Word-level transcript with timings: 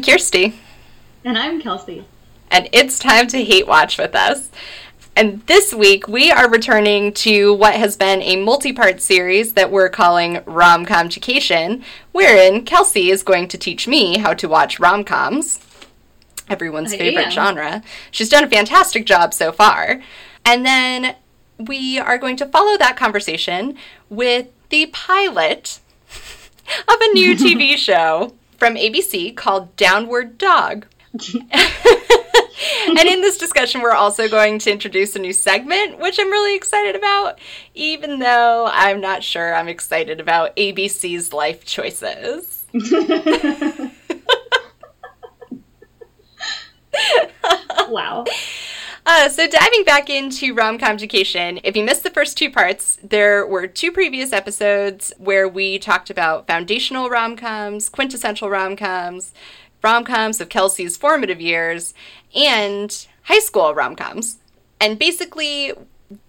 I'm 0.00 0.04
Kirsty. 0.04 0.54
And 1.26 1.36
I'm 1.36 1.60
Kelsey. 1.60 2.06
And 2.50 2.70
it's 2.72 2.98
time 2.98 3.26
to 3.26 3.44
hate 3.44 3.66
watch 3.66 3.98
with 3.98 4.14
us. 4.14 4.50
And 5.14 5.46
this 5.46 5.74
week 5.74 6.08
we 6.08 6.30
are 6.30 6.48
returning 6.48 7.12
to 7.16 7.52
what 7.52 7.74
has 7.74 7.98
been 7.98 8.22
a 8.22 8.36
multi 8.36 8.72
part 8.72 9.02
series 9.02 9.52
that 9.52 9.70
we're 9.70 9.90
calling 9.90 10.40
Rom 10.46 10.86
Com 10.86 11.04
Education, 11.04 11.84
wherein 12.12 12.64
Kelsey 12.64 13.10
is 13.10 13.22
going 13.22 13.46
to 13.48 13.58
teach 13.58 13.86
me 13.86 14.16
how 14.16 14.32
to 14.32 14.48
watch 14.48 14.80
rom 14.80 15.04
coms, 15.04 15.60
everyone's 16.48 16.94
I 16.94 16.96
favorite 16.96 17.26
am. 17.26 17.32
genre. 17.32 17.82
She's 18.10 18.30
done 18.30 18.44
a 18.44 18.48
fantastic 18.48 19.04
job 19.04 19.34
so 19.34 19.52
far. 19.52 20.00
And 20.46 20.64
then 20.64 21.14
we 21.58 21.98
are 21.98 22.16
going 22.16 22.36
to 22.36 22.46
follow 22.46 22.78
that 22.78 22.96
conversation 22.96 23.76
with 24.08 24.48
the 24.70 24.86
pilot 24.86 25.80
of 26.88 26.96
a 27.02 27.12
new 27.12 27.36
TV 27.36 27.76
show 27.76 28.32
from 28.60 28.76
ABC 28.76 29.34
called 29.34 29.74
Downward 29.74 30.38
Dog. 30.38 30.86
and 31.34 33.08
in 33.08 33.20
this 33.22 33.38
discussion, 33.38 33.80
we're 33.80 33.90
also 33.90 34.28
going 34.28 34.60
to 34.60 34.70
introduce 34.70 35.16
a 35.16 35.18
new 35.18 35.32
segment, 35.32 35.98
which 35.98 36.20
I'm 36.20 36.30
really 36.30 36.54
excited 36.54 36.94
about, 36.94 37.40
even 37.74 38.20
though 38.20 38.68
I'm 38.70 39.00
not 39.00 39.24
sure 39.24 39.54
I'm 39.54 39.66
excited 39.66 40.20
about 40.20 40.54
ABC's 40.56 41.32
life 41.32 41.64
choices. 41.64 42.66
wow. 47.88 48.24
Uh, 49.06 49.28
so 49.28 49.48
diving 49.48 49.84
back 49.84 50.10
into 50.10 50.54
rom-com 50.54 50.90
education, 50.90 51.58
if 51.64 51.76
you 51.76 51.82
missed 51.84 52.02
the 52.02 52.10
first 52.10 52.36
two 52.36 52.50
parts, 52.50 52.98
there 53.02 53.46
were 53.46 53.66
two 53.66 53.90
previous 53.90 54.32
episodes 54.32 55.12
where 55.18 55.48
we 55.48 55.78
talked 55.78 56.10
about 56.10 56.46
foundational 56.46 57.08
rom-coms, 57.08 57.88
quintessential 57.88 58.50
rom-coms, 58.50 59.32
rom-coms 59.82 60.40
of 60.40 60.50
Kelsey's 60.50 60.96
formative 60.96 61.40
years, 61.40 61.94
and 62.34 63.06
high 63.22 63.38
school 63.38 63.74
rom-coms. 63.74 64.38
And 64.80 64.98
basically, 64.98 65.72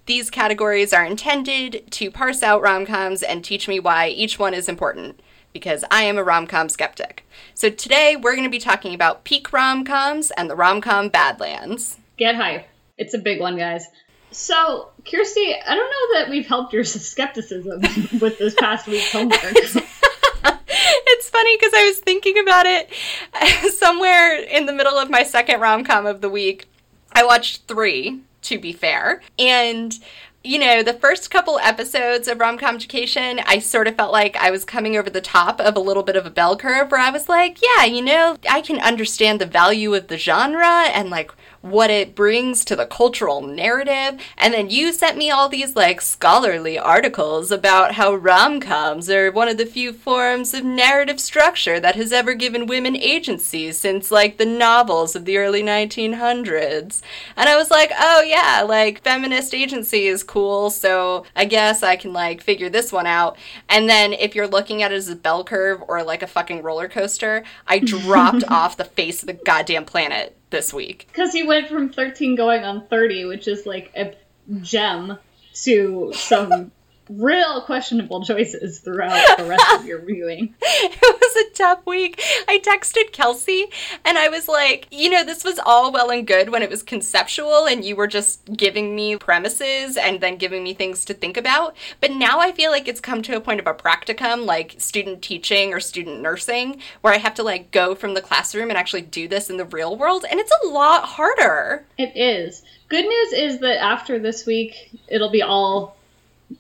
these 0.06 0.30
categories 0.30 0.94
are 0.94 1.06
intended 1.06 1.92
to 1.92 2.10
parse 2.10 2.42
out 2.42 2.62
rom-coms 2.62 3.22
and 3.22 3.44
teach 3.44 3.68
me 3.68 3.80
why 3.80 4.08
each 4.08 4.40
one 4.40 4.54
is 4.54 4.70
important 4.70 5.20
because 5.54 5.84
I 5.92 6.04
am 6.04 6.18
a 6.18 6.24
rom-com 6.24 6.70
skeptic. 6.70 7.28
So 7.54 7.70
today 7.70 8.16
we're 8.16 8.36
going 8.36 8.46
to 8.46 8.50
be 8.50 8.60
talking 8.60 8.94
about 8.94 9.26
peak 9.26 9.52
rom-coms 9.52 10.32
and 10.32 10.50
the 10.50 10.56
rom-com 10.56 11.10
badlands. 11.10 11.98
Get 12.22 12.36
hype. 12.36 12.68
It's 13.00 13.16
a 13.16 13.18
big 13.18 13.40
one, 13.40 13.58
guys. 13.58 13.88
So, 14.30 14.90
Kirsty, 15.10 15.56
I 15.56 15.74
don't 15.74 15.90
know 15.90 16.20
that 16.20 16.30
we've 16.30 16.46
helped 16.46 16.72
your 16.72 16.84
skepticism 16.84 17.82
with 18.22 18.38
this 18.38 18.54
past 18.60 18.86
week's 18.86 19.12
homework. 19.12 19.42
it's 19.44 21.30
funny 21.32 21.58
because 21.58 21.74
I 21.74 21.88
was 21.88 21.98
thinking 21.98 22.38
about 22.38 22.68
it 22.68 22.92
somewhere 23.74 24.36
in 24.36 24.68
the 24.68 24.72
middle 24.72 25.00
of 25.00 25.10
my 25.10 25.24
second 25.24 25.62
rom 25.62 25.84
com 25.84 26.06
of 26.06 26.22
the 26.22 26.30
week. 26.30 26.68
I 27.12 27.26
watched 27.26 27.68
three, 27.68 28.22
to 28.44 28.60
be 28.60 28.72
fair. 28.72 29.24
And, 29.40 29.98
you 30.44 30.58
know, 30.58 30.82
the 30.82 30.94
first 30.94 31.30
couple 31.30 31.60
episodes 31.60 32.28
of 32.28 32.40
Rom 32.40 32.58
Com 32.58 32.76
Education, 32.76 33.40
I 33.46 33.60
sort 33.60 33.88
of 33.88 33.96
felt 33.96 34.12
like 34.12 34.36
I 34.36 34.50
was 34.50 34.66
coming 34.66 34.98
over 34.98 35.10
the 35.10 35.22
top 35.22 35.60
of 35.60 35.76
a 35.76 35.80
little 35.80 36.02
bit 36.02 36.16
of 36.16 36.26
a 36.26 36.32
bell 36.32 36.58
curve 36.58 36.90
where 36.90 37.00
I 37.00 37.12
was 37.12 37.30
like, 37.30 37.60
yeah, 37.62 37.86
you 37.86 38.02
know, 38.02 38.38
I 38.50 38.62
can 38.62 38.80
understand 38.82 39.40
the 39.40 39.46
value 39.46 39.94
of 39.94 40.08
the 40.08 40.18
genre 40.18 40.66
and 40.66 41.12
like 41.12 41.32
what 41.62 41.92
it 41.92 42.16
brings 42.16 42.66
to 42.66 42.76
the 42.76 42.88
cultural 42.88 43.42
narrative. 43.42 44.20
And 44.38 44.54
then 44.54 44.70
you 44.70 44.92
sent 44.92 45.18
me 45.18 45.30
all 45.30 45.48
these 45.48 45.76
like 45.76 46.02
scholarly 46.02 46.78
articles 46.78 47.52
about 47.52 47.94
how 47.94 48.16
rom 48.16 48.60
coms 48.60 49.10
are 49.10 49.32
one 49.32 49.48
of 49.48 49.58
the 49.58 49.66
few 49.68 49.94
forms 49.94 50.56
of 50.56 50.66
narrative 50.66 51.20
structure 51.20 51.80
that 51.80 51.96
has 51.96 52.12
ever 52.12 52.34
given 52.34 52.66
women 52.66 52.96
agency 52.96 53.72
since 53.72 54.10
like 54.10 54.38
the 54.38 54.46
novels 54.46 55.16
of 55.16 55.26
the 55.26 55.38
early 55.38 55.62
1900s. 55.62 57.02
And 57.38 57.48
I 57.48 57.56
was 57.56 57.70
like, 57.70 57.92
oh 58.00 58.22
yeah, 58.22 58.66
like 58.68 59.04
feminist 59.04 59.54
agency 59.54 60.08
is 60.08 60.24
cool, 60.32 60.70
so 60.70 61.26
I 61.36 61.46
guess 61.46 61.84
I 61.84 61.98
can 61.98 62.14
like 62.14 62.42
figure 62.42 62.70
this 62.70 62.92
one 62.92 63.06
out. 63.06 63.38
And 63.68 63.90
then 63.90 64.14
if 64.14 64.34
you're 64.34 64.48
looking 64.48 64.82
at 64.82 64.94
it 64.94 64.96
as 64.96 65.10
a 65.10 65.16
bell 65.16 65.44
curve 65.44 65.84
or 65.88 66.04
like 66.04 66.24
a 66.24 66.28
fucking 66.28 66.64
roller 66.64 66.88
coaster, 66.88 67.44
I 67.68 67.80
dropped 67.86 68.46
off 68.48 68.78
the 68.78 68.86
face 68.86 69.22
of 69.22 69.28
the 69.28 69.34
goddamn 69.34 69.86
planet 69.86 70.38
this 70.50 70.74
week. 70.74 71.08
Because 71.12 71.36
you 71.36 71.48
went 71.48 71.68
from 71.68 71.92
13 71.92 72.36
going 72.36 72.64
on 72.64 72.88
30, 72.88 73.26
which 73.26 73.48
is 73.48 73.66
like 73.66 73.92
a 73.96 74.16
gem, 74.62 75.18
to 75.54 76.14
some 76.14 76.72
real 77.18 77.62
questionable 77.62 78.24
choices 78.24 78.80
throughout 78.80 79.38
the 79.38 79.46
rest 79.46 79.66
of 79.74 79.86
your 79.86 80.02
viewing. 80.02 80.54
it 80.62 81.02
was 81.02 81.46
a 81.46 81.56
tough 81.56 81.86
week. 81.86 82.22
I 82.48 82.60
texted 82.60 83.12
Kelsey 83.12 83.68
and 84.06 84.18
I 84.18 84.30
was 84.30 84.48
like, 84.48 84.88
you 84.92 85.10
know, 85.10 85.24
this 85.24 85.44
was 85.44 85.60
all 85.66 85.92
well 85.92 86.10
and 86.10 86.26
good 86.26 86.50
when 86.50 86.62
it 86.62 86.70
was 86.70 86.84
conceptual 86.84 87.66
and 87.66 87.84
you 87.84 87.96
were 87.96 88.08
just 88.08 88.46
giving 88.56 88.96
me 88.96 89.18
premises 89.18 89.98
and 89.98 90.22
then 90.22 90.38
giving 90.38 90.64
me 90.64 90.74
things 90.74 91.06
to 91.06 91.14
think 91.14 91.38
about. 91.38 91.76
But 92.00 92.12
now 92.12 92.40
I 92.40 92.52
feel 92.52 92.72
like 92.72 92.88
it's 92.88 93.02
come 93.02 93.22
to 93.24 93.36
a 93.36 93.42
point 93.42 93.60
of 93.60 93.68
a 93.68 93.74
practicum, 93.74 94.46
like 94.46 94.76
student 94.78 95.22
teaching 95.22 95.74
or 95.74 95.80
student 95.80 96.22
nursing, 96.22 96.82
where 97.02 97.14
I 97.14 97.18
have 97.18 97.36
to 97.36 97.44
like 97.44 97.72
go 97.72 97.96
from 97.96 98.14
the 98.14 98.22
classroom 98.22 98.70
and 98.70 98.78
actually 98.78 99.02
do 99.04 99.28
this 99.28 99.50
in 99.50 99.58
the 99.58 99.66
real 99.66 99.98
world. 99.98 100.26
And 100.30 100.40
it's 100.40 100.52
a 100.64 100.68
lot 100.68 101.04
harder. 101.04 101.86
It 101.98 102.16
is. 102.16 102.64
Good 102.90 103.06
news 103.06 103.34
is 103.34 103.60
that 103.60 103.82
after 103.82 104.20
this 104.20 104.46
week, 104.46 105.00
it'll 105.08 105.30
be 105.30 105.42
all 105.42 105.96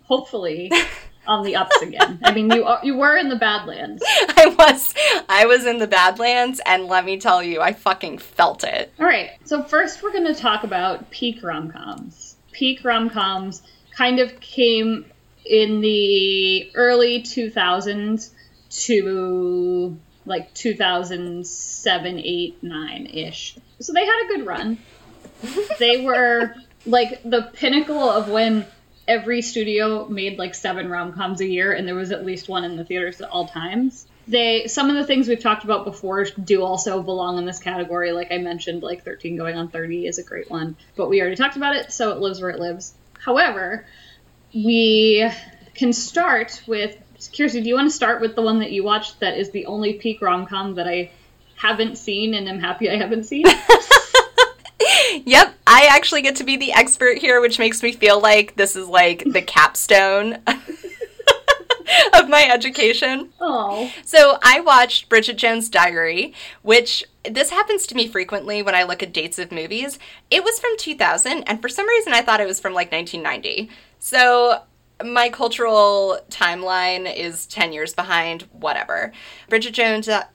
hopefully 0.03 0.71
on 1.27 1.43
the 1.43 1.55
ups 1.55 1.81
again. 1.81 2.19
I 2.23 2.33
mean, 2.33 2.51
you 2.51 2.65
are, 2.65 2.79
you 2.83 2.97
were 2.97 3.15
in 3.17 3.29
the 3.29 3.35
Badlands. 3.35 4.03
I 4.07 4.55
was 4.57 4.93
I 5.29 5.45
was 5.45 5.65
in 5.65 5.79
the 5.79 5.87
Badlands 5.87 6.59
and 6.65 6.85
let 6.85 7.05
me 7.05 7.19
tell 7.19 7.43
you, 7.43 7.61
I 7.61 7.73
fucking 7.73 8.17
felt 8.19 8.63
it. 8.63 8.91
All 8.99 9.05
right. 9.05 9.31
So 9.45 9.63
first, 9.63 10.01
we're 10.01 10.11
going 10.11 10.33
to 10.33 10.39
talk 10.39 10.63
about 10.63 11.09
peak 11.11 11.43
rom 11.43 11.71
coms. 11.71 12.35
Peak 12.51 12.83
rom 12.83 13.09
coms 13.09 13.61
kind 13.95 14.19
of 14.19 14.39
came 14.39 15.05
in 15.45 15.81
the 15.81 16.71
early 16.75 17.21
2000s 17.21 18.29
to 18.69 19.97
like 20.25 20.53
2007, 20.53 22.19
8, 22.19 22.63
9 22.63 23.05
ish. 23.07 23.57
So 23.79 23.93
they 23.93 24.05
had 24.05 24.25
a 24.25 24.27
good 24.27 24.45
run. 24.45 24.77
they 25.79 26.05
were 26.05 26.55
like 26.85 27.21
the 27.23 27.49
pinnacle 27.53 28.09
of 28.09 28.29
when 28.29 28.65
every 29.11 29.41
studio 29.41 30.07
made 30.07 30.39
like 30.39 30.55
seven 30.55 30.89
rom 30.89 31.11
coms 31.11 31.41
a 31.41 31.45
year, 31.45 31.73
and 31.73 31.85
there 31.85 31.95
was 31.95 32.11
at 32.11 32.25
least 32.25 32.47
one 32.47 32.63
in 32.63 32.77
the 32.77 32.85
theaters 32.85 33.19
at 33.19 33.29
all 33.29 33.45
times. 33.45 34.07
They 34.25 34.67
some 34.67 34.89
of 34.89 34.95
the 34.95 35.05
things 35.05 35.27
we've 35.27 35.41
talked 35.41 35.65
about 35.65 35.83
before 35.83 36.23
do 36.23 36.63
also 36.63 37.03
belong 37.03 37.37
in 37.37 37.45
this 37.45 37.59
category. 37.59 38.13
Like 38.13 38.31
I 38.31 38.37
mentioned, 38.37 38.83
like 38.83 39.03
13 39.03 39.35
going 39.35 39.57
on 39.57 39.67
30 39.67 40.07
is 40.07 40.17
a 40.17 40.23
great 40.23 40.49
one, 40.49 40.77
but 40.95 41.09
we 41.09 41.19
already 41.19 41.35
talked 41.35 41.57
about 41.57 41.75
it, 41.75 41.91
so 41.91 42.11
it 42.11 42.19
lives 42.19 42.39
where 42.39 42.51
it 42.51 42.59
lives. 42.59 42.93
However, 43.19 43.85
we 44.53 45.29
can 45.75 45.91
start 45.91 46.63
with 46.65 46.97
Kirsty. 47.35 47.61
Do 47.61 47.67
you 47.67 47.75
want 47.75 47.89
to 47.89 47.95
start 47.95 48.21
with 48.21 48.35
the 48.35 48.41
one 48.41 48.59
that 48.59 48.71
you 48.71 48.83
watched 48.85 49.19
that 49.19 49.37
is 49.37 49.51
the 49.51 49.65
only 49.65 49.93
peak 49.93 50.21
rom 50.21 50.45
com 50.45 50.75
that 50.75 50.87
I 50.87 51.11
haven't 51.57 51.97
seen 51.97 52.33
and 52.33 52.47
am 52.47 52.59
happy 52.59 52.89
I 52.89 52.95
haven't 52.95 53.25
seen? 53.25 53.45
Yep, 55.25 55.53
I 55.73 55.87
actually 55.89 56.21
get 56.21 56.35
to 56.35 56.43
be 56.43 56.57
the 56.57 56.73
expert 56.73 57.17
here, 57.17 57.39
which 57.39 57.57
makes 57.57 57.81
me 57.81 57.93
feel 57.93 58.19
like 58.19 58.57
this 58.57 58.75
is 58.75 58.89
like 58.89 59.23
the 59.25 59.41
capstone 59.41 60.33
of 62.13 62.27
my 62.27 62.45
education. 62.51 63.29
Oh, 63.39 63.89
So 64.03 64.37
I 64.43 64.59
watched 64.59 65.07
Bridget 65.07 65.37
Jones' 65.37 65.69
Diary, 65.69 66.33
which 66.61 67.05
this 67.23 67.51
happens 67.51 67.87
to 67.87 67.95
me 67.95 68.09
frequently 68.09 68.61
when 68.61 68.75
I 68.75 68.83
look 68.83 69.01
at 69.01 69.13
dates 69.13 69.39
of 69.39 69.49
movies. 69.49 69.97
It 70.29 70.43
was 70.43 70.59
from 70.59 70.71
2000, 70.77 71.43
and 71.43 71.61
for 71.61 71.69
some 71.69 71.87
reason 71.87 72.11
I 72.11 72.21
thought 72.21 72.41
it 72.41 72.47
was 72.47 72.59
from 72.59 72.73
like 72.73 72.91
1990. 72.91 73.69
So 73.97 74.63
my 75.05 75.29
cultural 75.29 76.19
timeline 76.29 77.11
is 77.15 77.45
10 77.45 77.71
years 77.71 77.93
behind, 77.93 78.41
whatever. 78.51 79.13
Bridget 79.47 79.71
Jones, 79.71 80.09
uh. 80.09 80.25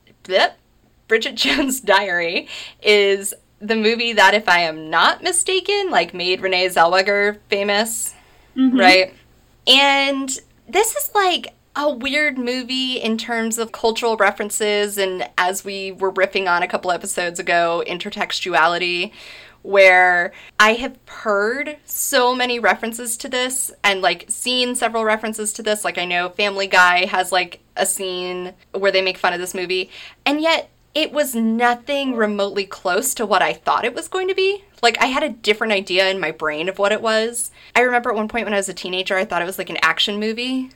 Bridget 1.09 1.35
Jones' 1.37 1.83
Diary 1.83 2.49
is 2.83 3.35
the 3.61 3.77
movie 3.77 4.13
that, 4.13 4.35
if 4.35 4.49
I 4.49 4.61
am 4.61 4.91
not 4.91 5.23
mistaken, 5.23 5.91
like 5.91 6.13
made 6.13 6.41
Renee 6.41 6.69
Zellweger 6.69 7.39
famous, 7.49 8.15
mm-hmm. 8.57 8.79
right? 8.79 9.15
And 9.67 10.29
this 10.69 10.95
is 10.95 11.11
like 11.15 11.55
a 11.75 11.91
weird 11.91 12.39
movie 12.39 12.95
in 12.95 13.19
terms 13.19 13.59
of 13.59 13.71
cultural 13.71 14.17
references 14.17 14.97
and 14.97 15.29
as 15.37 15.65
we 15.65 15.93
were 15.93 16.11
riffing 16.11 16.51
on 16.51 16.63
a 16.63 16.69
couple 16.69 16.91
episodes 16.91 17.39
ago, 17.39 17.83
intertextuality 17.87 19.13
where 19.67 20.33
I 20.61 20.75
have 20.75 20.97
heard 21.07 21.77
so 21.85 22.35
many 22.35 22.61
references 22.61 23.17
to 23.19 23.29
this 23.29 23.73
and 23.83 24.01
like 24.01 24.27
seen 24.29 24.77
several 24.77 25.05
references 25.05 25.53
to 25.55 25.63
this. 25.63 25.85
Like 25.85 25.99
I 25.99 26.05
know 26.05 26.29
Family 26.29 26.69
Guy 26.69 27.05
has 27.07 27.33
like 27.33 27.61
a 27.77 27.85
scene 27.85 28.55
where 28.73 28.93
they 28.93 29.03
make 29.03 29.19
fun 29.19 29.33
of 29.33 29.41
this 29.41 29.55
movie, 29.55 29.91
and 30.25 30.41
yet 30.41 30.71
it 30.97 31.13
was 31.13 31.35
nothing 31.35 32.17
remotely 32.17 32.65
close 32.65 33.13
to 33.13 33.27
what 33.27 33.43
I 33.43 33.53
thought 33.53 33.85
it 33.85 33.95
was 33.95 34.09
going 34.09 34.29
to 34.29 34.35
be. 34.35 34.65
Like, 34.81 34.97
I 34.99 35.07
had 35.07 35.23
a 35.23 35.29
different 35.29 35.75
idea 35.75 36.09
in 36.09 36.19
my 36.19 36.31
brain 36.31 36.71
of 36.71 36.79
what 36.79 36.91
it 36.91 37.03
was. 37.03 37.51
I 37.75 37.83
remember 37.83 38.09
at 38.09 38.17
one 38.17 38.29
point 38.29 38.47
when 38.47 38.55
I 38.55 38.57
was 38.57 38.71
a 38.71 38.75
teenager, 38.75 39.15
I 39.15 39.27
thought 39.27 39.43
it 39.43 39.47
was 39.47 39.59
like 39.59 39.69
an 39.69 39.77
action 39.83 40.19
movie. 40.19 40.71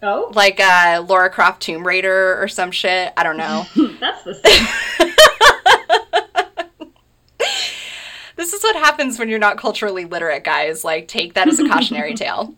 Oh? 0.00 0.30
Like 0.32 0.60
uh, 0.60 1.04
Lara 1.08 1.28
Croft 1.28 1.60
Tomb 1.60 1.84
Raider 1.84 2.40
or 2.40 2.46
some 2.46 2.70
shit. 2.70 3.12
I 3.16 3.24
don't 3.24 3.36
know. 3.36 3.66
That's 4.00 4.22
the 4.22 4.34
same. 4.34 5.08
this 8.36 8.52
is 8.52 8.62
what 8.62 8.76
happens 8.76 9.18
when 9.18 9.28
you're 9.28 9.40
not 9.40 9.58
culturally 9.58 10.04
literate, 10.04 10.44
guys. 10.44 10.84
Like, 10.84 11.08
take 11.08 11.34
that 11.34 11.48
as 11.48 11.58
a 11.58 11.68
cautionary 11.68 12.14
tale. 12.16 12.54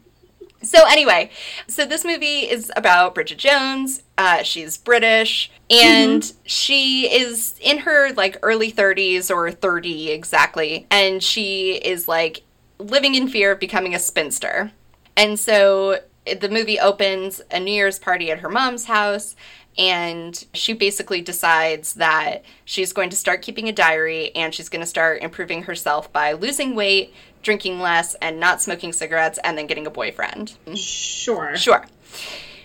So, 0.67 0.85
anyway, 0.87 1.31
so 1.69 1.87
this 1.87 2.05
movie 2.05 2.41
is 2.41 2.73
about 2.77 3.15
Bridget 3.15 3.39
Jones. 3.39 4.03
Uh, 4.19 4.43
she's 4.43 4.77
British, 4.77 5.51
and 5.71 6.23
mm-hmm. 6.23 6.39
she 6.45 7.13
is 7.13 7.55
in 7.61 7.79
her 7.79 8.13
like 8.15 8.39
early 8.43 8.73
30s 8.73 9.35
or 9.35 9.51
30 9.53 10.11
exactly, 10.11 10.87
and 10.91 11.23
she 11.23 11.75
is 11.75 12.09
like 12.09 12.43
living 12.79 13.15
in 13.15 13.29
fear 13.29 13.53
of 13.53 13.61
becoming 13.61 13.95
a 13.95 13.99
spinster. 13.99 14.73
And 15.17 15.39
so 15.39 16.01
the 16.41 16.49
movie 16.49 16.81
opens 16.81 17.41
a 17.51 17.61
New 17.61 17.73
Year's 17.73 17.99
party 17.99 18.31
at 18.31 18.41
her 18.41 18.49
mom's 18.49 18.87
house, 18.87 19.37
and 19.79 20.45
she 20.55 20.73
basically 20.73 21.21
decides 21.21 21.95
that 21.95 22.45
she's 22.65 22.93
going 22.93 23.11
to 23.11 23.17
start 23.17 23.43
keeping 23.43 23.69
a 23.69 23.73
diary 23.73 24.35
and 24.35 24.55
she's 24.55 24.69
going 24.69 24.81
to 24.81 24.87
start 24.87 25.23
improving 25.23 25.65
herself 25.65 26.13
by 26.13 26.33
losing 26.33 26.75
weight, 26.75 27.15
drinking 27.47 27.81
less, 27.81 28.15
and 28.17 28.39
not 28.39 28.61
smoking 28.61 28.93
cigarettes, 28.93 29.39
and 29.43 29.57
then 29.57 29.67
getting 29.67 29.87
a 29.87 29.91
boyfriend. 29.91 30.53
Sure. 30.75 31.57
Sure. 31.57 31.87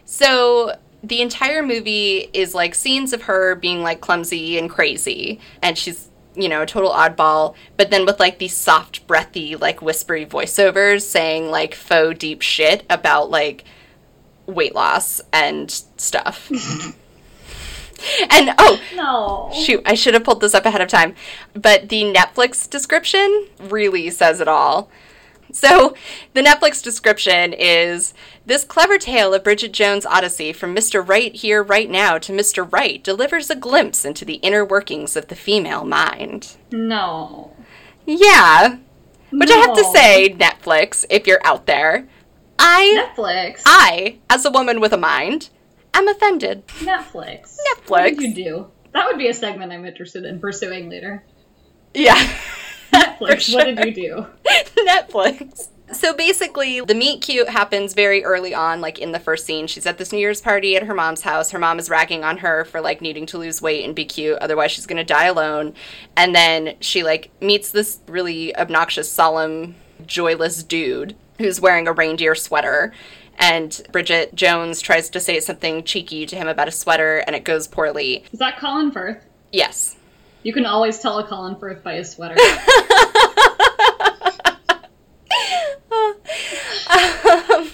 So 0.04 0.76
the 1.04 1.22
entire 1.22 1.64
movie 1.64 2.30
is 2.34 2.54
like 2.54 2.76
scenes 2.76 3.14
of 3.14 3.24
her 3.24 3.56
being 3.56 3.82
like 3.82 4.02
clumsy 4.02 4.58
and 4.58 4.70
crazy, 4.70 5.40
and 5.62 5.78
she's 5.78 6.10
you 6.34 6.48
know, 6.48 6.62
a 6.62 6.66
total 6.66 6.92
oddball, 6.92 7.56
but 7.76 7.90
then 7.92 8.06
with 8.06 8.20
like 8.20 8.40
these 8.40 8.56
soft, 8.56 9.06
breathy, 9.06 9.56
like 9.58 9.82
whispery 9.82 10.26
voiceovers 10.26 11.02
saying 11.02 11.52
like 11.52 11.76
faux 11.76 12.18
deep 12.18 12.42
shit 12.42 12.86
about 12.90 13.30
like 13.30 13.66
weight 14.46 14.74
loss 14.74 15.20
and 15.34 15.70
stuff. 15.98 16.50
and 18.30 18.54
oh 18.58 18.80
no. 18.96 19.50
shoot 19.54 19.82
i 19.86 19.94
should 19.94 20.14
have 20.14 20.24
pulled 20.24 20.42
this 20.42 20.54
up 20.54 20.66
ahead 20.66 20.82
of 20.82 20.88
time. 20.88 21.16
But 21.54 21.90
the 21.90 22.04
netflix 22.04 22.70
description 22.70 23.48
really 23.60 24.10
says 24.10 24.40
it 24.40 24.48
all. 24.48 24.90
So 25.52 25.96
the 26.34 26.42
netflix 26.42 26.82
description 26.82 27.54
is 27.54 28.14
this 28.46 28.64
clever 28.64 28.98
tale 28.98 29.34
of 29.34 29.44
bridget 29.44 29.74
jones 29.74 30.06
odyssey 30.06 30.54
from 30.54 30.76
mr 30.76 31.06
right 31.06 31.36
here 31.36 31.62
right 31.62 31.90
now 31.90 32.18
to 32.18 32.32
mr 32.32 32.72
right 32.72 33.04
delivers 33.04 33.50
a 33.50 33.56
glimpse 33.56 34.06
into 34.06 34.24
the 34.24 34.36
inner 34.36 34.64
workings 34.64 35.16
of 35.16 35.28
the 35.28 35.36
female 35.36 35.84
mind. 35.86 36.56
No. 36.72 37.52
Yeah. 38.06 38.78
Which 39.32 39.50
no. 39.50 39.56
i 39.56 39.60
have 39.60 39.76
to 39.76 39.92
say 39.94 40.34
netflix 40.38 41.06
if 41.10 41.28
you're 41.28 41.46
out 41.46 41.66
there 41.66 42.08
i 42.58 43.12
netflix? 43.16 43.62
I 43.66 44.20
as 44.30 44.46
a 44.46 44.52
woman 44.52 44.80
with 44.80 44.94
a 44.94 44.98
mind 44.98 45.50
I'm 45.94 46.08
offended. 46.08 46.68
Netflix. 46.68 47.58
Netflix. 47.76 47.90
What 47.90 48.04
did 48.04 48.22
you 48.22 48.34
do? 48.34 48.72
That 48.94 49.06
would 49.08 49.18
be 49.18 49.28
a 49.28 49.34
segment 49.34 49.72
I'm 49.72 49.86
interested 49.86 50.26
in 50.26 50.40
pursuing 50.40 50.90
later. 50.90 51.24
Yeah. 51.94 52.16
Netflix. 52.94 53.42
Sure. 53.42 53.56
What 53.56 53.66
did 53.66 53.86
you 53.86 53.94
do? 53.94 54.26
Netflix. 54.86 55.70
So 55.94 56.14
basically, 56.14 56.80
the 56.80 56.96
meet 56.96 57.22
cute 57.22 57.50
happens 57.50 57.94
very 57.94 58.24
early 58.24 58.54
on, 58.54 58.80
like 58.80 59.00
in 59.00 59.12
the 59.12 59.20
first 59.20 59.46
scene. 59.46 59.68
She's 59.68 59.86
at 59.86 59.98
this 59.98 60.14
New 60.14 60.20
Year's 60.20 60.40
party 60.40 60.78
at 60.78 60.84
her 60.84 60.94
mom's 60.94 61.22
house. 61.22 61.52
Her 61.52 61.60
mom 61.60 61.80
is 61.80 61.90
ragging 61.90 62.24
on 62.24 62.38
her 62.38 62.64
for 62.64 62.80
like 62.80 63.02
needing 63.02 63.26
to 63.28 63.38
lose 63.38 63.62
weight 63.62 63.84
and 63.84 63.94
be 63.94 64.06
cute, 64.06 64.38
otherwise 64.40 64.72
she's 64.72 64.86
gonna 64.88 65.04
die 65.04 65.26
alone. 65.26 65.74
And 66.16 66.34
then 66.34 66.76
she 66.80 67.04
like 67.04 67.30
meets 67.42 67.72
this 67.72 68.00
really 68.08 68.56
obnoxious, 68.56 69.12
solemn, 69.12 69.76
joyless 70.06 70.64
dude 70.64 71.16
who's 71.38 71.60
wearing 71.60 71.88
a 71.88 71.94
reindeer 71.94 72.36
sweater 72.36 72.94
and 73.42 73.82
Bridget 73.92 74.34
Jones 74.36 74.80
tries 74.80 75.10
to 75.10 75.20
say 75.20 75.40
something 75.40 75.84
cheeky 75.84 76.26
to 76.28 76.36
him 76.36 76.48
about 76.48 76.68
a 76.68 76.72
sweater, 76.72 77.18
and 77.18 77.36
it 77.36 77.44
goes 77.44 77.68
poorly. 77.68 78.24
Is 78.32 78.40
that 78.40 78.58
Colin 78.58 78.92
Firth? 78.92 79.26
Yes. 79.52 79.98
You 80.44 80.54
can 80.54 80.66
always 80.66 81.00
tell 81.00 81.18
a 81.18 81.28
Colin 81.28 81.56
Firth 81.56 81.84
by 81.84 81.96
his 81.96 82.12
sweater. 82.12 82.36
um, 86.92 87.70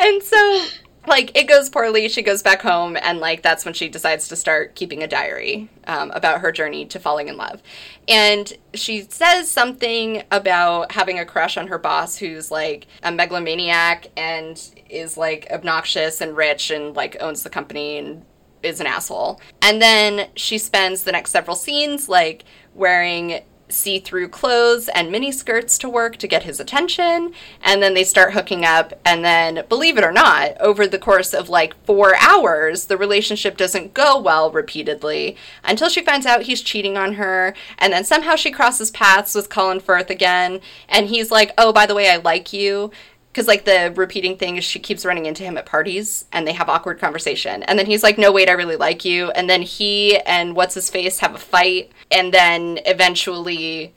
and 0.00 0.22
so 0.22 0.66
like 1.06 1.36
it 1.36 1.44
goes 1.44 1.68
poorly 1.68 2.08
she 2.08 2.22
goes 2.22 2.42
back 2.42 2.62
home 2.62 2.96
and 3.02 3.20
like 3.20 3.42
that's 3.42 3.64
when 3.64 3.74
she 3.74 3.88
decides 3.88 4.28
to 4.28 4.36
start 4.36 4.74
keeping 4.74 5.02
a 5.02 5.06
diary 5.06 5.68
um, 5.86 6.10
about 6.12 6.40
her 6.40 6.52
journey 6.52 6.84
to 6.86 6.98
falling 6.98 7.28
in 7.28 7.36
love. 7.36 7.62
And 8.08 8.52
she 8.74 9.02
says 9.02 9.50
something 9.50 10.22
about 10.30 10.92
having 10.92 11.18
a 11.18 11.24
crush 11.24 11.56
on 11.56 11.68
her 11.68 11.78
boss 11.78 12.16
who's 12.16 12.50
like 12.50 12.86
a 13.02 13.12
megalomaniac 13.12 14.08
and 14.16 14.60
is 14.90 15.16
like 15.16 15.46
obnoxious 15.50 16.20
and 16.20 16.36
rich 16.36 16.70
and 16.70 16.94
like 16.94 17.16
owns 17.20 17.42
the 17.42 17.50
company 17.50 17.98
and 17.98 18.24
is 18.62 18.80
an 18.80 18.86
asshole. 18.86 19.40
And 19.62 19.80
then 19.80 20.28
she 20.34 20.58
spends 20.58 21.04
the 21.04 21.12
next 21.12 21.30
several 21.30 21.56
scenes 21.56 22.08
like 22.08 22.44
wearing 22.74 23.42
see 23.68 23.98
through 23.98 24.28
clothes 24.28 24.88
and 24.88 25.10
mini 25.10 25.32
skirts 25.32 25.78
to 25.78 25.88
work 25.88 26.16
to 26.18 26.28
get 26.28 26.44
his 26.44 26.60
attention. 26.60 27.32
And 27.62 27.82
then 27.82 27.94
they 27.94 28.04
start 28.04 28.32
hooking 28.32 28.64
up. 28.64 28.98
And 29.04 29.24
then, 29.24 29.64
believe 29.68 29.98
it 29.98 30.04
or 30.04 30.12
not, 30.12 30.60
over 30.60 30.86
the 30.86 30.98
course 30.98 31.34
of 31.34 31.48
like 31.48 31.74
four 31.84 32.14
hours, 32.20 32.86
the 32.86 32.96
relationship 32.96 33.56
doesn't 33.56 33.94
go 33.94 34.20
well 34.20 34.50
repeatedly 34.50 35.36
until 35.64 35.88
she 35.88 36.04
finds 36.04 36.26
out 36.26 36.42
he's 36.42 36.62
cheating 36.62 36.96
on 36.96 37.14
her. 37.14 37.54
And 37.78 37.92
then 37.92 38.04
somehow 38.04 38.36
she 38.36 38.50
crosses 38.50 38.90
paths 38.90 39.34
with 39.34 39.50
Colin 39.50 39.80
Firth 39.80 40.10
again. 40.10 40.60
And 40.88 41.08
he's 41.08 41.30
like, 41.30 41.52
oh, 41.58 41.72
by 41.72 41.86
the 41.86 41.94
way, 41.94 42.10
I 42.10 42.16
like 42.16 42.52
you 42.52 42.90
because 43.36 43.48
like 43.48 43.66
the 43.66 43.92
repeating 43.96 44.38
thing 44.38 44.56
is 44.56 44.64
she 44.64 44.78
keeps 44.78 45.04
running 45.04 45.26
into 45.26 45.42
him 45.42 45.58
at 45.58 45.66
parties 45.66 46.24
and 46.32 46.48
they 46.48 46.54
have 46.54 46.70
awkward 46.70 46.98
conversation 46.98 47.62
and 47.64 47.78
then 47.78 47.84
he's 47.84 48.02
like 48.02 48.16
no 48.16 48.32
wait 48.32 48.48
i 48.48 48.52
really 48.52 48.76
like 48.76 49.04
you 49.04 49.30
and 49.32 49.50
then 49.50 49.60
he 49.60 50.16
and 50.20 50.56
what's 50.56 50.72
his 50.72 50.88
face 50.88 51.18
have 51.18 51.34
a 51.34 51.38
fight 51.38 51.92
and 52.10 52.32
then 52.32 52.78
eventually 52.86 53.94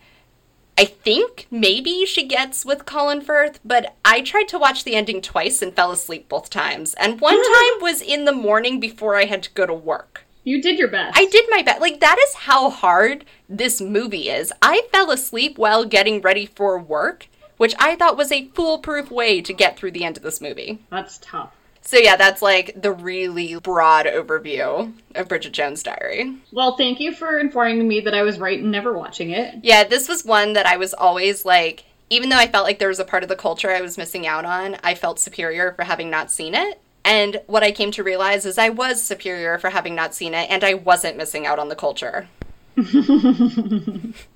I 0.79 0.85
think 0.85 1.45
maybe 1.51 2.05
she 2.05 2.25
gets 2.25 2.63
with 2.63 2.85
Colin 2.85 3.19
Firth, 3.19 3.59
but 3.65 3.97
I 4.05 4.21
tried 4.21 4.47
to 4.47 4.57
watch 4.57 4.85
the 4.85 4.95
ending 4.95 5.21
twice 5.21 5.61
and 5.61 5.75
fell 5.75 5.91
asleep 5.91 6.29
both 6.29 6.49
times. 6.49 6.93
And 6.93 7.19
one 7.19 7.35
time 7.43 7.81
was 7.81 8.01
in 8.01 8.23
the 8.23 8.31
morning 8.31 8.79
before 8.79 9.17
I 9.17 9.25
had 9.25 9.43
to 9.43 9.51
go 9.51 9.65
to 9.65 9.73
work. 9.73 10.23
You 10.45 10.61
did 10.61 10.79
your 10.79 10.87
best. 10.87 11.17
I 11.17 11.25
did 11.25 11.47
my 11.49 11.63
best. 11.63 11.81
Like, 11.81 11.99
that 11.99 12.17
is 12.29 12.33
how 12.33 12.69
hard 12.69 13.25
this 13.49 13.81
movie 13.81 14.29
is. 14.29 14.53
I 14.61 14.87
fell 14.89 15.11
asleep 15.11 15.57
while 15.57 15.83
getting 15.83 16.21
ready 16.21 16.45
for 16.45 16.79
work, 16.79 17.27
which 17.57 17.75
I 17.77 17.97
thought 17.97 18.15
was 18.15 18.31
a 18.31 18.47
foolproof 18.47 19.11
way 19.11 19.41
to 19.41 19.51
get 19.51 19.75
through 19.75 19.91
the 19.91 20.05
end 20.05 20.15
of 20.15 20.23
this 20.23 20.39
movie. 20.39 20.79
That's 20.89 21.19
tough. 21.21 21.51
So 21.81 21.97
yeah, 21.97 22.15
that's 22.15 22.41
like 22.41 22.81
the 22.81 22.91
really 22.91 23.55
broad 23.55 24.05
overview 24.05 24.93
of 25.15 25.27
Bridget 25.27 25.53
Jones' 25.53 25.83
Diary. 25.83 26.37
Well, 26.51 26.77
thank 26.77 26.99
you 26.99 27.13
for 27.13 27.39
informing 27.39 27.87
me 27.87 28.01
that 28.01 28.13
I 28.13 28.21
was 28.21 28.37
right 28.37 28.59
in 28.59 28.69
never 28.69 28.97
watching 28.97 29.31
it. 29.31 29.55
Yeah, 29.63 29.83
this 29.83 30.07
was 30.07 30.23
one 30.23 30.53
that 30.53 30.65
I 30.65 30.77
was 30.77 30.93
always 30.93 31.45
like 31.45 31.85
even 32.09 32.29
though 32.29 32.37
I 32.37 32.47
felt 32.47 32.65
like 32.65 32.79
there 32.79 32.87
was 32.87 32.99
a 32.99 33.05
part 33.05 33.23
of 33.23 33.29
the 33.29 33.35
culture 33.35 33.69
I 33.69 33.81
was 33.81 33.97
missing 33.97 34.25
out 34.25 34.45
on, 34.45 34.77
I 34.83 34.95
felt 34.95 35.19
superior 35.19 35.73
for 35.73 35.83
having 35.83 36.09
not 36.09 36.31
seen 36.31 36.55
it. 36.55 36.81
And 37.05 37.41
what 37.47 37.63
I 37.63 37.71
came 37.71 37.91
to 37.91 38.03
realize 38.03 38.45
is 38.45 38.57
I 38.57 38.69
was 38.69 39.01
superior 39.01 39.57
for 39.57 39.69
having 39.69 39.95
not 39.95 40.13
seen 40.13 40.33
it 40.33 40.49
and 40.49 40.63
I 40.63 40.73
wasn't 40.73 41.17
missing 41.17 41.45
out 41.45 41.59
on 41.59 41.69
the 41.69 41.75
culture. 41.75 42.27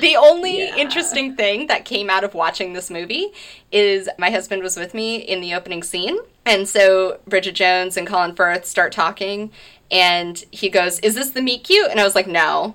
the 0.00 0.16
only 0.16 0.58
yeah. 0.58 0.76
interesting 0.76 1.36
thing 1.36 1.66
that 1.68 1.84
came 1.84 2.10
out 2.10 2.24
of 2.24 2.34
watching 2.34 2.72
this 2.72 2.90
movie 2.90 3.32
is 3.70 4.08
my 4.18 4.30
husband 4.30 4.62
was 4.62 4.76
with 4.76 4.94
me 4.94 5.16
in 5.16 5.40
the 5.40 5.54
opening 5.54 5.82
scene. 5.82 6.18
And 6.44 6.68
so 6.68 7.20
Bridget 7.26 7.54
Jones 7.54 7.96
and 7.96 8.06
Colin 8.06 8.34
Firth 8.34 8.66
start 8.66 8.92
talking, 8.92 9.50
and 9.90 10.44
he 10.50 10.68
goes, 10.68 10.98
Is 11.00 11.14
this 11.14 11.30
the 11.30 11.42
meet 11.42 11.64
cute? 11.64 11.90
And 11.90 12.00
I 12.00 12.04
was 12.04 12.14
like, 12.14 12.26
No. 12.26 12.74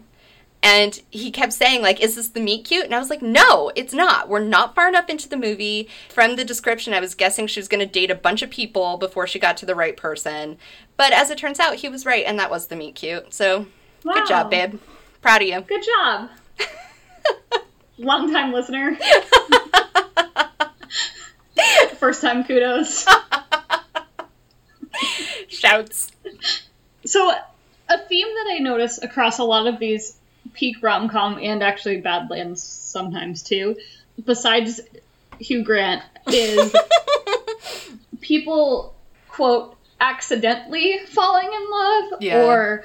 And 0.64 1.00
he 1.12 1.30
kept 1.30 1.54
saying, 1.54 1.82
like, 1.84 2.02
is 2.02 2.16
this 2.16 2.30
the 2.30 2.40
meet 2.40 2.66
cute? 2.66 2.84
And 2.84 2.96
I 2.96 3.00
was 3.00 3.12
like, 3.12 3.22
no, 3.22 3.72
it's 3.76 3.94
not. 3.94 4.28
We're 4.28 4.44
not 4.44 4.74
far 4.74 4.90
enough 4.90 5.08
into 5.08 5.30
the 5.30 5.38
movie. 5.38 5.88
From 6.10 6.36
the 6.36 6.44
description, 6.44 6.96
I 6.96 7.00
was 7.00 7.14
guessing 7.14 7.46
she 7.46 7.60
was 7.60 7.68
going 7.68 7.80
to 7.80 7.86
date 7.86 8.10
a 8.10 8.16
bunch 8.16 8.42
of 8.42 8.50
people 8.50 8.98
before 8.98 9.28
she 9.28 9.38
got 9.38 9.56
to 9.58 9.68
the 9.68 9.76
right 9.76 9.96
person. 9.96 10.58
But 10.98 11.14
as 11.14 11.30
it 11.30 11.38
turns 11.38 11.60
out, 11.60 11.76
he 11.76 11.90
was 11.90 12.08
right, 12.08 12.26
and 12.26 12.40
that 12.40 12.50
was 12.50 12.68
the 12.68 12.76
meet 12.76 12.96
cute. 12.96 13.34
So, 13.34 13.68
wow. 14.04 14.14
good 14.14 14.28
job, 14.28 14.50
babe. 14.50 14.80
Proud 15.22 15.44
of 15.44 15.48
you. 15.48 15.62
Good 15.62 15.84
job. 15.84 16.32
Long 17.98 18.32
time 18.32 18.54
listener. 18.54 18.98
First 21.98 22.22
time 22.22 22.44
kudos. 22.44 23.06
Shouts. 25.48 26.12
So, 27.06 27.32
a 27.90 27.98
theme 28.08 28.28
that 28.28 28.54
I 28.56 28.60
notice 28.60 29.02
across 29.02 29.40
a 29.40 29.44
lot 29.44 29.68
of 29.68 29.80
these 29.80 30.16
peak 30.54 30.78
rom 30.82 31.10
com 31.10 31.40
and 31.42 31.64
actually 31.64 32.02
Badlands 32.02 32.62
sometimes 32.64 33.44
too, 33.44 33.76
besides 34.24 34.82
Hugh 35.40 35.64
Grant, 35.64 36.04
is 36.28 36.76
people, 38.22 38.94
quote, 39.30 39.76
accidentally 40.00 41.00
falling 41.08 41.48
in 41.48 41.72
love 41.72 42.22
yeah. 42.22 42.44
or 42.44 42.84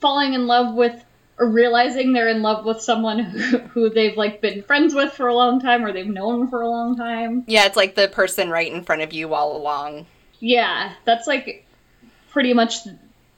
falling 0.00 0.34
in 0.34 0.46
love 0.46 0.74
with 0.74 1.04
realizing 1.38 2.12
they're 2.12 2.28
in 2.28 2.42
love 2.42 2.64
with 2.64 2.80
someone 2.80 3.18
who, 3.18 3.58
who, 3.58 3.90
they've 3.90 4.16
like 4.16 4.40
been 4.40 4.62
friends 4.62 4.94
with 4.94 5.12
for 5.12 5.26
a 5.28 5.34
long 5.34 5.60
time 5.60 5.84
or 5.84 5.92
they've 5.92 6.06
known 6.06 6.48
for 6.48 6.62
a 6.62 6.68
long 6.68 6.96
time. 6.96 7.44
Yeah, 7.46 7.66
it's 7.66 7.76
like 7.76 7.94
the 7.94 8.08
person 8.08 8.50
right 8.50 8.72
in 8.72 8.82
front 8.84 9.02
of 9.02 9.12
you 9.12 9.34
all 9.34 9.56
along. 9.56 10.06
Yeah, 10.40 10.92
that's 11.04 11.26
like 11.26 11.66
pretty 12.30 12.54
much 12.54 12.78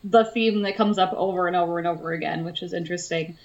the 0.05 0.25
theme 0.25 0.63
that 0.63 0.77
comes 0.77 0.99
up 0.99 1.13
over 1.13 1.47
and 1.47 1.57
over 1.57 1.79
and 1.79 1.87
over 1.87 2.13
again, 2.13 2.45
which 2.45 2.63
is 2.63 2.73
interesting. 2.73 3.37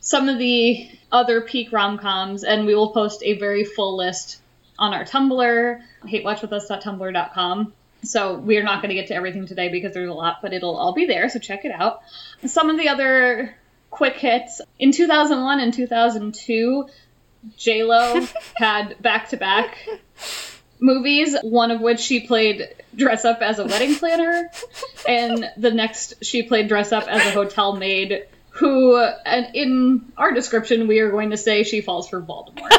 some 0.00 0.28
of 0.28 0.38
the 0.38 0.90
other 1.12 1.42
peak 1.42 1.72
rom 1.72 1.98
coms, 1.98 2.42
and 2.42 2.66
we 2.66 2.74
will 2.74 2.90
post 2.90 3.22
a 3.22 3.38
very 3.38 3.64
full 3.64 3.96
list 3.96 4.40
on 4.78 4.94
our 4.94 5.04
Tumblr, 5.04 5.80
hatewatchwithus.tumblr.com. 6.04 7.72
So 8.02 8.34
we 8.34 8.56
are 8.56 8.62
not 8.62 8.80
going 8.80 8.88
to 8.88 8.94
get 8.94 9.08
to 9.08 9.14
everything 9.14 9.46
today 9.46 9.68
because 9.68 9.92
there's 9.92 10.08
a 10.08 10.14
lot, 10.14 10.38
but 10.40 10.54
it'll 10.54 10.76
all 10.76 10.94
be 10.94 11.04
there, 11.04 11.28
so 11.28 11.38
check 11.38 11.66
it 11.66 11.70
out. 11.70 12.00
Some 12.46 12.70
of 12.70 12.78
the 12.78 12.88
other 12.88 13.54
quick 13.90 14.16
hits 14.16 14.60
in 14.78 14.92
2001 14.92 15.60
and 15.60 15.74
2002, 15.74 16.86
J 17.56 17.82
Lo 17.82 18.26
had 18.54 19.00
back 19.02 19.30
to 19.30 19.36
back 19.36 19.76
movies, 20.80 21.36
one 21.42 21.70
of 21.70 21.80
which 21.80 22.00
she 22.00 22.20
played 22.20 22.74
dress 22.94 23.24
up 23.24 23.42
as 23.42 23.58
a 23.58 23.64
wedding 23.64 23.94
planner, 23.94 24.50
and 25.08 25.50
the 25.56 25.70
next 25.70 26.24
she 26.24 26.42
played 26.42 26.68
dress 26.68 26.92
up 26.92 27.08
as 27.08 27.24
a 27.26 27.30
hotel 27.30 27.76
maid. 27.76 28.26
Who, 28.54 28.96
and 28.96 29.54
in 29.54 30.12
our 30.16 30.32
description, 30.32 30.88
we 30.88 30.98
are 30.98 31.10
going 31.10 31.30
to 31.30 31.36
say 31.36 31.62
she 31.62 31.80
falls 31.80 32.08
for 32.08 32.20
Voldemort. 32.20 32.76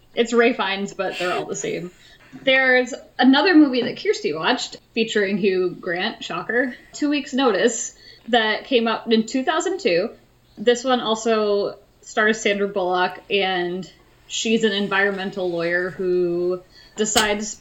it's 0.14 0.32
Ralph 0.32 0.56
Fiennes, 0.56 0.94
but 0.94 1.18
they're 1.18 1.32
all 1.32 1.44
the 1.44 1.54
same. 1.54 1.90
There's 2.32 2.94
another 3.18 3.54
movie 3.54 3.82
that 3.82 4.02
Kirsty 4.02 4.32
watched 4.32 4.78
featuring 4.94 5.36
Hugh 5.36 5.76
Grant, 5.78 6.24
shocker, 6.24 6.74
Two 6.92 7.10
Weeks 7.10 7.34
Notice, 7.34 7.94
that 8.28 8.64
came 8.64 8.88
out 8.88 9.12
in 9.12 9.26
2002. 9.26 10.10
This 10.58 10.84
one 10.84 11.00
also 11.00 11.78
stars 12.02 12.40
Sandra 12.40 12.68
Bullock, 12.68 13.20
and 13.30 13.90
she's 14.26 14.64
an 14.64 14.72
environmental 14.72 15.50
lawyer 15.50 15.90
who 15.90 16.62
decides 16.96 17.60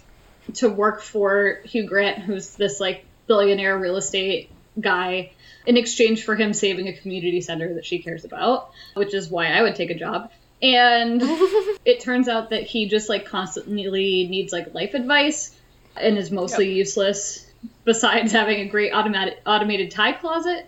to 0.55 0.69
work 0.69 1.01
for 1.01 1.61
Hugh 1.65 1.87
Grant, 1.87 2.19
who's 2.19 2.55
this 2.55 2.79
like 2.79 3.05
billionaire 3.27 3.77
real 3.77 3.97
estate 3.97 4.49
guy, 4.79 5.31
in 5.65 5.77
exchange 5.77 6.23
for 6.23 6.35
him 6.35 6.53
saving 6.53 6.87
a 6.87 6.93
community 6.93 7.41
center 7.41 7.75
that 7.75 7.85
she 7.85 7.99
cares 7.99 8.25
about, 8.25 8.71
which 8.95 9.13
is 9.13 9.29
why 9.29 9.47
I 9.47 9.61
would 9.61 9.75
take 9.75 9.91
a 9.91 9.95
job. 9.95 10.31
And 10.61 11.21
it 11.85 12.01
turns 12.01 12.27
out 12.27 12.49
that 12.49 12.63
he 12.63 12.87
just 12.87 13.09
like 13.09 13.25
constantly 13.25 14.27
needs 14.27 14.51
like 14.51 14.73
life 14.73 14.93
advice 14.93 15.55
and 15.95 16.17
is 16.17 16.31
mostly 16.31 16.67
yep. 16.69 16.77
useless 16.77 17.48
besides 17.83 18.31
having 18.31 18.59
a 18.61 18.65
great 18.65 18.91
automated 18.91 19.37
automated 19.45 19.91
tie 19.91 20.13
closet. 20.13 20.67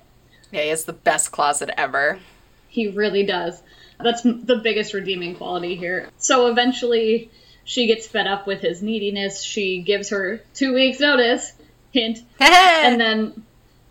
Yeah, 0.51 0.63
he 0.63 0.69
has 0.69 0.85
the 0.85 0.93
best 0.93 1.31
closet 1.31 1.69
ever. 1.77 2.19
He 2.67 2.89
really 2.89 3.25
does. 3.25 3.61
That's 3.99 4.23
the 4.23 4.59
biggest 4.63 4.93
redeeming 4.93 5.35
quality 5.35 5.75
here. 5.75 6.09
So 6.17 6.47
eventually 6.47 7.29
she 7.63 7.87
gets 7.87 8.07
fed 8.07 8.27
up 8.27 8.47
with 8.47 8.61
his 8.61 8.81
neediness. 8.81 9.43
She 9.43 9.81
gives 9.81 10.09
her 10.09 10.41
two 10.53 10.73
weeks' 10.73 10.99
notice, 10.99 11.53
hint, 11.91 12.19
and 12.39 12.99
then 12.99 13.43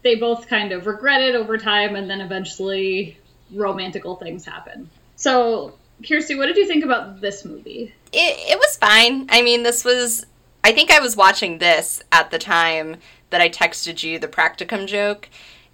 they 0.02 0.16
both 0.16 0.49
kind 0.49 0.73
of 0.73 0.87
regret 0.87 1.21
it 1.21 1.35
over 1.35 1.59
time, 1.59 1.95
and 1.95 2.09
then 2.09 2.21
eventually 2.21 3.19
romantical 3.52 4.16
things 4.16 4.45
happen. 4.45 4.90
So, 5.16 5.75
Kirsty, 6.07 6.35
what 6.35 6.47
did 6.47 6.57
you 6.57 6.66
think 6.66 6.85
about 6.85 7.21
this 7.21 7.45
movie? 7.45 7.95
It, 8.12 8.52
it 8.52 8.59
was 8.59 8.76
fine. 8.76 9.26
I 9.30 9.42
mean, 9.42 9.62
this 9.62 9.85
was. 9.85 10.26
I 10.62 10.73
think 10.73 10.90
I 10.90 11.00
was 11.00 11.17
watching 11.17 11.59
this 11.59 12.02
at 12.12 12.31
the 12.31 12.38
time 12.38 12.97
that 13.31 13.40
I 13.40 13.49
texted 13.49 14.02
you 14.02 14.19
the 14.19 14.29
practicum 14.29 14.87
joke. 14.87 15.29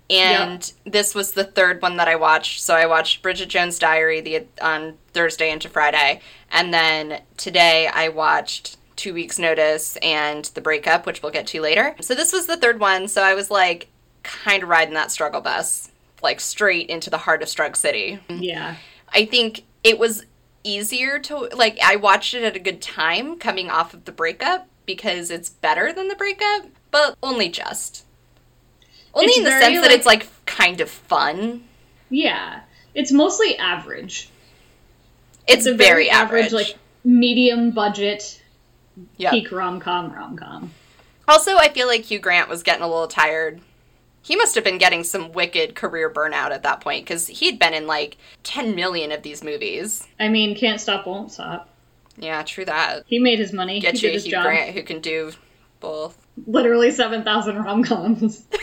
And 0.08 0.72
yep. 0.84 0.92
this 0.92 1.14
was 1.14 1.32
the 1.32 1.44
third 1.44 1.82
one 1.82 1.96
that 1.96 2.06
I 2.06 2.14
watched. 2.14 2.62
So 2.62 2.76
I 2.76 2.86
watched 2.86 3.22
Bridget 3.22 3.48
Jones' 3.48 3.78
Diary 3.78 4.20
the 4.20 4.46
on 4.62 4.94
Thursday 5.12 5.50
into 5.50 5.68
Friday, 5.68 6.20
and 6.52 6.72
then 6.72 7.22
today 7.36 7.88
I 7.88 8.08
watched 8.08 8.76
Two 8.94 9.12
Weeks 9.12 9.36
Notice 9.36 9.96
and 9.96 10.44
The 10.44 10.60
Breakup, 10.60 11.06
which 11.06 11.22
we'll 11.22 11.32
get 11.32 11.48
to 11.48 11.60
later. 11.60 11.96
So 12.00 12.14
this 12.14 12.32
was 12.32 12.46
the 12.46 12.56
third 12.56 12.78
one. 12.78 13.08
So 13.08 13.22
I 13.22 13.34
was 13.34 13.50
like, 13.50 13.88
kind 14.22 14.62
of 14.62 14.68
riding 14.68 14.94
that 14.94 15.10
struggle 15.10 15.40
bus, 15.40 15.90
like 16.22 16.38
straight 16.38 16.88
into 16.88 17.10
the 17.10 17.18
heart 17.18 17.42
of 17.42 17.48
Strug 17.48 17.74
City. 17.74 18.20
Yeah. 18.28 18.76
I 19.12 19.24
think 19.24 19.64
it 19.82 19.98
was 19.98 20.24
easier 20.62 21.18
to 21.18 21.48
like. 21.54 21.78
I 21.82 21.96
watched 21.96 22.32
it 22.34 22.44
at 22.44 22.54
a 22.54 22.60
good 22.60 22.80
time 22.80 23.38
coming 23.40 23.70
off 23.70 23.92
of 23.92 24.04
the 24.04 24.12
breakup 24.12 24.68
because 24.86 25.30
it's 25.30 25.50
better 25.50 25.92
than 25.92 26.08
the 26.08 26.14
breakup, 26.14 26.66
but 26.90 27.16
only 27.22 27.48
just. 27.48 28.04
Only 29.12 29.28
it's 29.28 29.38
in 29.38 29.44
the 29.44 29.50
very, 29.50 29.62
sense 29.62 29.80
that 29.80 29.88
like, 29.88 29.96
it's 29.96 30.06
like 30.06 30.46
kind 30.46 30.80
of 30.80 30.90
fun. 30.90 31.64
Yeah, 32.10 32.60
it's 32.94 33.12
mostly 33.12 33.56
average. 33.58 34.30
It's, 35.46 35.58
it's 35.58 35.66
a 35.66 35.74
very, 35.74 36.04
very 36.06 36.10
average, 36.10 36.46
average, 36.46 36.68
like 36.68 36.78
medium 37.04 37.70
budget 37.70 38.40
yep. 39.16 39.32
peak 39.32 39.52
rom 39.52 39.80
com 39.80 40.12
rom 40.12 40.36
com. 40.36 40.70
Also, 41.28 41.56
I 41.56 41.68
feel 41.68 41.86
like 41.86 42.02
Hugh 42.02 42.18
Grant 42.18 42.48
was 42.48 42.62
getting 42.62 42.82
a 42.82 42.88
little 42.88 43.08
tired. 43.08 43.60
He 44.22 44.36
must 44.36 44.54
have 44.54 44.64
been 44.64 44.78
getting 44.78 45.04
some 45.04 45.32
wicked 45.32 45.74
career 45.74 46.10
burnout 46.10 46.50
at 46.50 46.64
that 46.64 46.80
point 46.80 47.04
because 47.04 47.26
he'd 47.28 47.58
been 47.58 47.74
in 47.74 47.86
like 47.86 48.16
10 48.42 48.74
million 48.74 49.12
of 49.12 49.22
these 49.22 49.42
movies. 49.42 50.06
I 50.18 50.28
mean, 50.28 50.56
Can't 50.56 50.80
Stop, 50.80 51.06
Won't 51.06 51.32
Stop. 51.32 51.68
Yeah, 52.18 52.42
true 52.42 52.64
that. 52.64 53.04
He 53.06 53.18
made 53.18 53.38
his 53.38 53.52
money. 53.52 53.80
Get 53.80 53.98
he 53.98 54.08
you 54.08 54.16
a 54.16 54.18
Hugh 54.18 54.30
job. 54.30 54.44
Grant 54.44 54.74
who 54.74 54.82
can 54.82 55.00
do 55.00 55.32
both. 55.80 56.16
Literally 56.46 56.90
7,000 56.90 57.56
rom 57.56 57.84
coms. 57.84 58.44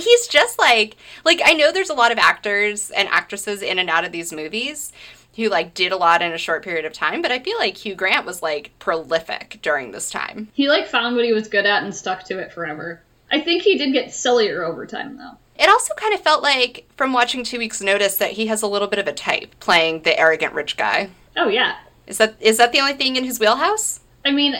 he's 0.00 0.26
just 0.28 0.58
like 0.58 0.96
like 1.24 1.40
I 1.44 1.52
know 1.52 1.72
there's 1.72 1.90
a 1.90 1.94
lot 1.94 2.12
of 2.12 2.18
actors 2.18 2.90
and 2.90 3.08
actresses 3.08 3.62
in 3.62 3.78
and 3.78 3.90
out 3.90 4.04
of 4.04 4.12
these 4.12 4.32
movies 4.32 4.92
who 5.36 5.48
like 5.48 5.74
did 5.74 5.92
a 5.92 5.96
lot 5.96 6.22
in 6.22 6.32
a 6.32 6.38
short 6.38 6.64
period 6.64 6.84
of 6.84 6.92
time, 6.92 7.22
but 7.22 7.30
I 7.30 7.38
feel 7.38 7.56
like 7.58 7.76
Hugh 7.76 7.94
Grant 7.94 8.26
was 8.26 8.42
like 8.42 8.72
prolific 8.78 9.58
during 9.62 9.92
this 9.92 10.10
time. 10.10 10.48
He 10.52 10.68
like 10.68 10.88
found 10.88 11.16
what 11.16 11.24
he 11.24 11.32
was 11.32 11.48
good 11.48 11.66
at 11.66 11.82
and 11.82 11.94
stuck 11.94 12.24
to 12.24 12.38
it 12.38 12.52
forever. 12.52 13.00
I 13.30 13.40
think 13.40 13.62
he 13.62 13.78
did 13.78 13.92
get 13.92 14.12
sillier 14.12 14.64
over 14.64 14.86
time 14.86 15.16
though. 15.16 15.36
It 15.60 15.68
also 15.68 15.92
kind 15.94 16.14
of 16.14 16.20
felt 16.20 16.42
like 16.42 16.88
from 16.96 17.12
watching 17.12 17.44
2 17.44 17.58
weeks 17.58 17.82
notice 17.82 18.16
that 18.16 18.32
he 18.32 18.46
has 18.46 18.62
a 18.62 18.66
little 18.66 18.88
bit 18.88 18.98
of 18.98 19.06
a 19.06 19.12
type 19.12 19.54
playing 19.60 20.02
the 20.02 20.18
arrogant 20.18 20.54
rich 20.54 20.78
guy. 20.78 21.10
Oh 21.36 21.48
yeah. 21.48 21.76
Is 22.06 22.16
that 22.18 22.34
is 22.40 22.56
that 22.56 22.72
the 22.72 22.80
only 22.80 22.94
thing 22.94 23.16
in 23.16 23.24
his 23.24 23.38
wheelhouse? 23.38 24.00
I 24.24 24.32
mean, 24.32 24.54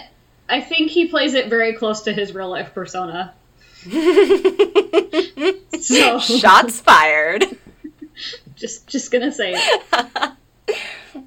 I 0.48 0.60
think 0.60 0.90
he 0.90 1.08
plays 1.08 1.32
it 1.34 1.48
very 1.48 1.72
close 1.72 2.02
to 2.02 2.12
his 2.12 2.34
real 2.34 2.50
life 2.50 2.74
persona. 2.74 3.32
so, 5.80 6.18
Shots 6.18 6.80
fired. 6.80 7.44
Just 8.56 8.86
just 8.86 9.10
gonna 9.10 9.32
say 9.32 9.54
it. 9.56 10.32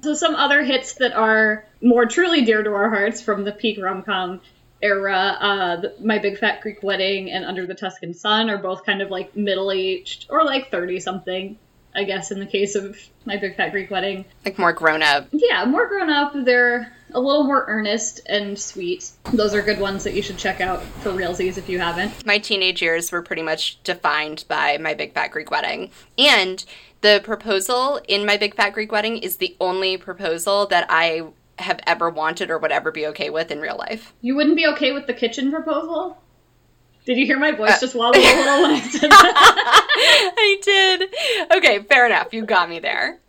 so 0.02 0.14
some 0.14 0.36
other 0.36 0.62
hits 0.62 0.94
that 0.94 1.12
are 1.14 1.66
more 1.82 2.06
truly 2.06 2.44
dear 2.44 2.62
to 2.62 2.70
our 2.70 2.88
hearts 2.88 3.20
from 3.20 3.42
the 3.42 3.50
peak 3.50 3.82
rom-com 3.82 4.40
era, 4.84 5.36
uh, 5.40 5.76
the, 5.76 5.94
My 6.00 6.18
Big 6.18 6.38
Fat 6.38 6.60
Greek 6.60 6.82
Wedding 6.82 7.30
and 7.30 7.44
Under 7.44 7.66
the 7.66 7.74
Tuscan 7.74 8.14
Sun 8.14 8.50
are 8.50 8.58
both 8.58 8.84
kind 8.84 9.00
of 9.00 9.10
like 9.10 9.34
middle-aged 9.34 10.26
or 10.28 10.44
like 10.44 10.70
30 10.70 11.00
something. 11.00 11.58
I 11.96 12.02
guess 12.02 12.32
in 12.32 12.40
the 12.40 12.46
case 12.46 12.74
of 12.74 12.98
My 13.24 13.36
Big 13.36 13.56
Fat 13.56 13.70
Greek 13.70 13.90
Wedding. 13.90 14.24
Like 14.44 14.58
more 14.58 14.72
grown 14.72 15.02
up. 15.02 15.28
Yeah, 15.30 15.64
more 15.64 15.86
grown 15.86 16.10
up. 16.10 16.32
They're 16.34 16.92
a 17.12 17.20
little 17.20 17.44
more 17.44 17.64
earnest 17.68 18.20
and 18.26 18.58
sweet. 18.58 19.12
Those 19.32 19.54
are 19.54 19.62
good 19.62 19.78
ones 19.78 20.02
that 20.02 20.14
you 20.14 20.22
should 20.22 20.36
check 20.36 20.60
out 20.60 20.82
for 20.82 21.10
realsies 21.10 21.56
if 21.56 21.68
you 21.68 21.78
haven't. 21.78 22.26
My 22.26 22.38
teenage 22.38 22.82
years 22.82 23.12
were 23.12 23.22
pretty 23.22 23.42
much 23.42 23.80
defined 23.84 24.44
by 24.48 24.76
My 24.78 24.94
Big 24.94 25.14
Fat 25.14 25.30
Greek 25.30 25.52
Wedding. 25.52 25.90
And 26.18 26.64
the 27.00 27.20
proposal 27.22 28.00
in 28.08 28.26
My 28.26 28.36
Big 28.36 28.56
Fat 28.56 28.70
Greek 28.70 28.90
Wedding 28.90 29.18
is 29.18 29.36
the 29.36 29.56
only 29.60 29.96
proposal 29.96 30.66
that 30.66 30.86
I 30.88 31.22
have 31.58 31.80
ever 31.86 32.10
wanted 32.10 32.50
or 32.50 32.58
would 32.58 32.72
ever 32.72 32.90
be 32.90 33.06
okay 33.08 33.30
with 33.30 33.50
in 33.50 33.60
real 33.60 33.76
life. 33.76 34.12
You 34.20 34.36
wouldn't 34.36 34.56
be 34.56 34.66
okay 34.68 34.92
with 34.92 35.06
the 35.06 35.14
kitchen 35.14 35.50
proposal? 35.50 36.18
Did 37.06 37.18
you 37.18 37.26
hear 37.26 37.38
my 37.38 37.52
voice 37.52 37.72
uh, 37.72 37.80
just 37.80 37.94
wobble 37.94 38.18
a 38.18 38.22
little 38.22 38.62
when 38.62 38.70
I 38.72 38.80
said 38.90 39.10
that? 39.10 40.32
I 40.38 40.56
did. 40.62 41.02
Okay, 41.56 41.82
fair 41.82 42.06
enough. 42.06 42.32
You 42.32 42.44
got 42.44 42.70
me 42.70 42.78
there. 42.78 43.20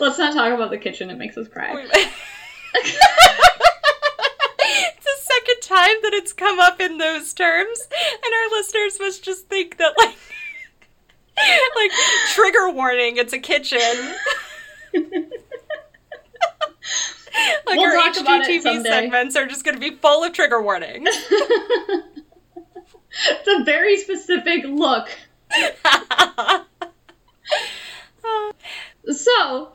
Let's 0.00 0.18
not 0.18 0.34
talk 0.34 0.52
about 0.52 0.70
the 0.70 0.78
kitchen. 0.78 1.10
It 1.10 1.18
makes 1.18 1.36
us 1.36 1.46
cry. 1.46 1.72
it's 2.74 2.98
the 5.04 5.16
second 5.20 5.60
time 5.62 5.96
that 6.02 6.12
it's 6.12 6.32
come 6.32 6.58
up 6.58 6.80
in 6.80 6.98
those 6.98 7.32
terms, 7.32 7.86
and 7.90 8.34
our 8.34 8.50
listeners 8.58 8.98
must 8.98 9.22
just 9.22 9.46
think 9.48 9.76
that 9.78 9.94
like, 9.96 10.16
like 11.76 11.92
trigger 12.34 12.68
warning. 12.70 13.16
It's 13.16 13.32
a 13.32 13.38
kitchen. 13.38 14.16
like 17.66 17.78
we'll 17.78 17.98
our 17.98 18.12
HGTV 18.12 18.82
segments 18.82 19.36
are 19.36 19.46
just 19.46 19.64
going 19.64 19.74
to 19.74 19.80
be 19.80 19.96
full 19.96 20.24
of 20.24 20.32
trigger 20.32 20.60
warnings 20.60 21.08
it's 23.28 23.48
a 23.48 23.64
very 23.64 23.96
specific 23.98 24.64
look. 24.64 25.08
so, 29.12 29.72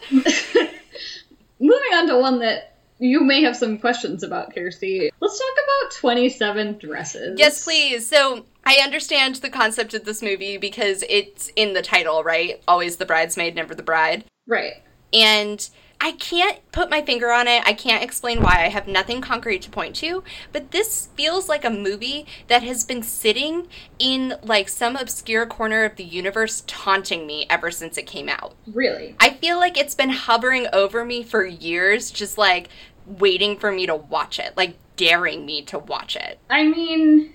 moving 1.60 1.94
on 1.94 2.08
to 2.08 2.18
one 2.18 2.40
that 2.40 2.78
you 3.00 3.22
may 3.22 3.44
have 3.44 3.56
some 3.58 3.78
questions 3.78 4.24
about, 4.24 4.56
Kirsty. 4.56 5.12
Let's 5.20 5.38
talk 5.38 5.54
about 5.54 5.92
27 5.96 6.78
dresses. 6.78 7.38
Yes, 7.38 7.64
please. 7.64 8.08
So, 8.08 8.46
I 8.64 8.80
understand 8.84 9.36
the 9.36 9.50
concept 9.50 9.94
of 9.94 10.06
this 10.06 10.22
movie 10.22 10.58
because 10.58 11.04
it's 11.10 11.52
in 11.56 11.74
the 11.74 11.82
title, 11.82 12.24
right? 12.24 12.64
Always 12.68 12.98
the 12.98 13.06
bridesmaid, 13.06 13.56
never 13.56 13.76
the 13.76 13.84
bride. 13.84 14.24
Right. 14.48 14.82
And 15.12 15.70
I 16.02 16.12
can't 16.14 16.60
put 16.72 16.90
my 16.90 17.02
finger 17.02 17.32
on 17.32 17.48
it. 17.48 17.64
I 17.66 17.74
can't 17.74 18.04
explain 18.04 18.42
why. 18.42 18.64
I 18.66 18.70
have 18.70 18.88
nothing 18.88 19.22
concrete 19.22 19.62
to 19.64 19.70
point 19.70 19.96
to. 19.98 20.24
But 20.52 20.72
this 20.72 21.10
feels 21.16 21.50
like 21.50 21.66
a 21.66 21.70
movie 21.70 22.26
that 22.48 22.64
has 22.64 22.84
been 22.84 23.02
sitting 23.02 23.68
in 23.98 24.36
like 24.44 24.70
some 24.70 24.96
obscure 24.96 25.46
corner 25.46 25.84
of 25.86 25.96
the 25.96 26.04
universe 26.04 26.64
taunting 26.68 27.26
me 27.26 27.46
ever 27.50 27.72
since 27.72 27.98
it 27.98 28.04
came 28.08 28.30
out. 28.30 28.56
Really? 28.68 29.16
I 29.20 29.32
feel 29.32 29.58
like 29.58 29.78
it's 29.78 29.96
been 29.96 30.10
hovering 30.12 30.68
over 30.74 31.06
me 31.06 31.24
for 31.24 31.46
years, 31.46 32.12
just 32.12 32.38
like 32.38 32.70
waiting 33.06 33.58
for 33.58 33.72
me 33.72 33.86
to 33.88 33.96
watch 33.96 34.38
it, 34.40 34.56
like 34.58 34.78
daring 34.98 35.46
me 35.46 35.64
to 35.64 35.80
watch 35.80 36.16
it. 36.16 36.40
I 36.50 36.68
mean, 36.68 37.34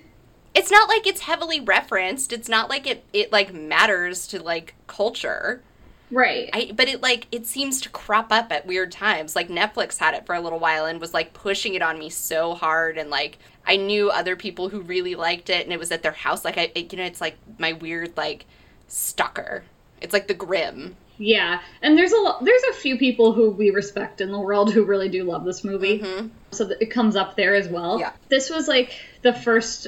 It's 0.53 0.71
not 0.71 0.89
like 0.89 1.07
it's 1.07 1.21
heavily 1.21 1.59
referenced. 1.61 2.33
It's 2.33 2.49
not 2.49 2.69
like 2.69 2.85
it 2.87 3.05
it 3.13 3.31
like 3.31 3.53
matters 3.53 4.27
to 4.27 4.41
like 4.41 4.75
culture. 4.87 5.63
Right. 6.11 6.49
I, 6.53 6.71
but 6.75 6.87
it 6.87 7.01
like 7.01 7.27
it 7.31 7.45
seems 7.47 7.81
to 7.81 7.89
crop 7.89 8.31
up 8.31 8.51
at 8.51 8.65
weird 8.65 8.91
times. 8.91 9.35
Like 9.35 9.47
Netflix 9.49 9.97
had 9.97 10.13
it 10.13 10.25
for 10.25 10.35
a 10.35 10.41
little 10.41 10.59
while 10.59 10.85
and 10.85 10.99
was 11.01 11.13
like 11.13 11.33
pushing 11.33 11.73
it 11.73 11.81
on 11.81 11.97
me 11.97 12.09
so 12.09 12.53
hard, 12.53 12.97
and 12.97 13.09
like 13.09 13.37
I 13.65 13.77
knew 13.77 14.09
other 14.09 14.35
people 14.35 14.69
who 14.69 14.81
really 14.81 15.15
liked 15.15 15.49
it, 15.49 15.63
and 15.63 15.73
it 15.73 15.79
was 15.79 15.91
at 15.91 16.03
their 16.03 16.11
house. 16.11 16.43
Like 16.45 16.57
I, 16.57 16.71
it, 16.75 16.91
you 16.91 16.97
know, 16.99 17.05
it's 17.05 17.21
like 17.21 17.37
my 17.57 17.73
weird 17.73 18.15
like 18.17 18.45
stalker. 18.87 19.63
It's 20.01 20.13
like 20.13 20.27
the 20.27 20.33
grim. 20.33 20.95
Yeah, 21.17 21.61
and 21.83 21.95
there's 21.97 22.11
a 22.13 22.37
there's 22.41 22.63
a 22.63 22.73
few 22.73 22.97
people 22.97 23.33
who 23.33 23.51
we 23.51 23.69
respect 23.69 24.21
in 24.21 24.31
the 24.31 24.39
world 24.39 24.73
who 24.73 24.83
really 24.83 25.09
do 25.09 25.23
love 25.23 25.45
this 25.45 25.63
movie, 25.63 25.99
Mhm. 25.99 26.31
so 26.51 26.67
it 26.79 26.87
comes 26.87 27.15
up 27.15 27.35
there 27.35 27.53
as 27.53 27.67
well. 27.67 27.99
Yeah. 27.99 28.11
This 28.29 28.49
was 28.49 28.67
like 28.67 28.91
the 29.21 29.31
first, 29.33 29.87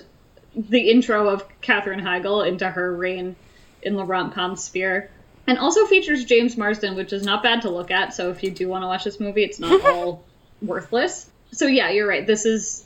the 0.55 0.91
intro 0.91 1.29
of 1.29 1.43
Katherine 1.61 2.01
Heigl 2.01 2.47
into 2.47 2.69
her 2.69 2.95
reign 2.95 3.35
in 3.81 3.95
the 3.95 4.03
rom 4.05 4.31
com 4.31 4.55
sphere, 4.55 5.09
and 5.47 5.57
also 5.57 5.85
features 5.85 6.25
James 6.25 6.57
Marsden, 6.57 6.95
which 6.95 7.13
is 7.13 7.23
not 7.23 7.43
bad 7.43 7.61
to 7.63 7.69
look 7.69 7.91
at. 7.91 8.13
So 8.13 8.29
if 8.31 8.43
you 8.43 8.51
do 8.51 8.67
want 8.67 8.83
to 8.83 8.87
watch 8.87 9.03
this 9.03 9.19
movie, 9.19 9.43
it's 9.43 9.59
not 9.59 9.83
all 9.85 10.23
worthless. 10.61 11.29
So 11.51 11.67
yeah, 11.67 11.89
you're 11.89 12.07
right. 12.07 12.25
This 12.25 12.45
is 12.45 12.85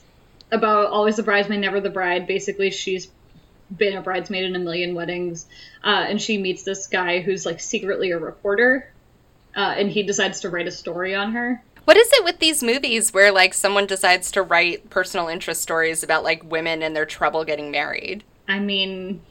about 0.50 0.90
always 0.90 1.16
the 1.16 1.22
bridesmaid, 1.22 1.60
never 1.60 1.80
the 1.80 1.90
bride. 1.90 2.26
Basically, 2.26 2.70
she's 2.70 3.08
been 3.74 3.96
a 3.96 4.02
bridesmaid 4.02 4.44
in 4.44 4.56
a 4.56 4.58
million 4.58 4.94
weddings, 4.94 5.46
uh, 5.84 6.06
and 6.08 6.20
she 6.20 6.38
meets 6.38 6.62
this 6.62 6.86
guy 6.86 7.20
who's 7.20 7.44
like 7.44 7.60
secretly 7.60 8.10
a 8.10 8.18
reporter, 8.18 8.90
uh, 9.56 9.74
and 9.76 9.90
he 9.90 10.02
decides 10.02 10.40
to 10.40 10.48
write 10.48 10.66
a 10.66 10.70
story 10.70 11.14
on 11.14 11.32
her. 11.32 11.62
What 11.84 11.96
is 11.96 12.10
it 12.12 12.24
with 12.24 12.38
these 12.38 12.62
movies 12.62 13.14
where 13.14 13.32
like 13.32 13.54
someone 13.54 13.86
decides 13.86 14.30
to 14.32 14.42
write 14.42 14.90
personal 14.90 15.28
interest 15.28 15.62
stories 15.62 16.02
about 16.02 16.24
like 16.24 16.44
women 16.44 16.82
and 16.82 16.94
their 16.94 17.06
trouble 17.06 17.44
getting 17.44 17.70
married? 17.70 18.24
I 18.46 18.58
mean, 18.58 19.22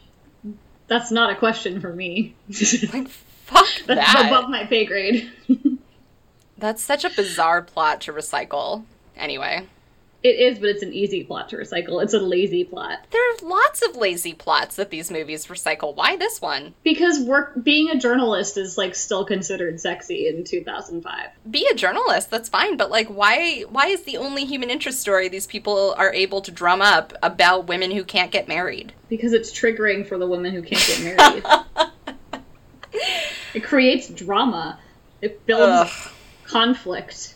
that's 0.88 1.12
not 1.12 1.32
a 1.32 1.36
question 1.36 1.80
for 1.82 1.94
me. 1.94 2.36
Like 2.94 3.08
fuck 3.46 3.68
that's 3.86 4.14
that. 4.14 4.28
above 4.28 4.50
my 4.50 4.66
pay 4.66 4.86
grade. 4.86 5.32
That's 6.60 6.82
such 6.82 7.06
a 7.06 7.12
bizarre 7.12 7.62
plot 7.62 8.02
to 8.02 8.12
recycle. 8.14 8.84
Anyway, 9.16 9.68
it 10.24 10.30
is, 10.30 10.60
but 10.60 10.70
it's 10.70 10.84
an 10.84 10.94
easy 10.94 11.24
plot 11.24 11.50
to 11.50 11.58
recycle. 11.58 12.04
It's 12.04 12.14
a 12.14 12.20
lazy 12.20 12.64
plot 12.64 13.00
there 13.12 13.22
are 13.32 13.50
lots 13.50 13.82
of 13.82 13.96
lazy 13.96 14.34
plots 14.34 14.76
that 14.76 14.90
these 14.90 15.10
movies 15.10 15.48
recycle. 15.48 15.96
Why 15.96 16.16
this 16.16 16.42
one? 16.42 16.74
because 16.84 17.20
work 17.20 17.54
being 17.64 17.90
a 17.90 17.98
journalist 17.98 18.58
is 18.58 18.78
like 18.78 18.96
still 18.96 19.26
considered 19.26 19.80
sexy 19.80 20.28
in 20.28 20.44
2005. 20.44 21.30
Be 21.50 21.68
a 21.72 21.76
journalist, 21.76 22.30
that's 22.30 22.50
fine, 22.50 22.78
but 22.78 22.90
like 22.92 23.08
why 23.08 23.62
why 23.70 23.88
is 23.88 24.04
the 24.04 24.18
only 24.18 24.46
human 24.46 24.70
interest 24.70 25.00
story 25.00 25.28
these 25.30 25.48
people 25.48 25.96
are 25.98 26.14
able 26.14 26.42
to 26.42 26.52
drum 26.52 26.82
up 26.82 27.14
about 27.24 27.68
women 27.68 27.92
who 27.92 28.04
can't 28.04 28.32
get 28.32 28.48
married? 28.48 28.94
Because 29.10 29.34
it's 29.34 29.52
triggering 29.52 30.08
for 30.08 30.18
the 30.18 30.28
women 30.28 30.54
who 30.54 30.62
can't 30.62 30.86
get 30.86 31.18
married. 31.18 31.92
it 33.54 33.64
creates 33.64 34.10
drama. 34.10 34.80
It 35.22 35.46
builds 35.46 35.92
Ugh, 35.92 36.12
conflict. 36.46 37.36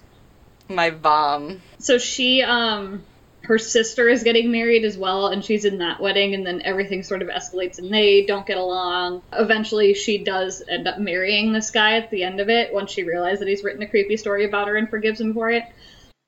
My 0.75 0.89
vom. 0.89 1.62
So 1.79 1.97
she, 1.97 2.41
um, 2.41 3.03
her 3.43 3.57
sister 3.57 4.07
is 4.07 4.23
getting 4.23 4.51
married 4.51 4.86
as 4.86 4.97
well, 4.97 5.27
and 5.27 5.43
she's 5.43 5.65
in 5.65 5.79
that 5.79 5.99
wedding, 5.99 6.34
and 6.34 6.45
then 6.45 6.62
everything 6.63 7.03
sort 7.03 7.21
of 7.21 7.27
escalates, 7.27 7.79
and 7.79 7.91
they 7.91 8.25
don't 8.25 8.45
get 8.45 8.57
along. 8.57 9.21
Eventually, 9.34 9.93
she 9.93 10.19
does 10.19 10.63
end 10.67 10.88
up 10.88 10.99
marrying 10.99 11.51
this 11.51 11.71
guy 11.71 11.97
at 11.97 12.12
the 12.12 12.23
end 12.23 12.39
of 12.39 12.49
it 12.49 12.73
once 12.73 12.91
she 12.91 13.03
realizes 13.03 13.39
that 13.39 13.47
he's 13.47 13.63
written 13.63 13.81
a 13.81 13.88
creepy 13.88 14.17
story 14.17 14.45
about 14.45 14.67
her 14.67 14.75
and 14.75 14.89
forgives 14.89 15.19
him 15.19 15.34
for 15.34 15.49
it. 15.49 15.63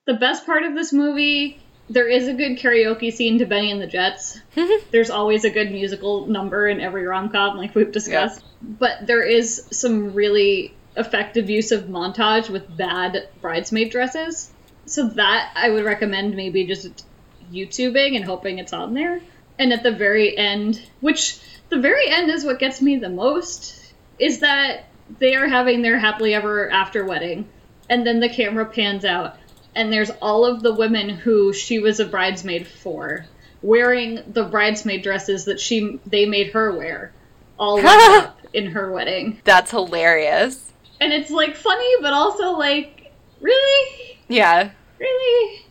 The 0.06 0.15
best 0.15 0.45
part 0.45 0.63
of 0.63 0.75
this 0.75 0.91
movie, 0.91 1.60
there 1.89 2.10
is 2.10 2.27
a 2.27 2.34
good 2.34 2.58
karaoke 2.58 3.13
scene 3.13 3.39
to 3.39 3.45
Bennie 3.45 3.71
and 3.71 3.82
the 3.82 3.88
Jets. 3.88 4.39
There's 4.91 5.10
always 5.10 5.45
a 5.45 5.49
good 5.49 5.71
musical 5.71 6.25
number 6.27 6.67
in 6.67 6.82
every 6.82 7.06
rom 7.06 7.29
com, 7.29 7.58
like 7.58 7.75
we've 7.75 7.91
discussed. 7.91 8.43
But 8.62 9.06
there 9.06 9.23
is 9.23 9.67
some 9.71 10.13
really 10.13 10.73
effective 10.95 11.49
use 11.49 11.71
of 11.71 11.86
montage 11.86 12.49
with 12.49 12.77
bad 12.77 13.27
bridesmaid 13.41 13.91
dresses. 13.91 14.51
So 14.86 15.08
that 15.10 15.51
I 15.56 15.69
would 15.69 15.86
recommend 15.86 16.36
maybe 16.36 16.65
just 16.65 17.06
YouTubing 17.51 18.15
and 18.15 18.25
hoping 18.25 18.60
it's 18.60 18.73
on 18.73 18.93
there. 18.93 19.21
And 19.58 19.71
at 19.71 19.84
the 19.84 19.91
very 19.91 20.38
end, 20.38 20.82
which 20.99 21.39
the 21.69 21.79
very 21.79 22.10
end 22.10 22.29
is 22.29 22.43
what 22.43 22.60
gets 22.60 22.82
me 22.82 22.97
the 22.97 23.10
most, 23.10 23.93
is 24.19 24.39
that 24.39 24.86
they 25.19 25.36
are 25.36 25.47
having 25.47 25.82
their 25.82 25.99
happily 25.99 26.34
ever 26.34 26.69
after 26.69 27.06
wedding. 27.06 27.47
And 27.89 28.06
then 28.06 28.19
the 28.19 28.29
camera 28.29 28.65
pans 28.65 29.06
out, 29.06 29.38
and 29.75 29.91
there's 29.91 30.10
all 30.21 30.45
of 30.45 30.62
the 30.62 30.73
women 30.73 31.10
who 31.10 31.53
she 31.53 31.79
was 31.79 31.99
a 31.99 32.06
bridesmaid 32.06 32.67
for, 32.67 33.25
wearing 33.62 34.21
the 34.27 34.43
bridesmaid 34.43 35.03
dresses 35.03 35.45
that 35.45 35.60
she 35.60 35.99
they 36.06 36.25
made 36.25 36.51
her 36.51 36.75
wear, 36.75 37.12
all 37.58 37.79
up 37.86 38.39
in 38.53 38.67
her 38.67 38.91
wedding. 38.91 39.39
That's 39.43 39.71
hilarious. 39.71 40.72
And 41.04 41.12
it's 41.12 41.30
like 41.30 41.56
funny, 41.58 41.89
but 42.02 42.13
also 42.13 42.52
like, 42.52 43.12
really? 43.42 44.18
Yeah, 44.30 44.72
Really? 45.00 45.66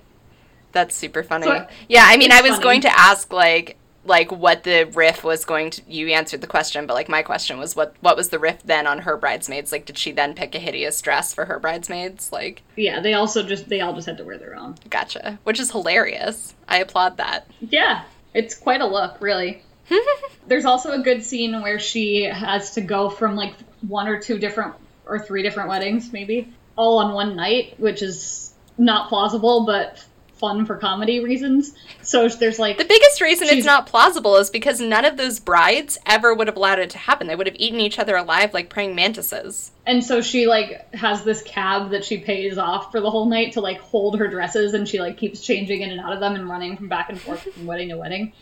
that's 0.72 0.94
super 0.94 1.22
funny. 1.22 1.46
So, 1.46 1.66
yeah, 1.88 2.04
I 2.06 2.16
mean, 2.18 2.32
I 2.32 2.42
was 2.42 2.52
funny. 2.52 2.62
going 2.62 2.80
to 2.82 2.98
ask 3.00 3.32
like 3.32 3.76
like 4.04 4.32
what 4.32 4.64
the 4.64 4.82
riff 4.94 5.22
was 5.22 5.44
going 5.44 5.70
to 5.70 5.80
you 5.86 6.08
answered 6.08 6.40
the 6.40 6.46
question 6.48 6.86
but 6.88 6.94
like 6.94 7.08
my 7.08 7.22
question 7.22 7.56
was 7.56 7.76
what 7.76 7.94
what 8.00 8.16
was 8.16 8.30
the 8.30 8.38
riff 8.40 8.60
then 8.64 8.84
on 8.84 8.98
her 8.98 9.16
bridesmaids 9.16 9.70
like 9.70 9.86
did 9.86 9.96
she 9.96 10.10
then 10.10 10.34
pick 10.34 10.56
a 10.56 10.58
hideous 10.58 11.00
dress 11.00 11.32
for 11.32 11.44
her 11.44 11.60
bridesmaids 11.60 12.32
like 12.32 12.62
Yeah, 12.74 12.98
they 13.00 13.14
also 13.14 13.44
just 13.44 13.68
they 13.68 13.80
all 13.80 13.92
just 13.94 14.08
had 14.08 14.16
to 14.18 14.24
wear 14.24 14.38
their 14.38 14.56
own. 14.56 14.74
gotcha 14.90 15.38
which 15.44 15.60
is 15.60 15.70
hilarious 15.70 16.52
i 16.66 16.78
applaud 16.78 17.16
that 17.18 17.46
Yeah, 17.60 18.02
it's 18.34 18.56
quite 18.56 18.80
a 18.80 18.86
look, 18.86 19.18
really. 19.20 19.62
There's 20.48 20.64
also 20.64 20.90
a 20.92 20.98
good 21.02 21.22
scene 21.22 21.62
where 21.62 21.78
she 21.78 22.24
has 22.24 22.72
to 22.74 22.80
go 22.80 23.08
from 23.08 23.36
like 23.36 23.54
one 23.86 24.08
or 24.08 24.18
two 24.20 24.36
different 24.38 24.74
or 25.06 25.18
three 25.18 25.42
different 25.42 25.68
weddings, 25.68 26.12
maybe, 26.12 26.52
all 26.76 26.98
on 26.98 27.12
one 27.14 27.36
night, 27.36 27.74
which 27.78 28.02
is 28.02 28.52
not 28.78 29.08
plausible, 29.08 29.66
but 29.66 30.04
fun 30.34 30.66
for 30.66 30.74
comedy 30.76 31.22
reasons. 31.22 31.72
So 32.02 32.26
there's 32.28 32.58
like 32.58 32.76
The 32.76 32.84
biggest 32.84 33.20
reason 33.20 33.46
She's- 33.46 33.58
it's 33.58 33.66
not 33.66 33.86
plausible 33.86 34.36
is 34.38 34.50
because 34.50 34.80
none 34.80 35.04
of 35.04 35.16
those 35.16 35.38
brides 35.38 35.98
ever 36.04 36.34
would 36.34 36.48
have 36.48 36.56
allowed 36.56 36.80
it 36.80 36.90
to 36.90 36.98
happen. 36.98 37.28
They 37.28 37.36
would 37.36 37.46
have 37.46 37.54
eaten 37.60 37.78
each 37.78 37.96
other 38.00 38.16
alive 38.16 38.52
like 38.52 38.68
praying 38.68 38.96
mantises. 38.96 39.70
And 39.86 40.02
so 40.02 40.20
she 40.20 40.48
like 40.48 40.92
has 40.96 41.22
this 41.22 41.42
cab 41.42 41.90
that 41.90 42.04
she 42.04 42.18
pays 42.18 42.58
off 42.58 42.90
for 42.90 43.00
the 43.00 43.08
whole 43.08 43.26
night 43.26 43.52
to 43.52 43.60
like 43.60 43.78
hold 43.78 44.18
her 44.18 44.26
dresses 44.26 44.74
and 44.74 44.88
she 44.88 45.00
like 45.00 45.16
keeps 45.16 45.40
changing 45.42 45.82
in 45.82 45.90
and 45.90 46.00
out 46.00 46.12
of 46.12 46.18
them 46.18 46.34
and 46.34 46.48
running 46.48 46.76
from 46.76 46.88
back 46.88 47.08
and 47.08 47.20
forth 47.20 47.42
from 47.42 47.66
wedding 47.66 47.90
to 47.90 47.96
wedding. 47.96 48.32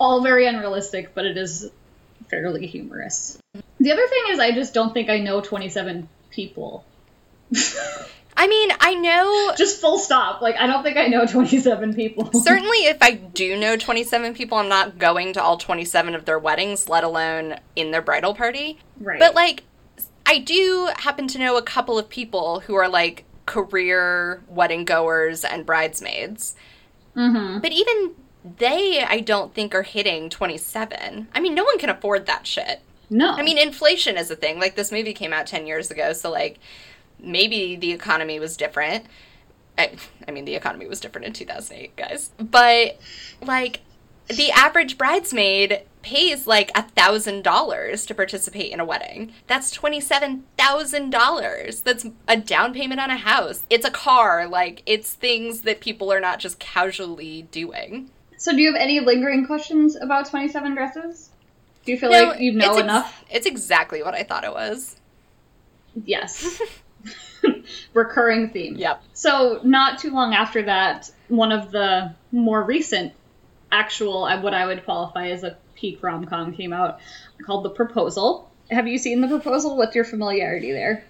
All 0.00 0.22
very 0.22 0.48
unrealistic, 0.48 1.14
but 1.14 1.24
it 1.24 1.36
is 1.36 1.70
fairly 2.34 2.66
humorous. 2.66 3.38
The 3.78 3.92
other 3.92 4.06
thing 4.06 4.22
is 4.30 4.38
I 4.38 4.52
just 4.52 4.74
don't 4.74 4.92
think 4.92 5.08
I 5.08 5.18
know 5.18 5.40
27 5.40 6.08
people. 6.30 6.84
I 8.36 8.48
mean, 8.48 8.70
I 8.80 8.94
know 8.94 9.52
Just 9.56 9.80
full 9.80 9.98
stop. 9.98 10.42
Like 10.42 10.56
I 10.56 10.66
don't 10.66 10.82
think 10.82 10.96
I 10.96 11.06
know 11.06 11.26
27 11.26 11.94
people. 11.94 12.32
certainly 12.42 12.78
if 12.86 12.98
I 13.00 13.12
do 13.12 13.58
know 13.58 13.76
27 13.76 14.34
people, 14.34 14.58
I'm 14.58 14.68
not 14.68 14.98
going 14.98 15.32
to 15.34 15.42
all 15.42 15.56
27 15.56 16.14
of 16.14 16.24
their 16.24 16.38
weddings, 16.38 16.88
let 16.88 17.04
alone 17.04 17.56
in 17.76 17.92
their 17.92 18.02
bridal 18.02 18.34
party. 18.34 18.78
right. 18.98 19.20
But 19.20 19.34
like, 19.34 19.62
I 20.26 20.38
do 20.38 20.90
happen 20.96 21.28
to 21.28 21.38
know 21.38 21.56
a 21.56 21.62
couple 21.62 21.98
of 21.98 22.08
people 22.08 22.60
who 22.60 22.74
are 22.74 22.88
like 22.88 23.24
career 23.46 24.42
wedding 24.48 24.84
goers 24.84 25.44
and 25.44 25.64
bridesmaids. 25.64 26.56
mm-hmm. 27.14 27.60
But 27.60 27.72
even 27.72 28.14
they, 28.44 29.02
I 29.02 29.20
don't 29.20 29.54
think 29.54 29.74
are 29.74 29.82
hitting 29.82 30.28
27. 30.28 31.28
I 31.34 31.40
mean, 31.40 31.54
no 31.54 31.64
one 31.64 31.78
can 31.78 31.90
afford 31.90 32.26
that 32.26 32.46
shit. 32.46 32.80
No. 33.10 33.32
I 33.32 33.42
mean, 33.42 33.58
inflation 33.58 34.16
is 34.16 34.30
a 34.30 34.36
thing. 34.36 34.58
Like, 34.58 34.76
this 34.76 34.92
movie 34.92 35.14
came 35.14 35.32
out 35.32 35.46
10 35.46 35.66
years 35.66 35.90
ago, 35.90 36.12
so 36.12 36.30
like, 36.30 36.58
maybe 37.18 37.76
the 37.76 37.92
economy 37.92 38.38
was 38.38 38.56
different. 38.56 39.06
I, 39.78 39.92
I 40.28 40.30
mean, 40.30 40.44
the 40.44 40.54
economy 40.54 40.86
was 40.86 41.00
different 41.00 41.26
in 41.26 41.32
2008, 41.32 41.96
guys. 41.96 42.30
But, 42.38 42.98
like, 43.42 43.80
the 44.28 44.50
average 44.52 44.96
bridesmaid 44.96 45.82
pays 46.02 46.46
like 46.46 46.70
a 46.74 46.82
thousand 46.82 47.42
dollars 47.42 48.06
to 48.06 48.14
participate 48.14 48.72
in 48.72 48.80
a 48.80 48.84
wedding. 48.84 49.32
That's 49.46 49.70
twenty 49.70 50.00
seven 50.00 50.44
thousand 50.56 51.10
dollars. 51.10 51.80
That's 51.82 52.06
a 52.26 52.36
down 52.36 52.72
payment 52.72 53.00
on 53.00 53.10
a 53.10 53.16
house. 53.16 53.64
It's 53.68 53.86
a 53.86 53.90
car. 53.90 54.46
Like 54.46 54.82
it's 54.86 55.12
things 55.12 55.62
that 55.62 55.80
people 55.80 56.12
are 56.12 56.20
not 56.20 56.38
just 56.38 56.58
casually 56.58 57.42
doing. 57.50 58.10
So 58.44 58.52
do 58.52 58.60
you 58.60 58.70
have 58.70 58.78
any 58.78 59.00
lingering 59.00 59.46
questions 59.46 59.96
about 59.96 60.28
27 60.28 60.74
dresses? 60.74 61.30
Do 61.86 61.92
you 61.92 61.98
feel 61.98 62.10
No, 62.10 62.24
like 62.24 62.40
you 62.40 62.52
know 62.52 62.72
it's 62.72 62.76
ex- 62.76 62.84
enough? 62.84 63.24
It's 63.30 63.46
exactly 63.46 64.02
what 64.02 64.12
I 64.12 64.22
thought 64.22 64.44
it 64.44 64.52
was. 64.52 64.96
Yes. 66.04 66.60
recurring 67.94 68.50
theme. 68.50 68.76
Yep. 68.76 69.02
So 69.14 69.60
not 69.64 69.98
too 69.98 70.10
long 70.10 70.34
after 70.34 70.60
that, 70.64 71.10
one 71.28 71.52
of 71.52 71.70
the 71.70 72.14
more 72.32 72.62
recent 72.62 73.14
actual 73.72 74.24
uh, 74.24 74.38
what 74.42 74.52
I 74.52 74.66
would 74.66 74.84
qualify 74.84 75.28
as 75.28 75.42
a 75.42 75.56
peak 75.74 76.02
rom 76.02 76.26
com 76.26 76.52
came 76.52 76.74
out 76.74 77.00
called 77.46 77.64
The 77.64 77.70
Proposal. 77.70 78.50
Have 78.70 78.86
you 78.86 78.98
seen 78.98 79.22
The 79.22 79.28
Proposal? 79.28 79.74
What's 79.78 79.96
your 79.96 80.04
familiarity 80.04 80.70
there? 80.70 81.02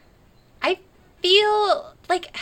I 0.62 0.78
feel 1.20 1.94
like 2.08 2.36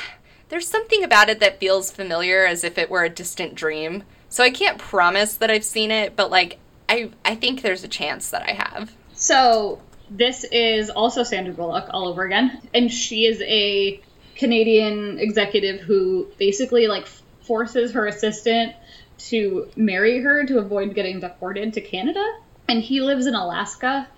there's 0.51 0.69
something 0.69 1.03
about 1.03 1.31
it 1.31 1.41
that 1.41 1.61
feels 1.61 1.91
familiar 1.91 2.45
as 2.45 2.63
if 2.63 2.77
it 2.77 2.91
were 2.91 3.05
a 3.05 3.09
distant 3.09 3.55
dream. 3.55 4.03
So 4.33 4.42
I 4.42 4.49
can't 4.49 4.79
promise 4.79 5.35
that 5.35 5.51
I've 5.51 5.62
seen 5.62 5.90
it, 5.90 6.16
but 6.16 6.31
like 6.31 6.59
I 6.88 7.11
I 7.23 7.35
think 7.35 7.61
there's 7.61 7.85
a 7.85 7.88
chance 7.88 8.31
that 8.31 8.42
I 8.42 8.53
have. 8.53 8.90
So 9.12 9.83
this 10.11 10.45
is 10.45 10.88
also 10.88 11.23
Sandra 11.23 11.53
Bullock 11.53 11.90
all 11.90 12.09
over 12.09 12.25
again, 12.25 12.62
and 12.73 12.90
she 12.90 13.27
is 13.27 13.42
a 13.42 14.01
Canadian 14.37 15.18
executive 15.18 15.83
who 15.83 16.29
basically 16.38 16.87
like 16.87 17.07
forces 17.42 17.92
her 17.92 18.07
assistant 18.07 18.75
to 19.18 19.68
marry 19.77 20.23
her 20.23 20.47
to 20.47 20.59
avoid 20.59 20.95
getting 20.95 21.21
deported 21.21 21.75
to 21.75 21.83
Canada. 21.83 22.25
And 22.66 22.83
he 22.83 23.03
lives 23.03 23.27
in 23.27 23.35
Alaska. 23.35 24.09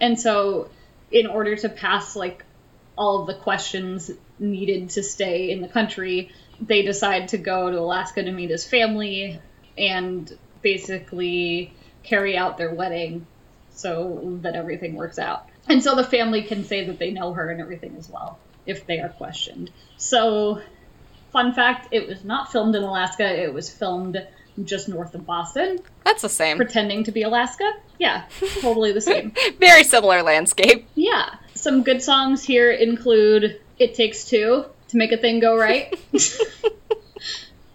And 0.00 0.20
so, 0.20 0.70
in 1.10 1.26
order 1.26 1.56
to 1.56 1.68
pass 1.68 2.14
like 2.14 2.44
all 2.96 3.22
of 3.22 3.26
the 3.26 3.34
questions 3.34 4.08
needed 4.38 4.90
to 4.90 5.02
stay 5.02 5.50
in 5.50 5.62
the 5.62 5.68
country, 5.68 6.30
they 6.60 6.82
decide 6.82 7.28
to 7.30 7.38
go 7.38 7.72
to 7.72 7.80
Alaska 7.80 8.22
to 8.22 8.30
meet 8.30 8.50
his 8.50 8.64
family 8.64 9.40
and 9.76 10.36
basically 10.62 11.72
carry 12.02 12.36
out 12.36 12.58
their 12.58 12.74
wedding 12.74 13.26
so 13.70 14.38
that 14.42 14.54
everything 14.54 14.94
works 14.94 15.18
out. 15.18 15.48
And 15.68 15.82
so 15.82 15.94
the 15.94 16.04
family 16.04 16.42
can 16.42 16.64
say 16.64 16.84
that 16.86 16.98
they 16.98 17.10
know 17.10 17.32
her 17.32 17.50
and 17.50 17.60
everything 17.60 17.96
as 17.98 18.08
well 18.08 18.38
if 18.66 18.86
they 18.86 19.00
are 19.00 19.08
questioned. 19.08 19.70
So, 19.96 20.60
fun 21.32 21.52
fact 21.54 21.88
it 21.92 22.06
was 22.08 22.24
not 22.24 22.52
filmed 22.52 22.74
in 22.74 22.82
Alaska, 22.82 23.24
it 23.24 23.52
was 23.52 23.70
filmed 23.70 24.24
just 24.62 24.88
north 24.88 25.14
of 25.14 25.26
Boston, 25.26 25.80
That's 26.04 26.22
the 26.22 26.28
same. 26.28 26.56
pretending 26.56 27.04
to 27.04 27.12
be 27.12 27.22
Alaska. 27.22 27.68
Yeah, 27.98 28.24
totally 28.60 28.92
the 28.92 29.00
same. 29.00 29.32
Very 29.58 29.82
similar 29.84 30.22
landscape. 30.22 30.86
Yeah. 30.94 31.34
Some 31.54 31.82
good 31.82 32.02
songs 32.02 32.44
here 32.44 32.70
include 32.70 33.60
It 33.78 33.94
Takes 33.94 34.24
Two 34.24 34.64
to 34.88 34.96
Make 34.96 35.10
a 35.12 35.16
Thing 35.16 35.40
Go 35.40 35.56
Right. 35.56 35.98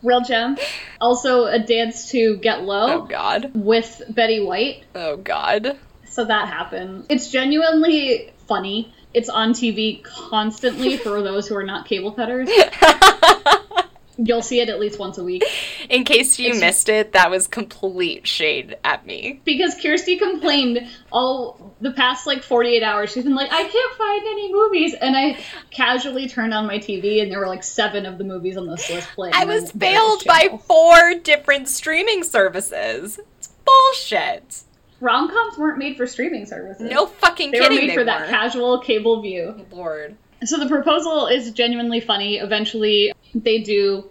Real 0.03 0.21
gem. 0.21 0.57
Also, 1.01 1.45
a 1.45 1.59
dance 1.59 2.11
to 2.11 2.37
Get 2.37 2.63
Low. 2.63 3.01
Oh 3.01 3.01
god. 3.03 3.51
with 3.53 4.01
Betty 4.09 4.39
White. 4.39 4.83
Oh 4.95 5.17
god. 5.17 5.77
So 6.05 6.25
that 6.25 6.47
happened. 6.47 7.05
It's 7.09 7.29
genuinely 7.29 8.31
funny. 8.47 8.93
It's 9.13 9.29
on 9.29 9.53
TV 9.53 10.03
constantly 10.03 10.97
for 10.97 11.21
those 11.21 11.47
who 11.47 11.55
are 11.55 11.63
not 11.63 11.85
cable 11.85 12.11
cutters. 12.11 12.49
You'll 14.21 14.41
see 14.41 14.59
it 14.59 14.67
at 14.67 14.79
least 14.81 14.99
once 14.99 15.17
a 15.17 15.23
week. 15.23 15.43
In 15.89 16.03
case 16.03 16.37
you 16.39 16.47
It's- 16.47 16.59
missed 16.61 16.89
it, 16.89 17.13
that 17.13 17.31
was 17.31 17.47
complete 17.47 18.27
shade 18.27 18.75
at 18.83 19.05
me. 19.05 19.39
Because 19.45 19.75
Kirsty 19.81 20.17
complained 20.17 20.85
all 21.11 21.73
the 21.79 21.91
past 21.91 22.27
like 22.27 22.43
48 22.43 22.83
hours. 22.83 23.11
She's 23.13 23.23
been 23.23 23.33
like, 23.35 23.49
I 23.51 23.63
can't 23.63 23.97
find 23.97 24.21
any 24.23 24.51
movies. 24.53 24.93
And 24.99 25.15
I 25.15 25.37
casually 25.71 26.27
turned 26.27 26.53
on 26.53 26.67
my 26.67 26.79
TV 26.79 27.21
and 27.21 27.31
there 27.31 27.39
were 27.39 27.47
like 27.47 27.63
seven 27.63 28.05
of 28.05 28.17
the 28.17 28.25
movies 28.25 28.57
on 28.57 28.67
this 28.67 28.89
list 28.89 29.07
playing. 29.15 29.33
I 29.35 29.45
was 29.45 29.71
failed 29.71 30.25
by 30.25 30.59
four 30.67 31.13
different 31.23 31.69
streaming 31.69 32.23
services. 32.23 33.19
It's 33.37 33.49
bullshit. 33.65 34.63
Rom 35.01 35.29
coms 35.29 35.57
weren't 35.57 35.77
made 35.77 35.95
for 35.95 36.05
streaming 36.05 36.45
services. 36.45 36.91
No 36.91 37.05
fucking 37.05 37.51
They 37.51 37.59
were 37.61 37.67
kidding. 37.67 37.77
made 37.87 37.89
they 37.91 37.95
for 37.95 38.03
that 38.03 38.19
weren't. 38.21 38.31
casual 38.31 38.79
cable 38.81 39.21
view. 39.21 39.55
Oh, 39.71 39.75
Lord. 39.75 40.17
So 40.43 40.57
the 40.57 40.67
proposal 40.67 41.27
is 41.27 41.51
genuinely 41.51 41.99
funny. 41.99 42.37
Eventually, 42.37 43.11
they 43.33 43.59
do 43.59 44.09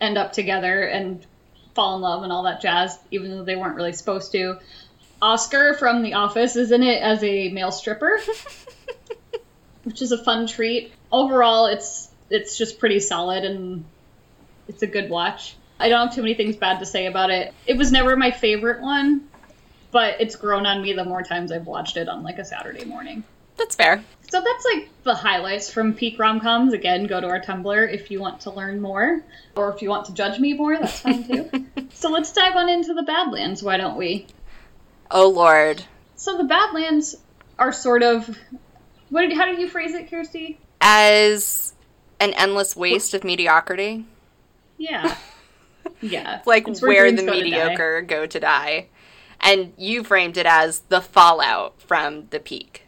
end 0.00 0.18
up 0.18 0.32
together 0.32 0.82
and 0.82 1.24
fall 1.74 1.96
in 1.96 2.02
love 2.02 2.22
and 2.22 2.32
all 2.32 2.44
that 2.44 2.60
jazz, 2.60 2.98
even 3.10 3.30
though 3.30 3.44
they 3.44 3.56
weren't 3.56 3.76
really 3.76 3.92
supposed 3.92 4.32
to. 4.32 4.58
Oscar 5.20 5.74
from 5.74 6.02
The 6.02 6.14
Office 6.14 6.56
is 6.56 6.70
in 6.70 6.82
it 6.82 7.02
as 7.02 7.22
a 7.22 7.48
male 7.50 7.72
stripper, 7.72 8.20
which 9.84 10.02
is 10.02 10.12
a 10.12 10.22
fun 10.22 10.46
treat. 10.46 10.92
Overall, 11.10 11.66
it's 11.66 12.08
it's 12.30 12.56
just 12.56 12.78
pretty 12.78 13.00
solid 13.00 13.44
and 13.44 13.84
it's 14.68 14.82
a 14.82 14.86
good 14.86 15.10
watch. 15.10 15.56
I 15.78 15.88
don't 15.88 16.06
have 16.06 16.14
too 16.14 16.22
many 16.22 16.34
things 16.34 16.56
bad 16.56 16.78
to 16.80 16.86
say 16.86 17.06
about 17.06 17.30
it. 17.30 17.52
It 17.66 17.76
was 17.76 17.92
never 17.92 18.16
my 18.16 18.30
favorite 18.30 18.80
one, 18.80 19.28
but 19.90 20.20
it's 20.20 20.36
grown 20.36 20.66
on 20.66 20.82
me 20.82 20.92
the 20.92 21.04
more 21.04 21.22
times 21.22 21.52
I've 21.52 21.66
watched 21.66 21.96
it 21.96 22.08
on 22.08 22.22
like 22.22 22.38
a 22.38 22.44
Saturday 22.44 22.84
morning. 22.84 23.24
That's 23.56 23.74
fair. 23.74 24.04
So 24.30 24.40
that's 24.40 24.64
like 24.64 24.88
the 25.04 25.14
highlights 25.14 25.70
from 25.70 25.94
peak 25.94 26.18
rom 26.18 26.40
coms. 26.40 26.72
Again, 26.72 27.06
go 27.06 27.20
to 27.20 27.28
our 27.28 27.40
Tumblr 27.40 27.92
if 27.92 28.10
you 28.10 28.20
want 28.20 28.40
to 28.42 28.50
learn 28.50 28.80
more, 28.80 29.22
or 29.54 29.72
if 29.72 29.82
you 29.82 29.88
want 29.88 30.06
to 30.06 30.14
judge 30.14 30.40
me 30.40 30.54
more, 30.54 30.76
that's 30.76 31.00
fine 31.00 31.24
too. 31.24 31.66
so 31.92 32.10
let's 32.10 32.32
dive 32.32 32.56
on 32.56 32.68
into 32.68 32.94
the 32.94 33.02
Badlands, 33.02 33.62
why 33.62 33.76
don't 33.76 33.96
we? 33.96 34.26
Oh 35.10 35.28
lord. 35.28 35.84
So 36.16 36.36
the 36.36 36.44
Badlands 36.44 37.14
are 37.58 37.72
sort 37.72 38.02
of 38.02 38.36
what 39.10 39.22
did 39.22 39.36
how 39.36 39.44
did 39.44 39.60
you 39.60 39.68
phrase 39.68 39.94
it, 39.94 40.10
Kirsty? 40.10 40.58
As 40.80 41.74
an 42.18 42.32
endless 42.34 42.74
waste 42.74 43.14
of 43.14 43.22
mediocrity. 43.22 44.04
Yeah, 44.78 45.16
yeah. 46.00 46.42
Like 46.46 46.66
It's 46.66 46.82
where 46.82 47.04
dreams 47.04 47.20
the 47.20 47.26
go 47.26 47.32
to 47.32 47.44
mediocre 47.44 48.02
go 48.02 48.26
to 48.26 48.40
die. 48.40 48.88
And 49.40 49.74
you 49.76 50.02
framed 50.04 50.38
it 50.38 50.46
as 50.46 50.80
the 50.88 51.02
fallout 51.02 51.80
from 51.82 52.28
the 52.30 52.40
peak. 52.40 52.83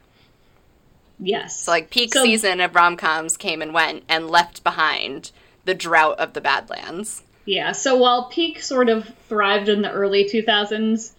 Yes. 1.19 1.63
So 1.63 1.73
like 1.73 1.91
peak 1.91 2.13
So- 2.13 2.23
season 2.23 2.61
of 2.61 2.75
rom 2.75 2.97
coms 2.97 3.37
came 3.37 3.63
and 3.63 3.73
went 3.73 4.05
and 4.09 4.29
left 4.29 4.63
behind 4.65 5.33
the 5.65 5.75
drought 5.75 6.19
of 6.19 6.33
the 6.33 6.41
Badlands. 6.41 7.23
Yeah. 7.45 7.73
So 7.73 7.97
while 7.97 8.25
peak 8.25 8.61
sort 8.61 8.89
of 8.89 9.09
thrived 9.29 9.69
in 9.69 9.83
the 9.83 9.91
early 9.91 10.29
2000s, 10.29 11.13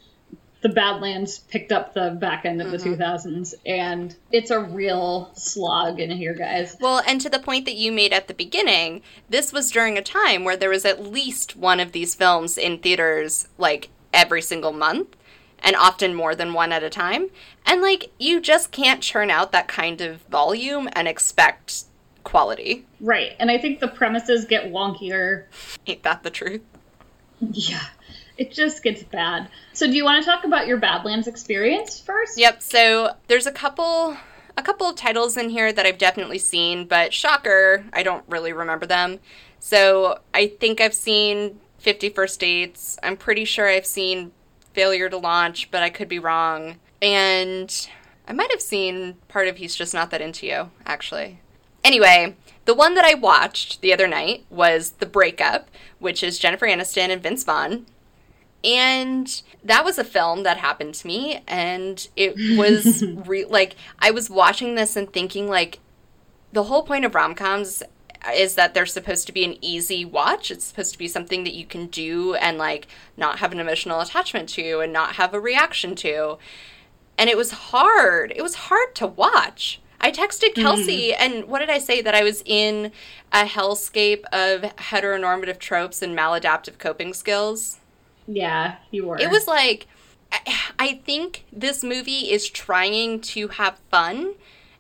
the 0.62 0.70
Badlands 0.70 1.40
picked 1.40 1.72
up 1.72 1.94
the 1.94 2.18
back 2.20 2.46
end 2.46 2.62
of 2.62 2.72
the 2.72 2.78
mm-hmm. 2.78 3.02
2000s, 3.02 3.54
and 3.66 4.16
it's 4.32 4.50
a 4.50 4.60
real 4.60 5.30
slog 5.34 6.00
in 6.00 6.10
here, 6.10 6.34
guys. 6.34 6.76
Well, 6.82 7.04
and 7.08 7.22
to 7.22 7.30
the 7.30 7.40
point 7.40 7.66
that 7.66 7.76
you 7.76 7.92
made 7.92 8.12
at 8.12 8.28
the 8.28 8.34
beginning, 8.34 9.04
this 9.30 9.54
was 9.54 9.72
during 9.72 9.98
a 9.98 10.02
time 10.02 10.44
where 10.44 10.58
there 10.58 10.72
was 10.72 10.84
at 10.84 11.04
least 11.06 11.56
one 11.56 11.80
of 11.80 11.92
these 11.92 12.16
films 12.16 12.58
in 12.58 12.80
theaters 12.80 13.48
like 13.58 13.90
every 14.14 14.42
single 14.42 14.74
month 14.74 15.16
and 15.60 15.76
often 15.76 16.14
more 16.14 16.36
than 16.36 16.54
one 16.54 16.72
at 16.72 16.84
a 16.84 16.90
time. 16.90 17.30
And 17.66 17.82
like 17.82 18.12
you 18.18 18.40
just 18.40 18.72
can't 18.72 19.02
churn 19.02 19.30
out 19.30 19.52
that 19.52 19.68
kind 19.68 20.02
of 20.02 20.22
volume 20.24 20.90
and 20.94 21.08
expect 21.08 21.86
quality. 22.24 22.86
Right, 23.00 23.36
and 23.40 23.50
I 23.50 23.58
think 23.58 23.80
the 23.80 23.88
premises 23.88 24.46
get 24.46 24.72
wonkier. 24.72 25.46
Ain't 25.86 26.04
that 26.04 26.24
the 26.24 26.30
truth? 26.30 26.62
Yeah, 27.40 27.86
it 28.38 28.52
just 28.52 28.84
gets 28.84 29.04
bad. 29.04 29.50
So, 29.74 29.88
do 29.88 29.94
you 29.94 30.04
want 30.04 30.24
to 30.24 30.30
talk 30.30 30.44
about 30.44 30.68
your 30.68 30.78
Badlands 30.78 31.28
experience 31.28 32.00
first? 32.00 32.38
Yep, 32.38 32.62
so 32.62 33.16
there's 33.28 33.48
a 33.48 33.52
couple 33.52 34.18
a 34.58 34.62
couple 34.62 34.90
of 34.90 34.96
titles 34.96 35.38
in 35.38 35.50
here 35.50 35.72
that 35.72 35.86
I've 35.86 36.00
definitely 36.00 36.40
seen, 36.40 36.86
but 36.86 37.14
shocker, 37.14 37.86
I 37.94 38.04
don't 38.04 38.26
really 38.28 38.52
remember 38.52 38.88
them. 38.88 39.20
So 39.60 40.20
I 40.34 40.48
think 40.48 40.82
I've 40.82 40.96
seen 40.96 41.60
50 41.78 42.10
First 42.10 42.40
Dates. 42.40 42.98
I'm 43.04 43.18
pretty 43.18 43.46
sure 43.46 43.70
I've 43.70 43.86
seen 43.86 44.32
Failure 44.78 45.10
to 45.10 45.18
Launch, 45.18 45.72
but 45.72 45.82
I 45.82 45.90
could 45.90 46.08
be 46.08 46.20
wrong. 46.20 46.76
And 47.02 47.90
I 48.28 48.34
might 48.34 48.52
have 48.52 48.62
seen 48.62 49.16
part 49.28 49.48
of 49.48 49.58
He's 49.58 49.76
Just 49.76 49.92
Not 49.92 50.12
That 50.12 50.22
Into 50.22 50.46
You, 50.46 50.70
actually. 50.86 51.40
Anyway, 51.84 52.36
the 52.66 52.76
one 52.76 52.94
that 52.94 53.04
I 53.04 53.16
watched 53.16 53.82
the 53.82 53.92
other 53.92 54.08
night 54.08 54.46
was 54.52 54.92
The 54.92 55.08
Breakup, 55.08 55.72
which 55.98 56.22
is 56.22 56.38
Jennifer 56.38 56.68
Aniston 56.68 57.10
and 57.10 57.24
Vince 57.24 57.44
Vaughn. 57.44 57.88
And 58.64 59.42
that 59.64 59.84
was 59.84 59.98
a 59.98 60.04
film 60.04 60.44
that 60.44 60.58
happened 60.58 60.94
to 60.94 61.08
me, 61.08 61.42
and 61.48 62.08
it 62.16 62.36
was 62.56 63.04
re- 63.26 63.46
like 63.46 63.78
I 63.98 64.12
was 64.12 64.30
watching 64.30 64.76
this 64.76 64.96
and 64.96 65.12
thinking 65.12 65.50
like 65.50 65.80
the 66.54 66.66
whole 66.66 66.84
point 66.84 67.04
of 67.04 67.16
rom 67.16 67.34
coms 67.34 67.82
is 68.36 68.56
that 68.56 68.74
they're 68.74 68.86
supposed 68.86 69.28
to 69.28 69.34
be 69.34 69.44
an 69.44 69.58
easy 69.62 70.06
watch. 70.06 70.52
It's 70.52 70.66
supposed 70.66 70.94
to 70.94 70.98
be 70.98 71.08
something 71.08 71.44
that 71.44 71.54
you 71.54 71.66
can 71.66 71.88
do 71.88 72.36
and 72.36 72.58
like 72.58 72.88
not 73.16 73.40
have 73.40 73.52
an 73.52 73.60
emotional 73.60 74.00
attachment 74.00 74.50
to 74.50 74.80
and 74.80 74.92
not 74.92 75.16
have 75.16 75.34
a 75.34 75.40
reaction 75.40 75.96
to. 75.98 76.38
And 77.18 77.30
it 77.30 77.38
was 77.38 77.52
hard. 77.52 78.34
It 78.36 78.42
was 78.42 78.56
hard 78.56 78.96
to 78.96 79.08
watch. 79.08 79.82
I 80.00 80.12
texted 80.12 80.56
hmm. 80.56 80.62
Kelsey, 80.62 81.14
and 81.14 81.46
what 81.46 81.60
did 81.60 81.70
I 81.70 81.80
say? 81.80 82.02
That 82.02 82.14
I 82.14 82.24
was 82.24 82.44
in 82.46 82.92
a 83.32 83.46
hellscape 83.46 84.24
of 84.32 84.62
heteronormative 84.76 85.60
tropes 85.60 86.02
and 86.02 86.16
maladaptive 86.18 86.78
coping 86.78 87.14
skills. 87.14 87.80
Yeah, 88.28 88.76
you 88.92 89.06
were. 89.06 89.18
It 89.18 89.32
was 89.32 89.48
like, 89.48 89.88
I- 90.32 90.72
I 90.78 90.94
think 91.06 91.46
this 91.52 91.84
movie 91.84 92.32
is 92.32 92.48
trying 92.50 93.22
to 93.22 93.48
have 93.50 93.80
fun 93.90 94.36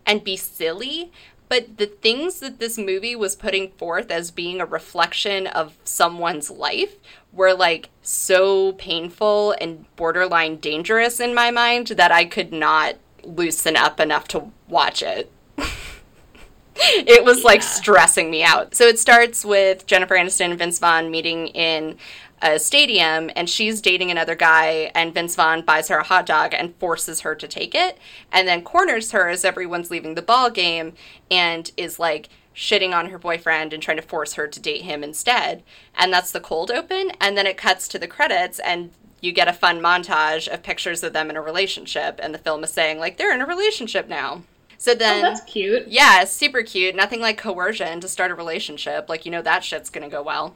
and 0.05 0.23
be 0.23 0.37
silly, 0.37 1.11
but 1.49 1.77
the 1.77 1.85
things 1.85 2.39
that 2.39 2.59
this 2.59 2.77
movie 2.77 3.15
was 3.15 3.35
putting 3.35 3.71
forth 3.71 4.11
as 4.11 4.31
being 4.31 4.59
a 4.59 4.65
reflection 4.65 5.47
of 5.47 5.77
someone's 5.83 6.49
life 6.49 6.95
were 7.31 7.53
like 7.53 7.89
so 8.01 8.73
painful 8.73 9.55
and 9.61 9.85
borderline 9.95 10.57
dangerous 10.57 11.19
in 11.19 11.33
my 11.33 11.51
mind 11.51 11.87
that 11.87 12.11
I 12.11 12.25
could 12.25 12.51
not 12.51 12.95
loosen 13.23 13.75
up 13.75 13.99
enough 13.99 14.27
to 14.29 14.51
watch 14.67 15.01
it. 15.01 15.31
it 16.75 17.23
was 17.23 17.43
like 17.43 17.61
stressing 17.61 18.29
me 18.29 18.43
out. 18.43 18.75
So 18.75 18.85
it 18.85 18.99
starts 18.99 19.45
with 19.45 19.85
Jennifer 19.85 20.15
Aniston 20.15 20.51
and 20.51 20.59
Vince 20.59 20.79
Vaughn 20.79 21.11
meeting 21.11 21.47
in 21.47 21.97
a 22.41 22.59
stadium 22.59 23.31
and 23.35 23.49
she's 23.49 23.81
dating 23.81 24.11
another 24.11 24.35
guy 24.35 24.91
and 24.93 25.13
Vince 25.13 25.35
Vaughn 25.35 25.61
buys 25.61 25.87
her 25.87 25.97
a 25.97 26.03
hot 26.03 26.25
dog 26.25 26.53
and 26.53 26.75
forces 26.75 27.21
her 27.21 27.33
to 27.33 27.47
take 27.47 27.73
it 27.73 27.97
and 28.31 28.47
then 28.47 28.61
corners 28.61 29.11
her 29.11 29.27
as 29.29 29.43
everyone's 29.43 29.89
leaving 29.89 30.15
the 30.15 30.21
ball 30.21 30.49
game 30.49 30.93
and 31.31 31.71
is 31.77 31.97
like 31.97 32.29
shitting 32.55 32.93
on 32.93 33.09
her 33.09 33.17
boyfriend 33.17 33.73
and 33.73 33.81
trying 33.81 33.97
to 33.97 34.03
force 34.03 34.33
her 34.33 34.47
to 34.47 34.59
date 34.59 34.81
him 34.81 35.03
instead. 35.03 35.63
And 35.95 36.13
that's 36.13 36.31
the 36.31 36.39
cold 36.39 36.69
open 36.69 37.11
and 37.19 37.37
then 37.37 37.47
it 37.47 37.57
cuts 37.57 37.87
to 37.89 37.99
the 37.99 38.07
credits 38.07 38.59
and 38.59 38.91
you 39.19 39.31
get 39.31 39.47
a 39.47 39.53
fun 39.53 39.79
montage 39.79 40.47
of 40.47 40.61
pictures 40.61 41.03
of 41.03 41.13
them 41.13 41.31
in 41.31 41.37
a 41.37 41.41
relationship 41.41 42.19
and 42.21 42.33
the 42.33 42.39
film 42.39 42.63
is 42.63 42.71
saying 42.71 42.99
like 42.99 43.17
they're 43.17 43.33
in 43.33 43.41
a 43.41 43.47
relationship 43.47 44.07
now. 44.07 44.43
So 44.77 44.91
oh, 44.91 44.95
then 44.95 45.25
oh, 45.25 45.29
that's 45.29 45.41
cute. 45.41 45.87
Yeah, 45.87 46.23
super 46.25 46.61
cute. 46.61 46.95
Nothing 46.95 47.19
like 47.19 47.39
coercion 47.39 47.99
to 47.99 48.07
start 48.07 48.29
a 48.29 48.35
relationship. 48.35 49.09
Like 49.09 49.25
you 49.25 49.31
know 49.31 49.41
that 49.41 49.63
shit's 49.63 49.89
to 49.89 50.07
go 50.07 50.21
well. 50.21 50.55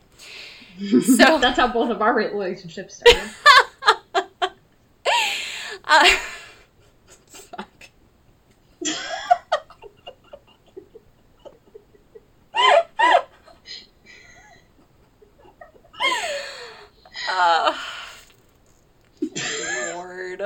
So 1.01 1.37
that's 1.37 1.57
how 1.59 1.67
both 1.67 1.91
of 1.91 2.01
our 2.01 2.13
relationships 2.15 2.95
started. 2.97 3.21
uh, 5.85 6.15
fuck. 7.27 7.67
uh, 17.29 17.77
Lord. 19.93 20.41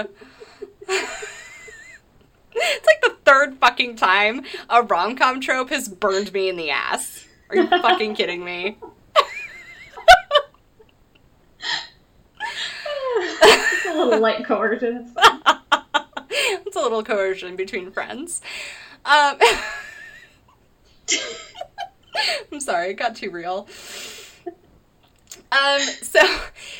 it's 2.51 2.85
like 2.85 3.01
the 3.01 3.15
third 3.23 3.57
fucking 3.59 3.95
time 3.95 4.43
a 4.69 4.83
rom 4.83 5.15
com 5.15 5.39
trope 5.39 5.69
has 5.69 5.87
burned 5.87 6.33
me 6.33 6.49
in 6.49 6.57
the 6.57 6.71
ass. 6.71 7.25
Are 7.49 7.55
you 7.55 7.67
fucking 7.67 8.15
kidding 8.15 8.43
me? 8.43 8.77
it's 13.17 13.85
a 13.85 13.93
little 13.93 14.14
light 14.25 14.43
coercion. 14.43 15.13
it's 16.31 16.75
a 16.75 16.79
little 16.79 17.03
coercion 17.03 17.55
between 17.55 17.91
friends. 17.91 18.41
Um, 19.05 19.37
I'm 22.51 22.59
sorry, 22.59 22.89
it 22.89 22.95
got 22.95 23.15
too 23.15 23.29
real. 23.29 23.67
Um, 25.51 25.79
so, 26.01 26.19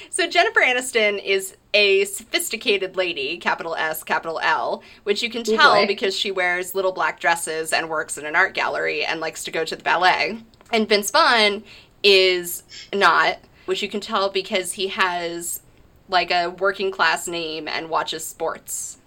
so 0.10 0.28
Jennifer 0.28 0.62
Aniston 0.62 1.24
is 1.24 1.56
a 1.76 2.06
sophisticated 2.06 2.98
lady, 2.98 3.38
capital 3.38 3.76
S, 3.76 4.04
capital 4.04 4.40
L, 4.42 4.82
which 5.04 5.22
you 5.22 5.30
can 5.30 5.44
tell 5.44 5.86
because 5.86 6.18
she 6.18 6.32
wears 6.32 6.74
little 6.74 6.94
black 6.94 7.20
dresses 7.20 7.72
and 7.72 7.90
works 7.90 8.18
in 8.18 8.26
an 8.26 8.36
art 8.36 8.56
gallery 8.56 9.06
and 9.06 9.20
likes 9.20 9.44
to 9.44 9.52
go 9.52 9.64
to 9.64 9.76
the 9.76 9.84
ballet. 9.84 10.40
And 10.74 10.90
Vince 10.90 11.12
Vaughn 11.12 11.64
is 12.02 12.64
not, 12.92 13.38
which 13.66 13.84
you 13.84 13.90
can 13.90 14.02
tell 14.02 14.32
because 14.32 14.74
he 14.74 14.88
has 14.88 15.62
like 16.10 16.32
a 16.32 16.50
working 16.50 16.92
class 16.92 17.28
name 17.28 17.68
and 17.68 17.90
watches 17.90 18.26
sports 18.26 18.98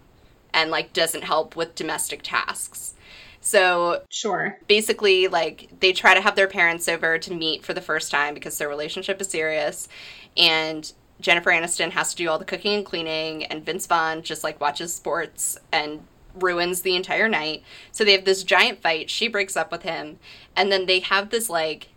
and 0.53 0.71
like 0.71 0.93
doesn't 0.93 1.25
help 1.25 1.57
with 1.57 1.75
domestic 1.75 2.21
tasks. 2.23 2.95
So, 3.41 4.03
sure. 4.11 4.59
Basically, 4.67 5.29
like 5.29 5.69
they 5.81 5.93
try 5.93 6.15
to 6.15 6.21
have 6.21 6.37
their 6.37 6.49
parents 6.49 6.89
over 6.89 7.19
to 7.19 7.35
meet 7.35 7.65
for 7.65 7.73
the 7.73 7.81
first 7.81 8.11
time 8.11 8.35
because 8.35 8.59
their 8.59 8.69
relationship 8.69 9.21
is 9.21 9.29
serious 9.29 9.89
and 10.37 10.93
Jennifer 11.21 11.51
Aniston 11.51 11.91
has 11.91 12.11
to 12.11 12.17
do 12.17 12.29
all 12.29 12.39
the 12.39 12.45
cooking 12.45 12.75
and 12.75 12.85
cleaning 12.85 13.45
and 13.45 13.65
Vince 13.65 13.87
Vaughn 13.87 14.23
just 14.23 14.45
like 14.45 14.61
watches 14.61 14.95
sports 14.95 15.59
and 15.73 16.03
ruins 16.35 16.83
the 16.83 16.97
entire 16.97 17.29
night. 17.29 17.63
So 17.91 18.05
they 18.05 18.13
have 18.13 18.25
this 18.25 18.43
giant 18.43 18.81
fight. 18.83 19.11
She 19.11 19.29
breaks 19.29 19.57
up 19.57 19.73
with 19.73 19.83
him 19.83 20.19
and 20.57 20.71
then 20.71 20.87
they 20.87 21.01
have 21.01 21.31
this 21.31 21.49
like 21.49 21.89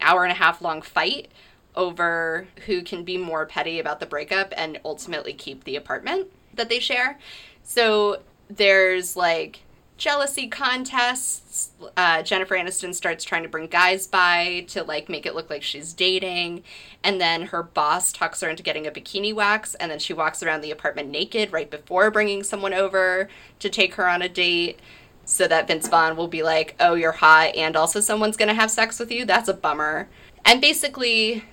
hour 0.00 0.24
and 0.24 0.32
a 0.32 0.36
half 0.36 0.60
long 0.60 0.82
fight 0.82 1.28
over 1.76 2.46
who 2.66 2.82
can 2.82 3.04
be 3.04 3.16
more 3.16 3.46
petty 3.46 3.78
about 3.78 4.00
the 4.00 4.06
breakup 4.06 4.52
and 4.56 4.80
ultimately 4.84 5.32
keep 5.32 5.64
the 5.64 5.76
apartment 5.76 6.28
that 6.54 6.68
they 6.68 6.80
share. 6.80 7.18
So 7.62 8.22
there's 8.48 9.16
like 9.16 9.60
jealousy 9.96 10.46
contests. 10.48 11.70
Uh, 11.96 12.22
Jennifer 12.22 12.54
Aniston 12.54 12.94
starts 12.94 13.24
trying 13.24 13.42
to 13.42 13.48
bring 13.48 13.66
guys 13.66 14.06
by 14.06 14.64
to 14.68 14.82
like 14.82 15.08
make 15.08 15.26
it 15.26 15.34
look 15.34 15.50
like 15.50 15.62
she's 15.62 15.92
dating, 15.92 16.62
and 17.02 17.20
then 17.20 17.42
her 17.42 17.62
boss 17.62 18.12
talks 18.12 18.40
her 18.40 18.48
into 18.48 18.62
getting 18.62 18.86
a 18.86 18.90
bikini 18.90 19.34
wax, 19.34 19.74
and 19.76 19.90
then 19.90 19.98
she 19.98 20.12
walks 20.12 20.42
around 20.42 20.60
the 20.60 20.70
apartment 20.70 21.10
naked 21.10 21.52
right 21.52 21.70
before 21.70 22.10
bringing 22.10 22.42
someone 22.42 22.74
over 22.74 23.28
to 23.58 23.68
take 23.70 23.94
her 23.94 24.08
on 24.08 24.22
a 24.22 24.28
date. 24.28 24.78
So 25.24 25.48
that 25.48 25.66
Vince 25.66 25.88
Vaughn 25.88 26.16
will 26.16 26.28
be 26.28 26.42
like, 26.44 26.76
"Oh, 26.78 26.94
you're 26.94 27.12
hot, 27.12 27.56
and 27.56 27.74
also 27.74 28.00
someone's 28.00 28.36
gonna 28.36 28.54
have 28.54 28.70
sex 28.70 29.00
with 29.00 29.10
you." 29.10 29.24
That's 29.24 29.48
a 29.48 29.54
bummer. 29.54 30.08
And 30.44 30.60
basically, 30.60 31.44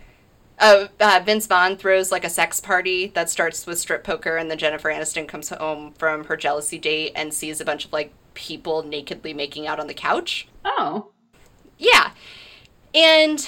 uh, 0.60 0.88
uh, 1.00 1.22
Vince 1.26 1.48
Vaughn 1.48 1.78
throws 1.78 2.12
like 2.12 2.24
a 2.24 2.30
sex 2.30 2.60
party 2.60 3.08
that 3.16 3.30
starts 3.30 3.66
with 3.66 3.80
strip 3.80 4.04
poker, 4.04 4.38
and 4.38 4.50
then 4.50 4.58
Jennifer 4.58 4.90
Aniston 4.90 5.28
comes 5.28 5.50
home 5.50 5.94
from 5.94 6.26
her 6.26 6.38
jealousy 6.38 6.78
date 6.78 7.12
and 7.16 7.34
sees 7.34 7.60
a 7.60 7.66
bunch 7.66 7.86
of 7.86 7.94
like 7.94 8.14
people 8.34 8.84
nakedly 8.84 9.34
making 9.34 9.68
out 9.68 9.80
on 9.80 9.88
the 9.88 9.94
couch. 9.94 10.48
Oh. 10.66 11.10
Yeah. 11.78 12.12
And 12.94 13.48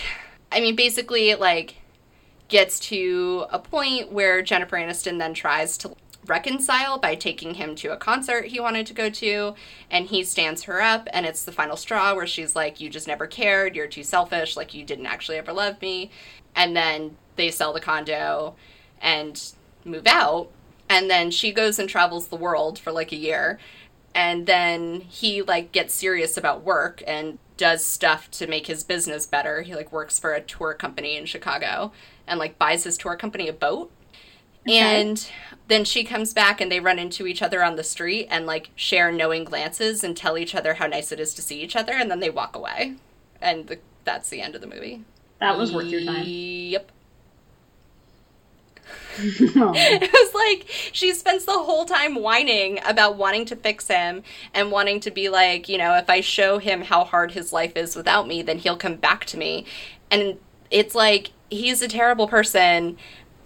I 0.52 0.60
mean, 0.62 0.76
basically, 0.76 1.30
it 1.30 1.40
like 1.40 1.76
gets 2.48 2.80
to 2.80 3.46
a 3.52 3.60
point 3.60 4.12
where 4.12 4.42
Jennifer 4.42 4.78
Aniston 4.78 5.20
then 5.20 5.34
tries 5.34 5.78
to 5.80 5.96
reconcile 6.28 6.98
by 6.98 7.16
taking 7.16 7.56
him 7.56 7.76
to 7.76 7.92
a 7.92 7.98
concert 7.98 8.46
he 8.46 8.60
wanted 8.60 8.86
to 8.88 8.94
go 8.94 9.10
to 9.12 9.54
and 9.92 10.08
he 10.08 10.24
stands 10.24 10.64
her 10.64 10.82
up 10.82 11.08
and 11.14 11.24
it's 11.26 11.44
the 11.44 11.52
final 11.52 11.78
straw 11.78 12.16
where 12.16 12.26
she's 12.26 12.56
like 12.56 12.80
you 12.80 12.90
just 12.90 13.08
never 13.08 13.28
cared 13.28 13.76
you're 13.76 13.86
too 13.86 14.04
selfish 14.04 14.58
like 14.58 14.74
you 14.74 14.84
didn't 14.84 15.06
actually 15.06 15.38
ever 15.38 15.54
love 15.54 15.80
me 15.82 16.10
and 16.56 16.76
then 16.76 17.18
they 17.36 17.52
sell 17.52 17.74
the 17.74 17.82
condo 17.82 18.56
and 19.02 19.54
move 19.84 20.08
out. 20.08 20.50
And 20.90 21.10
then 21.10 21.32
she 21.32 21.52
goes 21.52 21.80
and 21.80 21.90
travels 21.90 22.28
the 22.28 22.36
world 22.36 22.80
for 22.80 22.92
like 22.92 23.12
a 23.12 23.18
year. 23.18 23.60
And 24.14 24.46
then 24.46 25.02
he 25.02 25.42
like 25.42 25.72
gets 25.72 25.94
serious 25.94 26.38
about 26.38 26.64
work 26.64 27.04
and 27.06 27.38
does 27.58 27.86
stuff 27.86 28.30
to 28.32 28.48
make 28.48 28.68
his 28.68 28.84
business 28.84 29.26
better. 29.26 29.62
He 29.62 29.76
like 29.76 29.92
works 29.92 30.20
for 30.20 30.34
a 30.34 30.42
tour 30.42 30.74
company 30.74 31.18
in 31.18 31.26
chicago 31.26 31.92
and 32.28 32.40
like 32.40 32.58
buys 32.58 32.84
his 32.84 32.98
tour 32.98 33.16
company 33.16 33.48
a 33.48 33.54
boat. 33.54 33.92
Okay. 34.68 34.80
and 34.80 35.30
then 35.68 35.86
she 35.86 36.04
comes 36.04 36.34
back 36.34 36.60
and 36.60 36.72
they 36.72 36.80
run 36.80 36.98
into 36.98 37.28
each 37.28 37.44
other 37.44 37.64
on 37.64 37.76
the 37.76 37.84
street 37.84 38.28
and 38.32 38.48
like 38.48 38.72
share 38.76 39.12
knowing 39.12 39.44
glances 39.44 40.04
and 40.04 40.18
tell 40.18 40.40
each 40.40 40.56
other 40.56 40.74
how 40.76 40.88
nice 40.88 41.12
it 41.12 41.20
is 41.20 41.36
to 41.36 41.44
see 41.44 41.62
each 41.62 41.76
other 41.76 41.94
and 41.94 42.10
then 42.10 42.20
they 42.20 42.32
walk 42.32 42.56
away. 42.56 42.96
And 43.40 43.68
the, 43.68 43.78
that's 44.06 44.30
the 44.30 44.42
end 44.42 44.56
of 44.56 44.62
the 44.62 44.68
movie 44.68 45.04
that 45.46 45.58
was 45.58 45.74
worth 45.74 45.88
your 45.88 46.04
time 46.04 46.24
yep 46.26 46.92
it 49.18 50.12
was 50.12 50.34
like 50.34 50.70
she 50.92 51.14
spends 51.14 51.46
the 51.46 51.54
whole 51.54 51.86
time 51.86 52.16
whining 52.16 52.80
about 52.86 53.16
wanting 53.16 53.46
to 53.46 53.56
fix 53.56 53.88
him 53.88 54.24
and 54.54 54.72
wanting 54.72 55.00
to 55.00 55.10
be 55.10 55.30
like, 55.30 55.70
you 55.70 55.78
know, 55.78 55.96
if 55.96 56.10
I 56.10 56.20
show 56.20 56.58
him 56.58 56.82
how 56.82 57.06
hard 57.06 57.32
his 57.32 57.54
life 57.54 57.78
is 57.78 57.96
without 57.96 58.28
me, 58.28 58.42
then 58.42 58.58
he'll 58.58 58.76
come 58.76 58.96
back 58.96 59.24
to 59.26 59.38
me. 59.38 59.66
And 60.12 60.38
it's 60.70 60.96
like 60.96 61.32
he's 61.50 61.82
a 61.82 61.88
terrible 61.88 62.28
person. 62.28 62.98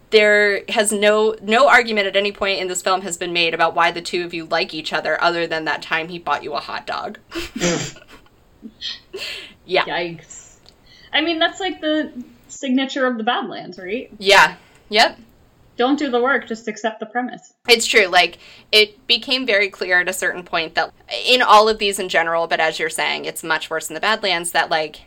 There 0.10 0.64
has 0.70 0.92
no 0.92 1.36
no 1.42 1.70
argument 1.70 2.08
at 2.08 2.16
any 2.16 2.32
point 2.32 2.60
in 2.60 2.68
this 2.68 2.82
film 2.82 3.02
has 3.02 3.16
been 3.18 3.32
made 3.32 3.54
about 3.54 3.76
why 3.76 3.92
the 3.92 4.02
two 4.02 4.26
of 4.26 4.34
you 4.34 4.46
like 4.46 4.74
each 4.74 4.92
other 4.92 5.22
other 5.22 5.46
than 5.46 5.66
that 5.66 5.84
time 5.84 6.08
he 6.08 6.18
bought 6.18 6.44
you 6.44 6.54
a 6.54 6.60
hot 6.60 6.88
dog. 6.88 7.20
yeah. 9.66 9.86
Yikes. 9.86 10.39
I 11.12 11.22
mean, 11.22 11.40
that's 11.40 11.60
like 11.60 11.82
the 11.82 12.12
signature 12.48 13.06
of 13.06 13.18
the 13.18 13.24
Badlands, 13.24 13.78
right? 13.78 14.10
Yeah. 14.18 14.56
Yep 14.90 15.20
don't 15.80 15.98
do 15.98 16.12
the 16.12 16.22
work, 16.22 16.46
just 16.46 16.68
accept 16.68 17.00
the 17.00 17.06
premise. 17.06 17.54
It's 17.70 17.88
true. 17.88 18.08
Like, 18.08 18.38
it 18.70 19.08
became 19.08 19.46
very 19.46 19.70
clear 19.70 20.02
at 20.02 20.10
a 20.10 20.14
certain 20.14 20.44
point 20.44 20.76
that 20.76 20.94
in 21.26 21.42
all 21.42 21.70
of 21.70 21.80
these 21.80 22.00
in 22.00 22.10
general, 22.10 22.48
but 22.48 22.60
as 22.60 22.80
you're 22.80 22.90
saying, 22.90 23.24
it's 23.24 23.46
much 23.46 23.70
worse 23.70 23.90
in 23.90 23.94
the 23.94 24.02
Badlands, 24.02 24.52
that, 24.52 24.70
like, 24.70 25.04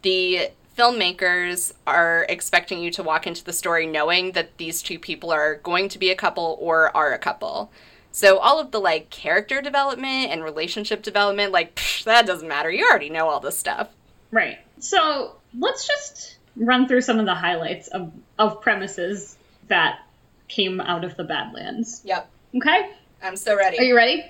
the 0.00 0.52
filmmakers 0.76 1.74
are 1.86 2.24
expecting 2.30 2.80
you 2.80 2.90
to 2.92 3.02
walk 3.02 3.26
into 3.26 3.44
the 3.44 3.52
story 3.52 3.86
knowing 3.86 4.32
that 4.32 4.56
these 4.56 4.80
two 4.80 4.98
people 4.98 5.30
are 5.30 5.56
going 5.56 5.90
to 5.90 5.98
be 5.98 6.10
a 6.10 6.16
couple 6.16 6.56
or 6.58 6.96
are 6.96 7.12
a 7.12 7.18
couple. 7.18 7.70
So 8.10 8.38
all 8.38 8.58
of 8.58 8.70
the 8.70 8.80
like 8.80 9.10
character 9.10 9.60
development 9.60 10.30
and 10.30 10.42
relationship 10.42 11.02
development, 11.02 11.52
like 11.52 11.74
psh, 11.74 12.04
that 12.04 12.26
doesn't 12.26 12.48
matter. 12.48 12.70
You 12.70 12.88
already 12.88 13.10
know 13.10 13.28
all 13.28 13.40
this 13.40 13.58
stuff. 13.58 13.88
Right. 14.30 14.58
So 14.78 15.36
let's 15.58 15.86
just 15.86 16.36
run 16.56 16.88
through 16.88 17.02
some 17.02 17.18
of 17.18 17.26
the 17.26 17.34
highlights 17.34 17.88
of, 17.88 18.12
of 18.38 18.60
premises 18.60 19.36
that 19.68 20.00
came 20.48 20.80
out 20.80 21.04
of 21.04 21.16
the 21.16 21.24
Badlands. 21.24 22.02
Yep. 22.04 22.30
Okay? 22.56 22.90
I'm 23.22 23.36
so 23.36 23.56
ready. 23.56 23.78
Are 23.78 23.84
you 23.84 23.96
ready? 23.96 24.24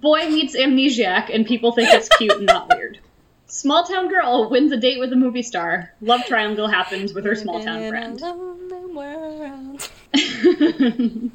Boy 0.00 0.28
meets 0.28 0.56
amnesiac 0.56 1.34
and 1.34 1.46
people 1.46 1.72
think 1.72 1.90
it's 1.90 2.08
cute 2.16 2.32
and 2.32 2.46
not 2.46 2.74
weird. 2.74 2.98
Small 3.46 3.84
town 3.84 4.08
girl 4.08 4.50
wins 4.50 4.72
a 4.72 4.76
date 4.76 4.98
with 4.98 5.12
a 5.12 5.16
movie 5.16 5.42
star. 5.42 5.92
Love 6.00 6.24
triangle 6.26 6.66
happens 6.66 7.14
with 7.14 7.24
her 7.24 7.34
small 7.34 7.62
town 7.62 7.88
friend. 7.88 8.20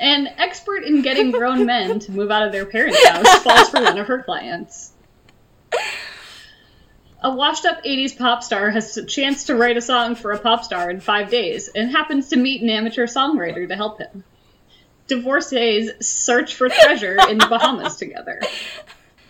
An 0.00 0.26
expert 0.38 0.84
in 0.84 1.02
getting 1.02 1.30
grown 1.30 1.66
men 1.66 1.98
to 2.00 2.12
move 2.12 2.30
out 2.30 2.46
of 2.46 2.52
their 2.52 2.66
parents' 2.66 3.06
house 3.06 3.42
falls 3.42 3.70
for 3.70 3.82
one 3.82 3.98
of 3.98 4.06
her 4.06 4.22
clients. 4.22 4.92
A 7.22 7.34
washed 7.34 7.64
up 7.64 7.82
80s 7.82 8.16
pop 8.16 8.42
star 8.42 8.70
has 8.70 8.96
a 8.96 9.04
chance 9.04 9.44
to 9.44 9.56
write 9.56 9.76
a 9.76 9.80
song 9.80 10.14
for 10.14 10.32
a 10.32 10.38
pop 10.38 10.64
star 10.64 10.90
in 10.90 11.00
five 11.00 11.30
days 11.30 11.68
and 11.68 11.90
happens 11.90 12.28
to 12.28 12.36
meet 12.36 12.62
an 12.62 12.68
amateur 12.68 13.06
songwriter 13.06 13.66
to 13.66 13.74
help 13.74 13.98
him. 13.98 14.22
Divorcees 15.06 15.92
search 16.06 16.54
for 16.54 16.68
treasure 16.68 17.16
in 17.28 17.38
the 17.38 17.46
Bahamas 17.46 17.96
together. 17.98 18.40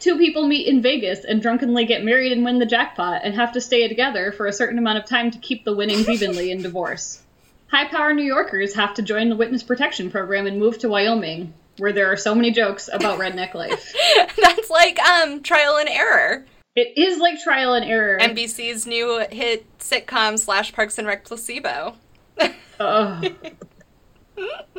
Two 0.01 0.19
people 0.19 0.47
meet 0.47 0.67
in 0.67 0.83
Vegas 0.83 1.25
and 1.25 1.41
drunkenly 1.41 1.85
get 1.85 2.05
married 2.05 2.33
and 2.33 2.45
win 2.45 2.59
the 2.59 2.67
jackpot 2.67 3.23
and 3.25 3.35
have 3.35 3.53
to 3.53 3.61
stay 3.61 3.87
together 3.87 4.33
for 4.33 4.47
a 4.47 4.53
certain 4.53 4.79
amount 4.79 4.99
of 4.99 5.05
time 5.05 5.31
to 5.31 5.39
keep 5.39 5.65
the 5.65 5.75
winnings 5.75 6.09
evenly 6.09 6.51
in 6.51 6.63
divorce. 6.63 7.23
High 7.69 7.89
power 7.89 8.15
New 8.15 8.25
Yorkers 8.25 8.75
have 8.75 8.95
to 8.95 9.03
join 9.03 9.29
the 9.29 9.37
witness 9.37 9.63
protection 9.63 10.11
program 10.11 10.47
and 10.47 10.59
move 10.59 10.79
to 10.79 10.89
Wyoming, 10.89 11.55
where 11.79 11.93
there 11.93 12.11
are 12.13 12.17
so 12.17 12.35
many 12.35 12.51
jokes 12.51 12.89
about 12.93 13.19
redneck 13.19 13.55
life. 13.55 13.95
That's 14.41 14.71
like 14.71 14.99
um 15.01 15.43
trial 15.43 15.77
and 15.77 15.89
error. 15.89 16.47
It 16.77 16.99
is 16.99 17.19
like 17.19 17.41
trial 17.41 17.73
and 17.73 17.87
error. 17.87 18.19
NBC's 18.21 18.87
new 18.87 19.27
hit 19.31 19.67
sitcom 19.79 20.39
slash 20.39 20.75
Parks 20.75 20.99
and 20.99 21.07
Rec 21.07 21.25
placebo. 21.25 21.95
Ugh. 22.81 23.35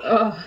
Ugh. 0.03 0.39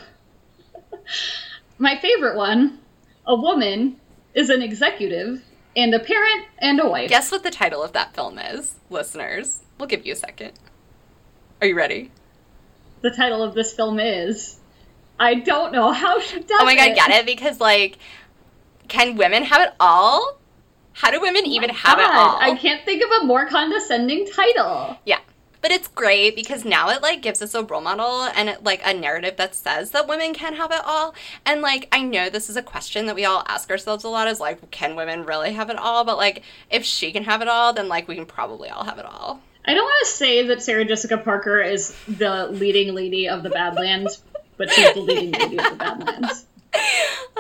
My 1.79 1.99
favorite 1.99 2.37
one 2.37 2.79
a 3.27 3.35
woman 3.35 3.97
is 4.35 4.49
an 4.49 4.63
executive 4.63 5.43
and 5.77 5.93
a 5.93 5.99
parent 5.99 6.47
and 6.59 6.81
a 6.81 6.89
wife. 6.89 7.11
Guess 7.11 7.33
what 7.33 7.43
the 7.43 7.51
title 7.51 7.83
of 7.83 7.93
that 7.93 8.15
film 8.15 8.39
is, 8.39 8.77
listeners? 8.89 9.61
We'll 9.79 9.89
give 9.89 10.07
you 10.07 10.13
a 10.13 10.17
second. 10.17 10.53
Are 11.61 11.67
you 11.67 11.77
ready? 11.77 12.13
The 13.03 13.11
title 13.11 13.43
of 13.43 13.55
this 13.55 13.75
film 13.75 13.99
is. 13.99 14.57
I 15.19 15.35
don't 15.35 15.73
know 15.73 15.91
how 15.93 16.21
she 16.21 16.41
does 16.41 16.51
it. 16.51 16.57
Oh 16.61 16.65
my 16.65 16.77
god, 16.77 16.89
it. 16.91 16.97
get 16.97 17.11
it? 17.11 17.27
Because 17.27 17.61
like, 17.61 17.99
can 18.89 19.17
women 19.17 19.43
have 19.45 19.63
it 19.63 19.75
all? 19.81 20.40
How 20.93 21.11
do 21.11 21.21
women 21.21 21.43
oh 21.47 21.51
even 21.51 21.71
have 21.71 21.99
it 21.99 22.05
all? 22.05 22.39
I 22.41 22.57
can't 22.57 22.85
think 22.85 23.03
of 23.03 23.23
a 23.23 23.25
more 23.25 23.47
condescending 23.47 24.27
title. 24.27 24.99
Yeah. 25.05 25.21
But 25.63 25.73
it's 25.73 25.89
great 25.89 26.35
because 26.35 26.65
now 26.65 26.89
it 26.89 27.03
like 27.03 27.21
gives 27.21 27.43
us 27.43 27.55
a 27.55 27.63
role 27.63 27.83
model 27.83 28.23
and 28.23 28.49
it, 28.49 28.65
like 28.65 28.81
a 28.83 28.95
narrative 28.95 29.37
that 29.37 29.55
says 29.55 29.91
that 29.91 30.09
women 30.09 30.33
can 30.33 30.55
have 30.55 30.73
it 30.73 30.81
all. 30.85 31.15
And 31.45 31.61
like 31.61 31.87
I 31.93 32.03
know 32.03 32.31
this 32.31 32.49
is 32.49 32.57
a 32.57 32.63
question 32.63 33.07
that 33.07 33.15
we 33.15 33.27
all 33.27 33.45
ask 33.47 33.71
ourselves 33.71 34.05
a 34.05 34.09
lot 34.09 34.27
is 34.29 34.41
like 34.41 34.71
can 34.71 34.97
women 34.97 35.25
really 35.25 35.53
have 35.53 35.69
it 35.69 35.77
all? 35.77 36.05
But 36.05 36.17
like 36.17 36.43
if 36.71 36.85
she 36.85 37.13
can 37.13 37.25
have 37.25 37.43
it 37.43 37.49
all, 37.49 37.75
then 37.75 37.89
like 37.89 38.09
we 38.09 38.15
can 38.15 38.27
probably 38.27 38.71
all 38.71 38.85
have 38.85 38.99
it 38.99 39.05
all. 39.05 39.43
I 39.65 39.75
don't 39.75 39.85
want 39.85 40.07
to 40.07 40.13
say 40.13 40.47
that 40.47 40.63
Sarah 40.63 40.87
Jessica 40.87 41.19
Parker 41.19 41.61
is 41.61 41.95
the 42.09 42.47
leading 42.47 42.95
lady 42.95 43.29
of 43.29 43.43
the 43.43 43.51
Badlands, 43.51 44.23
but 44.57 44.71
she's 44.71 44.95
the 44.95 45.01
leading 45.01 45.33
lady 45.33 45.59
of 45.59 45.65
the 45.65 45.77
Badlands. 45.77 46.47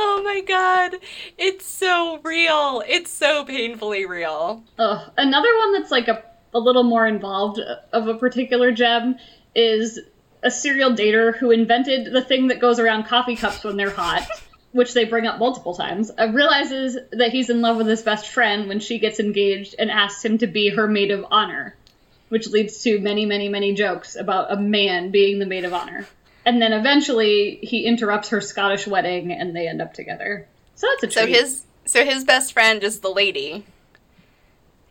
Oh 0.02 0.22
my 0.24 0.40
god. 0.40 0.96
It's 1.36 1.66
so 1.66 2.20
real. 2.24 2.82
It's 2.88 3.10
so 3.10 3.44
painfully 3.44 4.06
real. 4.06 4.64
Ugh. 4.78 5.12
Another 5.18 5.54
one 5.58 5.74
that's 5.74 5.90
like 5.90 6.08
a, 6.08 6.24
a 6.54 6.58
little 6.58 6.84
more 6.84 7.06
involved 7.06 7.60
of 7.92 8.08
a 8.08 8.14
particular 8.14 8.72
gem 8.72 9.16
is 9.54 10.00
a 10.42 10.50
serial 10.50 10.92
dater 10.92 11.36
who 11.36 11.50
invented 11.50 12.14
the 12.14 12.22
thing 12.22 12.46
that 12.46 12.60
goes 12.60 12.78
around 12.78 13.04
coffee 13.04 13.36
cups 13.36 13.62
when 13.62 13.76
they're 13.76 13.90
hot, 13.90 14.26
which 14.72 14.94
they 14.94 15.04
bring 15.04 15.26
up 15.26 15.38
multiple 15.38 15.74
times, 15.74 16.10
uh, 16.18 16.28
realizes 16.28 16.96
that 17.12 17.30
he's 17.30 17.50
in 17.50 17.60
love 17.60 17.76
with 17.76 17.86
his 17.86 18.00
best 18.00 18.28
friend 18.28 18.68
when 18.68 18.80
she 18.80 18.98
gets 18.98 19.20
engaged 19.20 19.74
and 19.78 19.90
asks 19.90 20.24
him 20.24 20.38
to 20.38 20.46
be 20.46 20.70
her 20.70 20.88
maid 20.88 21.10
of 21.10 21.26
honor, 21.30 21.76
which 22.30 22.48
leads 22.48 22.82
to 22.84 22.98
many, 23.00 23.26
many, 23.26 23.50
many 23.50 23.74
jokes 23.74 24.16
about 24.16 24.50
a 24.50 24.56
man 24.56 25.10
being 25.10 25.38
the 25.38 25.46
maid 25.46 25.66
of 25.66 25.74
honor. 25.74 26.06
And 26.46 26.60
then 26.60 26.72
eventually 26.72 27.58
he 27.62 27.84
interrupts 27.84 28.30
her 28.30 28.40
Scottish 28.40 28.86
wedding 28.86 29.30
and 29.32 29.54
they 29.54 29.68
end 29.68 29.82
up 29.82 29.92
together. 29.94 30.48
So 30.74 30.86
that's 30.88 31.02
a 31.04 31.06
treat. 31.06 31.12
So 31.14 31.26
his 31.40 31.64
so 31.84 32.04
his 32.04 32.24
best 32.24 32.52
friend 32.52 32.82
is 32.82 33.00
the 33.00 33.10
lady. 33.10 33.66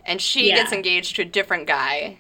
And 0.06 0.22
she 0.22 0.50
Yeah. 0.50 0.58
gets 0.58 0.72
engaged 0.72 1.16
to 1.18 1.22
a 1.24 1.26
different 1.26 1.68
guy. 1.68 2.20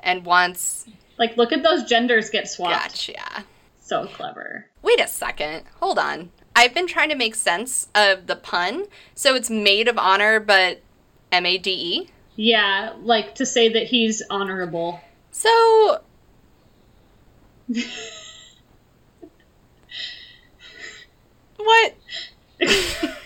And 0.00 0.24
wants 0.24 0.86
Like, 1.18 1.36
look 1.36 1.52
at 1.52 1.62
those 1.62 1.84
genders 1.84 2.30
get 2.30 2.48
swapped. 2.48 3.08
gotcha. 3.08 3.44
So 3.80 4.06
clever. 4.06 4.66
Wait 4.82 5.00
a 5.00 5.06
second. 5.06 5.64
Hold 5.80 5.98
on. 5.98 6.30
I've 6.56 6.74
been 6.74 6.86
trying 6.86 7.08
to 7.10 7.14
make 7.14 7.34
sense 7.34 7.88
of 7.94 8.26
the 8.26 8.36
pun. 8.36 8.86
So 9.14 9.34
it's 9.34 9.48
maid 9.50 9.86
of 9.88 9.96
honor, 9.98 10.40
but 10.40 10.80
M 11.30 11.46
A 11.46 11.58
D 11.58 11.70
E. 11.70 12.08
Yeah, 12.34 12.94
like 13.02 13.34
to 13.36 13.46
say 13.46 13.68
that 13.68 13.84
he's 13.86 14.22
honorable. 14.30 15.00
So 15.30 16.00
what? 21.64 21.94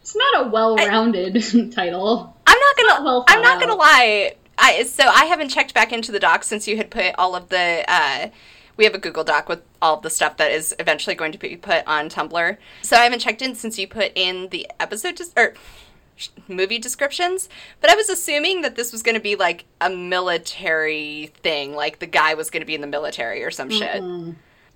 It's 0.00 0.14
not 0.14 0.46
a 0.46 0.50
well-rounded 0.50 1.34
title. 1.72 2.36
I'm 2.46 2.58
not 2.58 2.76
gonna. 2.76 2.88
not 2.88 3.04
well 3.04 3.24
I'm 3.26 3.42
not 3.42 3.54
thought 3.54 3.60
gonna 3.60 3.74
lie. 3.74 4.36
I 4.56 4.84
so 4.84 5.04
I 5.04 5.24
haven't 5.24 5.48
checked 5.48 5.74
back 5.74 5.92
into 5.92 6.12
the 6.12 6.20
doc 6.20 6.44
since 6.44 6.68
you 6.68 6.76
had 6.76 6.90
put 6.90 7.14
all 7.18 7.34
of 7.34 7.48
the. 7.48 7.84
Uh, 7.88 8.28
we 8.76 8.84
have 8.84 8.94
a 8.94 8.98
Google 8.98 9.24
Doc 9.24 9.48
with 9.48 9.62
all 9.82 9.96
of 9.96 10.02
the 10.02 10.10
stuff 10.10 10.36
that 10.36 10.52
is 10.52 10.74
eventually 10.78 11.16
going 11.16 11.32
to 11.32 11.38
be 11.38 11.56
put 11.56 11.84
on 11.86 12.08
Tumblr. 12.08 12.56
So 12.82 12.96
I 12.96 13.04
haven't 13.04 13.20
checked 13.20 13.42
in 13.42 13.54
since 13.54 13.78
you 13.78 13.88
put 13.88 14.12
in 14.14 14.48
the 14.50 14.70
episode 14.78 15.16
des- 15.16 15.32
or 15.36 15.54
movie 16.46 16.78
descriptions. 16.78 17.48
But 17.80 17.90
I 17.90 17.94
was 17.94 18.08
assuming 18.08 18.62
that 18.62 18.76
this 18.76 18.92
was 18.92 19.02
going 19.02 19.14
to 19.16 19.20
be 19.20 19.34
like 19.34 19.64
a 19.80 19.90
military 19.90 21.32
thing, 21.42 21.74
like 21.74 21.98
the 22.00 22.06
guy 22.06 22.34
was 22.34 22.50
going 22.50 22.60
to 22.60 22.66
be 22.66 22.74
in 22.74 22.80
the 22.82 22.86
military 22.86 23.42
or 23.42 23.50
some 23.50 23.70
shit. 23.70 24.02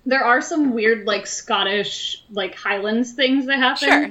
There 0.05 0.23
are 0.23 0.41
some 0.41 0.73
weird, 0.73 1.05
like 1.05 1.27
Scottish, 1.27 2.23
like 2.31 2.55
Highlands 2.55 3.11
things 3.13 3.45
that 3.45 3.59
happen 3.59 3.87
Sure, 3.89 4.09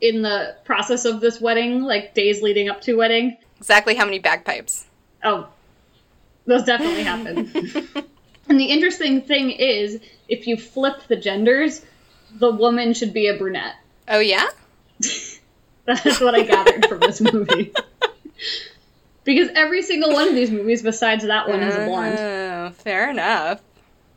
in 0.00 0.22
the 0.22 0.56
process 0.64 1.04
of 1.04 1.20
this 1.20 1.40
wedding, 1.40 1.82
like 1.82 2.14
days 2.14 2.40
leading 2.42 2.68
up 2.68 2.80
to 2.82 2.94
wedding. 2.94 3.36
exactly 3.58 3.94
how 3.94 4.04
many 4.04 4.18
bagpipes? 4.20 4.86
Oh, 5.24 5.48
those 6.46 6.64
definitely 6.64 7.02
happen. 7.04 7.50
and 8.48 8.60
the 8.60 8.66
interesting 8.66 9.22
thing 9.22 9.50
is, 9.50 10.00
if 10.28 10.46
you 10.46 10.56
flip 10.56 11.02
the 11.08 11.16
genders, 11.16 11.82
the 12.32 12.50
woman 12.50 12.94
should 12.94 13.12
be 13.12 13.26
a 13.28 13.36
brunette. 13.36 13.74
Oh 14.08 14.20
yeah. 14.20 14.46
That's 15.84 16.20
what 16.20 16.34
I 16.34 16.42
gathered 16.42 16.86
from 16.86 17.00
this 17.00 17.20
movie. 17.20 17.72
Because 19.24 19.48
every 19.56 19.82
single 19.82 20.12
one 20.12 20.28
of 20.28 20.34
these 20.36 20.52
movies, 20.52 20.82
besides 20.82 21.24
that 21.26 21.48
one, 21.48 21.60
is 21.60 21.74
a 21.74 21.84
blonde. 21.86 22.16
Oh, 22.16 22.70
fair 22.76 23.10
enough. 23.10 23.60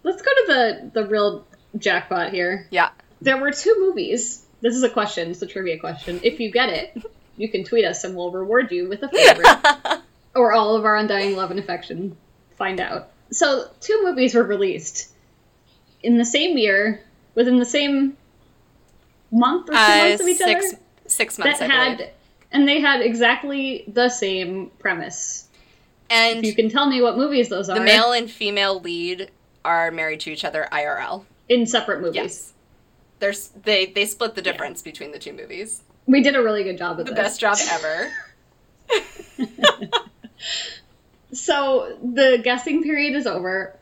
Let's 0.03 0.21
go 0.21 0.31
to 0.31 0.43
the 0.47 0.91
the 1.01 1.07
real 1.07 1.45
jackpot 1.77 2.31
here. 2.31 2.67
Yeah. 2.71 2.89
There 3.21 3.37
were 3.37 3.51
two 3.51 3.75
movies. 3.79 4.43
This 4.61 4.75
is 4.75 4.83
a 4.83 4.89
question. 4.89 5.31
It's 5.31 5.41
a 5.41 5.47
trivia 5.47 5.77
question. 5.79 6.19
If 6.23 6.39
you 6.39 6.51
get 6.51 6.69
it, 6.69 7.03
you 7.37 7.49
can 7.49 7.63
tweet 7.63 7.85
us 7.85 8.03
and 8.03 8.15
we'll 8.15 8.31
reward 8.31 8.71
you 8.71 8.87
with 8.89 9.03
a 9.03 9.09
favorite 9.09 10.01
or 10.35 10.53
all 10.53 10.75
of 10.75 10.85
our 10.85 10.95
undying 10.97 11.35
love 11.35 11.51
and 11.51 11.59
affection. 11.59 12.17
Find 12.57 12.79
out. 12.79 13.09
So, 13.31 13.69
two 13.79 14.01
movies 14.03 14.33
were 14.35 14.43
released 14.43 15.09
in 16.01 16.17
the 16.17 16.25
same 16.25 16.57
year, 16.57 17.01
within 17.35 17.59
the 17.59 17.65
same 17.65 18.17
month 19.31 19.69
or 19.69 19.73
two 19.73 19.77
Uh, 19.77 19.87
months 20.07 20.21
of 20.21 20.27
each 20.27 20.37
six 20.37 20.65
other. 20.73 20.81
six 21.07 21.37
months. 21.37 21.59
That 21.59 21.69
I 21.69 21.73
had, 21.73 21.97
believe. 21.97 22.11
and 22.51 22.67
they 22.67 22.81
had 22.81 23.01
exactly 23.01 23.83
the 23.87 24.09
same 24.09 24.71
premise. 24.79 25.47
And 26.09 26.39
If 26.39 26.45
you 26.45 26.55
can 26.55 26.69
tell 26.69 26.89
me 26.89 27.01
what 27.01 27.17
movies 27.17 27.49
those 27.49 27.69
are, 27.69 27.77
the 27.77 27.85
male 27.85 28.11
and 28.13 28.29
female 28.31 28.79
lead 28.79 29.29
are 29.69 29.91
married 29.91 30.19
to 30.21 30.31
each 30.31 30.43
other 30.43 30.67
IRL. 30.71 31.25
in 31.47 31.67
separate 31.67 32.01
movies. 32.01 32.15
Yes. 32.15 32.53
There's 33.19 33.49
they 33.49 33.85
they 33.85 34.05
split 34.05 34.33
the 34.35 34.41
difference 34.41 34.81
between 34.81 35.11
the 35.11 35.19
two 35.19 35.33
movies. 35.33 35.83
We 36.07 36.21
did 36.23 36.35
a 36.35 36.41
really 36.41 36.63
good 36.63 36.77
job 36.77 36.99
of 36.99 37.05
The 37.05 37.13
this. 37.13 37.37
best 37.37 37.39
job 37.39 37.57
ever. 37.71 38.11
So 41.31 41.95
the 42.01 42.39
guessing 42.43 42.81
period 42.81 43.15
is 43.15 43.27
over. 43.27 43.75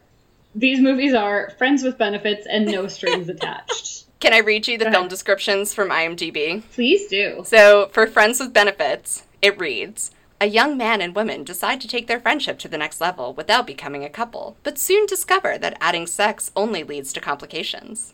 These 0.53 0.79
movies 0.81 1.13
are 1.13 1.51
Friends 1.57 1.81
with 1.81 1.97
Benefits 1.97 2.45
and 2.45 2.65
No 2.65 2.87
Strings 2.87 3.29
Attached. 3.29 4.03
Can 4.19 4.33
I 4.33 4.39
read 4.39 4.67
you 4.67 4.77
the 4.77 4.91
film 4.91 5.07
descriptions 5.07 5.73
from 5.73 5.89
IMDb? 5.89 6.61
Please 6.73 7.07
do. 7.07 7.43
So, 7.45 7.87
for 7.93 8.05
Friends 8.07 8.39
with 8.41 8.51
Benefits, 8.51 9.23
it 9.41 9.57
reads 9.59 10.11
A 10.39 10.45
young 10.47 10.77
man 10.77 11.01
and 11.01 11.15
woman 11.15 11.43
decide 11.43 11.81
to 11.81 11.87
take 11.87 12.05
their 12.07 12.19
friendship 12.19 12.59
to 12.59 12.67
the 12.67 12.77
next 12.77 13.01
level 13.01 13.33
without 13.33 13.65
becoming 13.65 14.03
a 14.03 14.09
couple, 14.09 14.55
but 14.61 14.77
soon 14.77 15.07
discover 15.07 15.57
that 15.57 15.77
adding 15.81 16.05
sex 16.05 16.51
only 16.55 16.83
leads 16.83 17.11
to 17.13 17.19
complications. 17.19 18.13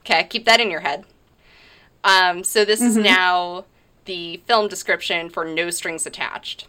Okay, 0.00 0.24
keep 0.24 0.46
that 0.46 0.60
in 0.60 0.70
your 0.70 0.80
head. 0.80 1.04
Um, 2.02 2.42
so, 2.44 2.64
this 2.64 2.80
is 2.80 2.96
now 2.96 3.66
the 4.06 4.38
film 4.46 4.68
description 4.68 5.28
for 5.28 5.44
No 5.44 5.68
Strings 5.68 6.06
Attached. 6.06 6.66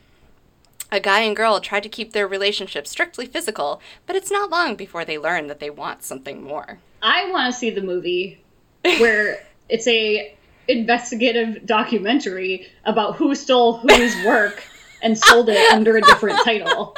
A 0.91 0.99
guy 0.99 1.21
and 1.21 1.33
girl 1.33 1.61
try 1.61 1.79
to 1.79 1.87
keep 1.87 2.11
their 2.11 2.27
relationship 2.27 2.85
strictly 2.85 3.25
physical, 3.25 3.81
but 4.05 4.17
it's 4.17 4.29
not 4.29 4.49
long 4.49 4.75
before 4.75 5.05
they 5.05 5.17
learn 5.17 5.47
that 5.47 5.61
they 5.61 5.69
want 5.69 6.03
something 6.03 6.43
more. 6.43 6.79
I 7.01 7.31
want 7.31 7.53
to 7.53 7.57
see 7.57 7.69
the 7.69 7.81
movie 7.81 8.43
where 8.83 9.41
it's 9.69 9.87
a 9.87 10.35
investigative 10.77 11.65
documentary 11.65 12.67
about 12.85 13.15
who 13.15 13.35
stole 13.35 13.77
whose 13.77 14.15
work 14.25 14.63
and 15.01 15.17
sold 15.17 15.49
it 15.49 15.71
under 15.71 15.97
a 15.97 16.01
different 16.01 16.39
title. 16.43 16.95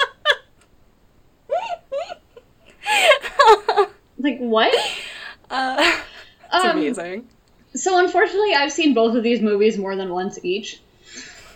Like 4.17 4.37
what? 4.39 4.73
Uh, 5.49 6.01
it's 6.53 6.65
Um, 6.65 6.77
amazing. 6.77 7.27
So 7.75 7.97
unfortunately, 7.99 8.53
I've 8.53 8.71
seen 8.71 8.93
both 8.93 9.15
of 9.15 9.23
these 9.23 9.41
movies 9.41 9.77
more 9.77 9.95
than 9.95 10.09
once 10.13 10.39
each. 10.43 10.79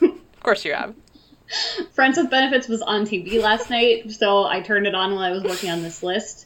Of 0.02 0.44
course 0.44 0.66
you 0.66 0.74
have. 0.74 0.96
Friends 1.94 2.18
with 2.18 2.30
Benefits 2.30 2.68
was 2.68 2.82
on 2.82 3.06
TV 3.06 3.42
last 3.42 3.70
night, 3.70 4.12
so 4.12 4.44
I 4.46 4.62
turned 4.62 4.88
it 4.88 4.96
on 4.96 5.12
while 5.12 5.22
I 5.24 5.32
was 5.32 5.44
working 5.44 5.70
on 5.70 5.82
this 5.82 6.04
list, 6.04 6.46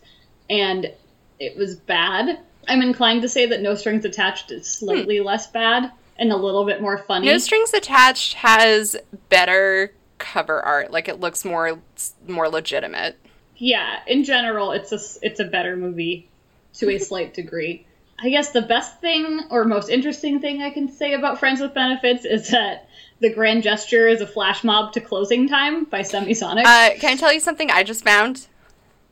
and 0.49 0.91
it 1.39 1.55
was 1.57 1.75
bad. 1.75 2.39
I'm 2.71 2.81
inclined 2.81 3.21
to 3.23 3.29
say 3.29 3.45
that 3.47 3.61
No 3.61 3.75
Strings 3.75 4.05
Attached 4.05 4.49
is 4.51 4.65
slightly 4.65 5.17
Hmm. 5.17 5.25
less 5.25 5.47
bad 5.47 5.91
and 6.17 6.31
a 6.31 6.37
little 6.37 6.65
bit 6.65 6.81
more 6.81 6.97
funny. 6.97 7.27
No 7.27 7.37
Strings 7.37 7.73
Attached 7.73 8.35
has 8.35 8.95
better 9.29 9.93
cover 10.19 10.61
art. 10.61 10.91
Like 10.91 11.07
it 11.09 11.19
looks 11.19 11.43
more 11.43 11.79
more 12.27 12.47
legitimate. 12.47 13.17
yeah, 13.57 13.99
in 14.07 14.23
general, 14.23 14.71
it's 14.71 14.91
a 14.91 14.99
it's 15.25 15.39
a 15.39 15.45
better 15.45 15.75
movie 15.75 16.27
to 16.75 16.89
a 16.89 16.97
slight 17.09 17.33
degree. 17.33 17.85
I 18.23 18.29
guess 18.29 18.51
the 18.51 18.61
best 18.61 19.01
thing 19.01 19.41
or 19.49 19.65
most 19.65 19.89
interesting 19.89 20.39
thing 20.39 20.61
I 20.61 20.69
can 20.69 20.89
say 20.91 21.13
about 21.13 21.39
Friends 21.39 21.59
with 21.59 21.73
Benefits 21.73 22.23
is 22.23 22.49
that 22.49 22.87
the 23.19 23.31
grand 23.33 23.63
gesture 23.63 24.07
is 24.07 24.21
a 24.21 24.27
flash 24.27 24.63
mob 24.63 24.93
to 24.93 25.01
closing 25.01 25.47
time 25.49 25.85
by 25.85 26.01
Semisonic. 26.01 26.63
Uh, 26.65 26.91
can 26.99 27.13
I 27.13 27.15
tell 27.15 27.33
you 27.33 27.39
something 27.39 27.69
I 27.71 27.83
just 27.83 28.03
found? 28.03 28.47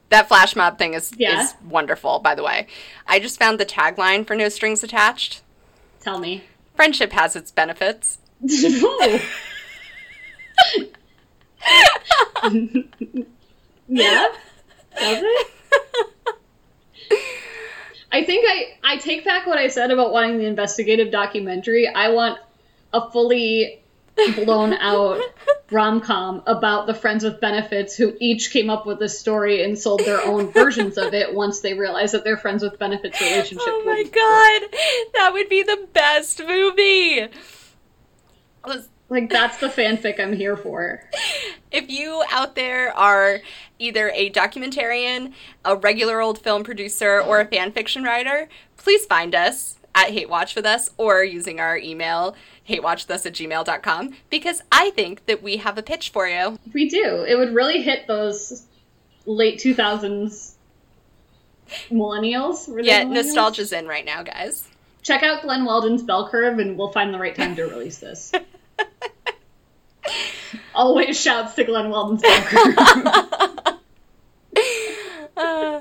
That 0.10 0.28
flash 0.28 0.56
mob 0.56 0.78
thing 0.78 0.94
is 0.96 1.12
Yeah. 1.18 1.44
is 1.44 1.54
wonderful, 1.68 2.20
by 2.20 2.36
the 2.36 2.44
way. 2.44 2.68
I 3.08 3.20
just 3.20 3.38
found 3.40 3.60
the 3.60 3.66
tagline 3.66 4.26
for 4.26 4.36
No 4.36 4.50
Strings 4.50 4.84
Attached. 4.84 5.42
Tell 6.02 6.20
me. 6.20 6.44
Friendship 6.76 7.12
has 7.14 7.36
its 7.36 7.52
benefits. 7.52 8.18
Yeah? 13.88 14.28
Does 14.98 15.24
it? 15.24 15.48
I 18.12 18.24
think 18.24 18.46
I, 18.48 18.94
I 18.94 18.98
take 18.98 19.24
back 19.24 19.46
what 19.46 19.58
I 19.58 19.68
said 19.68 19.92
about 19.92 20.12
wanting 20.12 20.38
the 20.40 20.46
investigative 20.46 21.12
documentary. 21.12 21.88
I 21.88 22.10
want 22.10 22.40
a 22.94 23.10
fully 23.12 23.82
blown 24.46 24.74
out 24.74 25.22
rom 25.72 26.02
com 26.02 26.42
about 26.48 26.88
the 26.88 26.94
friends 26.94 27.24
with 27.24 27.40
benefits 27.40 27.96
who 27.96 28.16
each 28.20 28.52
came 28.52 28.70
up 28.70 28.86
with 28.86 29.02
a 29.02 29.10
story 29.10 29.64
and 29.64 29.78
sold 29.78 30.00
their 30.02 30.22
own 30.26 30.52
versions 30.52 30.98
of 30.98 31.14
it 31.14 31.34
once 31.34 31.60
they 31.60 31.74
realized 31.74 32.14
that 32.14 32.24
their 32.24 32.38
friends 32.38 32.64
with 32.64 32.78
benefits 32.80 33.20
relationship 33.22 33.68
Oh 33.68 33.84
my 33.86 34.04
god, 34.04 35.12
that 35.14 35.32
would 35.34 35.50
be 35.50 35.64
the 35.64 35.88
best 35.94 36.42
movie. 36.44 37.28
Like 39.10 39.30
that's 39.30 39.58
the 39.58 39.68
fanfic 39.68 40.20
I'm 40.20 40.34
here 40.34 40.56
for. 40.56 41.04
If 41.72 41.90
you 41.90 42.24
out 42.32 42.56
there 42.56 42.96
are 42.96 43.40
either 43.80 44.12
a 44.14 44.30
documentarian, 44.32 45.34
a 45.66 45.76
regular 45.76 46.22
old 46.22 46.40
film 46.40 46.64
producer, 46.64 47.20
or 47.22 47.40
a 47.40 47.46
fan 47.46 47.72
fiction 47.72 48.04
writer, 48.04 48.48
please 48.78 49.06
find 49.06 49.34
us 49.34 49.80
at 49.96 50.12
Hate 50.12 50.30
Watch 50.30 50.56
with 50.56 50.66
us 50.66 50.90
or 50.98 51.24
using 51.24 51.60
our 51.60 51.78
email 51.78 52.36
hatewatchwithus 52.70 53.26
at 53.26 53.34
gmail.com 53.34 54.16
because 54.30 54.62
I 54.72 54.92
think 54.92 55.26
that 55.26 55.44
we 55.44 55.58
have 55.58 55.78
a 55.78 55.84
pitch 55.84 56.10
for 56.10 56.28
you. 56.28 56.58
We 56.74 56.90
do. 56.90 57.26
It 57.28 57.36
would 57.36 57.54
really 57.54 57.82
hit 57.82 58.08
those 58.08 58.64
late 59.26 59.60
2000s 59.60 60.54
millennials. 61.90 62.68
Yeah, 62.84 63.04
millennials? 63.04 63.14
nostalgia's 63.14 63.74
in 63.74 63.88
right 63.88 64.06
now, 64.06 64.24
guys. 64.24 64.68
Check 65.02 65.24
out 65.24 65.42
Glenn 65.42 65.66
Weldon's 65.66 66.04
Bell 66.04 66.30
Curve 66.30 66.60
and 66.60 66.78
we'll 66.78 66.92
find 66.92 67.14
the 67.14 67.20
right 67.20 67.36
time 67.36 67.56
to 67.56 67.64
release 67.64 67.98
this. 68.00 68.32
Always 70.76 71.20
shouts 71.20 71.56
to 71.56 71.64
Glenn 71.64 71.90
Weldon's 71.90 72.22
Bell 72.22 72.42
Curve. 72.42 73.76
Uh, 75.38 75.80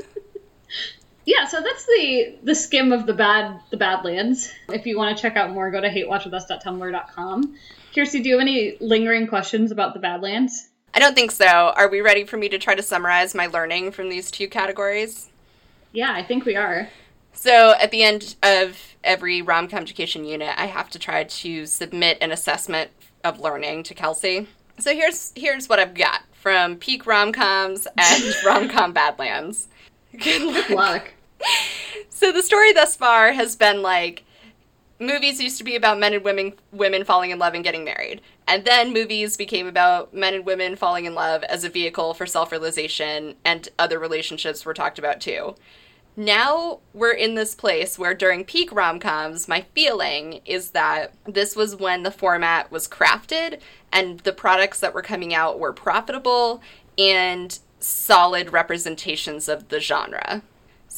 yeah, 1.28 1.46
so 1.46 1.60
that's 1.60 1.84
the 1.84 2.38
the 2.42 2.54
skim 2.54 2.90
of 2.90 3.04
the 3.04 3.12
bad 3.12 3.60
the 3.68 3.76
Badlands. 3.76 4.50
If 4.70 4.86
you 4.86 4.96
want 4.96 5.14
to 5.14 5.20
check 5.20 5.36
out 5.36 5.50
more, 5.50 5.70
go 5.70 5.78
to 5.78 5.90
hatewatchwithus.tumblr.com. 5.90 7.54
Kirsty, 7.94 8.22
do 8.22 8.30
you 8.30 8.38
have 8.38 8.40
any 8.40 8.78
lingering 8.80 9.26
questions 9.26 9.70
about 9.70 9.92
the 9.92 10.00
Badlands? 10.00 10.70
I 10.94 11.00
don't 11.00 11.14
think 11.14 11.30
so. 11.30 11.44
Are 11.44 11.90
we 11.90 12.00
ready 12.00 12.24
for 12.24 12.38
me 12.38 12.48
to 12.48 12.58
try 12.58 12.74
to 12.74 12.82
summarize 12.82 13.34
my 13.34 13.46
learning 13.46 13.92
from 13.92 14.08
these 14.08 14.30
two 14.30 14.48
categories? 14.48 15.28
Yeah, 15.92 16.14
I 16.14 16.22
think 16.22 16.46
we 16.46 16.56
are. 16.56 16.88
So 17.34 17.74
at 17.78 17.90
the 17.90 18.02
end 18.04 18.36
of 18.42 18.96
every 19.04 19.42
rom 19.42 19.68
com 19.68 19.80
education 19.80 20.24
unit, 20.24 20.54
I 20.56 20.64
have 20.64 20.88
to 20.90 20.98
try 20.98 21.24
to 21.24 21.66
submit 21.66 22.16
an 22.22 22.32
assessment 22.32 22.90
of 23.22 23.38
learning 23.38 23.82
to 23.82 23.94
Kelsey. 23.94 24.48
So 24.78 24.94
here's 24.94 25.34
here's 25.36 25.68
what 25.68 25.78
I've 25.78 25.92
got 25.92 26.22
from 26.32 26.76
peak 26.76 27.04
rom 27.04 27.32
coms 27.32 27.86
and 27.98 28.34
rom 28.46 28.70
com 28.70 28.94
badlands. 28.94 29.68
Good 30.16 30.40
luck. 30.40 30.68
Good 30.68 30.74
luck. 30.74 31.12
So 32.10 32.32
the 32.32 32.42
story 32.42 32.72
thus 32.72 32.96
far 32.96 33.32
has 33.32 33.56
been 33.56 33.82
like 33.82 34.24
movies 35.00 35.40
used 35.40 35.58
to 35.58 35.64
be 35.64 35.76
about 35.76 35.98
men 35.98 36.12
and 36.12 36.24
women 36.24 36.52
women 36.72 37.04
falling 37.04 37.30
in 37.30 37.38
love 37.38 37.54
and 37.54 37.64
getting 37.64 37.84
married. 37.84 38.20
And 38.46 38.64
then 38.64 38.92
movies 38.92 39.36
became 39.36 39.66
about 39.66 40.12
men 40.12 40.34
and 40.34 40.44
women 40.44 40.74
falling 40.74 41.04
in 41.04 41.14
love 41.14 41.44
as 41.44 41.64
a 41.64 41.68
vehicle 41.68 42.14
for 42.14 42.26
self-realization 42.26 43.36
and 43.44 43.68
other 43.78 43.98
relationships 43.98 44.64
were 44.64 44.74
talked 44.74 44.98
about 44.98 45.20
too. 45.20 45.54
Now 46.16 46.80
we're 46.92 47.12
in 47.12 47.36
this 47.36 47.54
place 47.54 47.96
where 47.96 48.14
during 48.14 48.44
peak 48.44 48.72
rom-coms 48.72 49.46
my 49.46 49.66
feeling 49.72 50.40
is 50.44 50.70
that 50.70 51.14
this 51.24 51.54
was 51.54 51.76
when 51.76 52.02
the 52.02 52.10
format 52.10 52.72
was 52.72 52.88
crafted 52.88 53.60
and 53.92 54.18
the 54.20 54.32
products 54.32 54.80
that 54.80 54.94
were 54.94 55.02
coming 55.02 55.32
out 55.32 55.60
were 55.60 55.72
profitable 55.72 56.60
and 56.98 57.60
solid 57.78 58.52
representations 58.52 59.48
of 59.48 59.68
the 59.68 59.78
genre. 59.78 60.42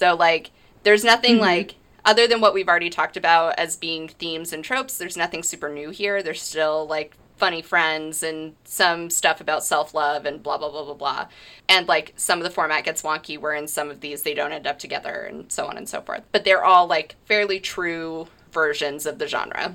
So 0.01 0.17
like 0.17 0.51
there's 0.83 1.05
nothing 1.05 1.35
mm-hmm. 1.35 1.43
like 1.43 1.75
other 2.07 2.27
than 2.27 2.41
what 2.41 2.55
we've 2.55 2.69
already 2.69 2.89
talked 2.89 3.19
about 3.19 3.59
as 3.59 3.77
being 3.77 4.09
themes 4.09 4.51
and 4.55 4.65
tropes, 4.65 4.97
there's 4.97 5.17
nothing 5.17 5.43
super 5.43 5.69
new 5.69 5.91
here. 5.91 6.23
There's 6.23 6.41
still 6.41 6.87
like 6.87 7.19
funny 7.37 7.61
friends 7.61 8.23
and 8.23 8.55
some 8.65 9.11
stuff 9.11 9.43
about 9.43 9.63
self-love 9.63 10.25
and 10.25 10.43
blah 10.43 10.57
blah 10.57 10.71
blah 10.71 10.85
blah 10.87 10.95
blah. 10.95 11.29
And 11.69 11.87
like 11.87 12.15
some 12.17 12.39
of 12.39 12.45
the 12.45 12.51
format 12.51 12.85
gets 12.85 13.03
wonky 13.03 13.39
where 13.39 13.53
in 13.53 13.69
some 13.69 13.91
of 13.91 14.01
these 14.01 14.23
they 14.23 14.33
don't 14.33 14.53
end 14.53 14.67
up 14.67 14.79
together 14.79 15.29
and 15.29 15.53
so 15.53 15.67
on 15.67 15.77
and 15.77 15.87
so 15.87 16.01
forth. 16.01 16.23
But 16.33 16.45
they're 16.45 16.65
all 16.65 16.87
like 16.87 17.17
fairly 17.27 17.61
true 17.61 18.29
versions 18.53 19.05
of 19.05 19.19
the 19.19 19.27
genre 19.27 19.75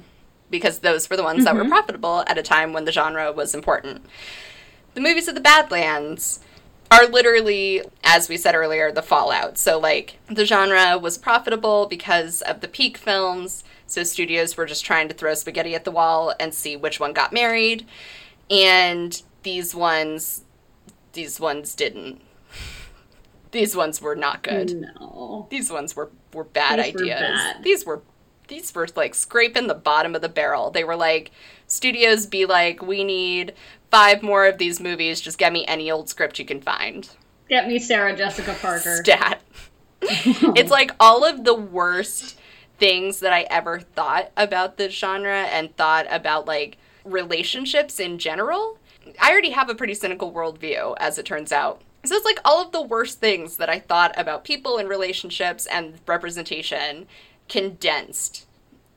because 0.50 0.80
those 0.80 1.08
were 1.08 1.18
the 1.18 1.24
ones 1.24 1.46
that 1.46 1.54
were 1.54 1.62
mm-hmm. 1.62 1.70
profitable 1.70 2.24
at 2.26 2.40
a 2.40 2.44
time 2.44 2.74
when 2.74 2.86
the 2.86 2.92
genre 2.92 3.32
was 3.32 3.54
important. 3.54 4.04
The 4.96 5.02
movies 5.02 5.28
of 5.28 5.36
the 5.36 5.42
Badlands 5.42 6.40
are 6.96 7.08
literally, 7.08 7.82
as 8.04 8.30
we 8.30 8.38
said 8.38 8.56
earlier, 8.56 8.92
the 8.92 9.02
fallout. 9.02 9.58
So, 9.58 9.80
like, 9.80 10.18
the 10.28 10.46
genre 10.46 10.98
was 10.98 11.18
profitable 11.18 11.88
because 11.88 12.42
of 12.42 12.62
the 12.62 12.68
peak 12.68 12.98
films. 12.98 13.64
So, 13.88 14.04
studios 14.04 14.56
were 14.58 14.66
just 14.66 14.86
trying 14.86 15.08
to 15.10 15.14
throw 15.14 15.34
spaghetti 15.34 15.76
at 15.76 15.84
the 15.84 15.92
wall 15.92 16.34
and 16.40 16.54
see 16.54 16.76
which 16.76 17.00
one 17.00 17.14
got 17.14 17.34
married. 17.34 17.86
And 18.50 19.22
these 19.44 19.74
ones, 19.76 20.44
these 21.14 21.40
ones 21.40 21.76
didn't. 21.76 22.22
These 23.52 23.74
ones 23.74 24.02
were 24.02 24.18
not 24.18 24.44
good. 24.44 24.92
No. 25.00 25.48
These 25.50 25.72
ones 25.72 25.96
were, 25.96 26.12
were 26.34 26.44
bad 26.44 26.78
These 26.78 26.94
were 26.94 27.02
ideas. 27.04 27.20
bad. 27.22 27.64
These 27.64 27.86
were 27.86 28.02
these 28.48 28.74
were 28.76 28.88
like 28.96 29.16
scraping 29.16 29.68
the 29.68 29.74
bottom 29.74 30.16
of 30.16 30.22
the 30.22 30.30
barrel. 30.30 30.72
They 30.72 30.84
were 30.84 30.96
like 30.96 31.32
studios 31.68 32.26
be 32.26 32.46
like, 32.46 32.82
we 32.82 33.04
need 33.04 33.54
five 33.96 34.22
more 34.22 34.46
of 34.46 34.58
these 34.58 34.82
movies. 34.82 35.22
Just 35.22 35.38
get 35.38 35.54
me 35.54 35.66
any 35.68 35.90
old 35.90 36.10
script 36.10 36.38
you 36.38 36.44
can 36.44 36.60
find. 36.60 37.08
Get 37.48 37.66
me 37.66 37.80
Sarah 37.80 38.14
Jessica 38.14 38.54
Parker. 38.62 38.98
Stat. 38.98 39.42
it's 40.02 40.70
like 40.70 40.92
all 41.00 41.24
of 41.24 41.46
the 41.46 41.54
worst 41.54 42.38
things 42.78 43.22
that 43.22 43.32
I 43.32 43.44
ever 43.44 43.80
thought 43.80 44.34
about 44.36 44.76
this 44.76 44.94
genre 44.94 45.44
and 45.44 45.74
thought 45.78 46.08
about 46.10 46.46
like 46.46 46.78
relationships 47.06 47.98
in 47.98 48.20
general. 48.20 48.80
I 49.22 49.32
already 49.32 49.52
have 49.52 49.70
a 49.70 49.76
pretty 49.76 49.94
cynical 49.94 50.30
worldview, 50.30 50.98
as 51.00 51.18
it 51.18 51.26
turns 51.26 51.54
out. 51.54 51.82
So 52.04 52.16
it's 52.16 52.26
like 52.26 52.42
all 52.44 52.62
of 52.62 52.74
the 52.74 52.82
worst 52.82 53.22
things 53.22 53.56
that 53.56 53.70
I 53.70 53.80
thought 53.80 54.14
about 54.18 54.44
people 54.44 54.78
and 54.78 54.90
relationships 54.90 55.68
and 55.68 56.00
representation 56.06 57.08
condensed 57.48 58.46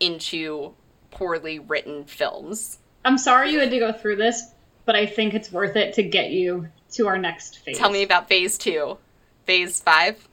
into 0.01 0.75
poorly 1.13 1.61
written 1.61 2.05
films. 2.05 2.81
I'm 3.05 3.17
sorry 3.17 3.53
you 3.53 3.61
had 3.61 3.71
to 3.71 3.79
go 3.79 3.93
through 3.93 4.17
this, 4.17 4.55
but 4.89 4.97
I 4.97 5.05
think 5.05 5.35
it's 5.35 5.53
worth 5.53 5.77
it 5.77 5.93
to 5.97 6.03
get 6.03 6.31
you 6.31 6.67
to 6.93 7.09
our 7.09 7.19
next 7.19 7.59
phase. 7.59 7.77
Tell 7.77 7.91
me 7.91 8.03
about 8.03 8.27
phase 8.27 8.57
two. 8.57 8.97
Phase 9.45 9.83
five? 9.83 10.27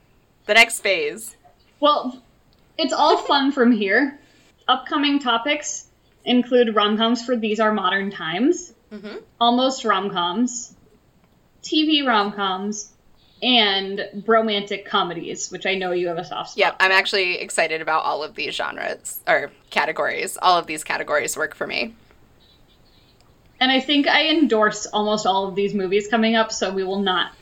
The 0.46 0.54
next 0.54 0.80
phase. 0.80 1.36
Well, 1.78 2.22
it's 2.78 2.94
all 2.94 3.18
fun 3.30 3.52
from 3.52 3.70
here. 3.70 4.18
Upcoming 4.66 5.18
topics 5.18 5.88
include 6.24 6.74
rom 6.74 6.96
coms 6.96 7.22
for 7.22 7.36
These 7.36 7.60
Are 7.60 7.70
Modern 7.70 8.10
Times, 8.10 8.72
Mhm. 8.90 9.22
almost 9.38 9.84
rom 9.84 10.08
coms, 10.08 10.74
TV 11.62 12.06
rom 12.06 12.32
coms, 12.32 12.94
and 13.42 14.22
romantic 14.26 14.86
comedies, 14.86 15.50
which 15.52 15.66
I 15.66 15.74
know 15.74 15.92
you 15.92 16.08
have 16.08 16.16
a 16.16 16.24
soft 16.24 16.52
spot. 16.52 16.58
Yep, 16.58 16.76
I'm 16.80 16.92
actually 16.92 17.40
excited 17.40 17.82
about 17.82 18.04
all 18.04 18.22
of 18.22 18.34
these 18.36 18.54
genres 18.54 19.20
or 19.28 19.50
categories. 19.68 20.38
All 20.40 20.56
of 20.58 20.66
these 20.66 20.82
categories 20.82 21.36
work 21.36 21.54
for 21.54 21.66
me. 21.66 21.94
And 23.60 23.70
I 23.72 23.80
think 23.80 24.06
I 24.06 24.28
endorse 24.28 24.86
almost 24.86 25.26
all 25.26 25.48
of 25.48 25.54
these 25.54 25.74
movies 25.74 26.08
coming 26.08 26.36
up, 26.36 26.52
so 26.52 26.72
we 26.72 26.84
will 26.84 27.00
not 27.00 27.32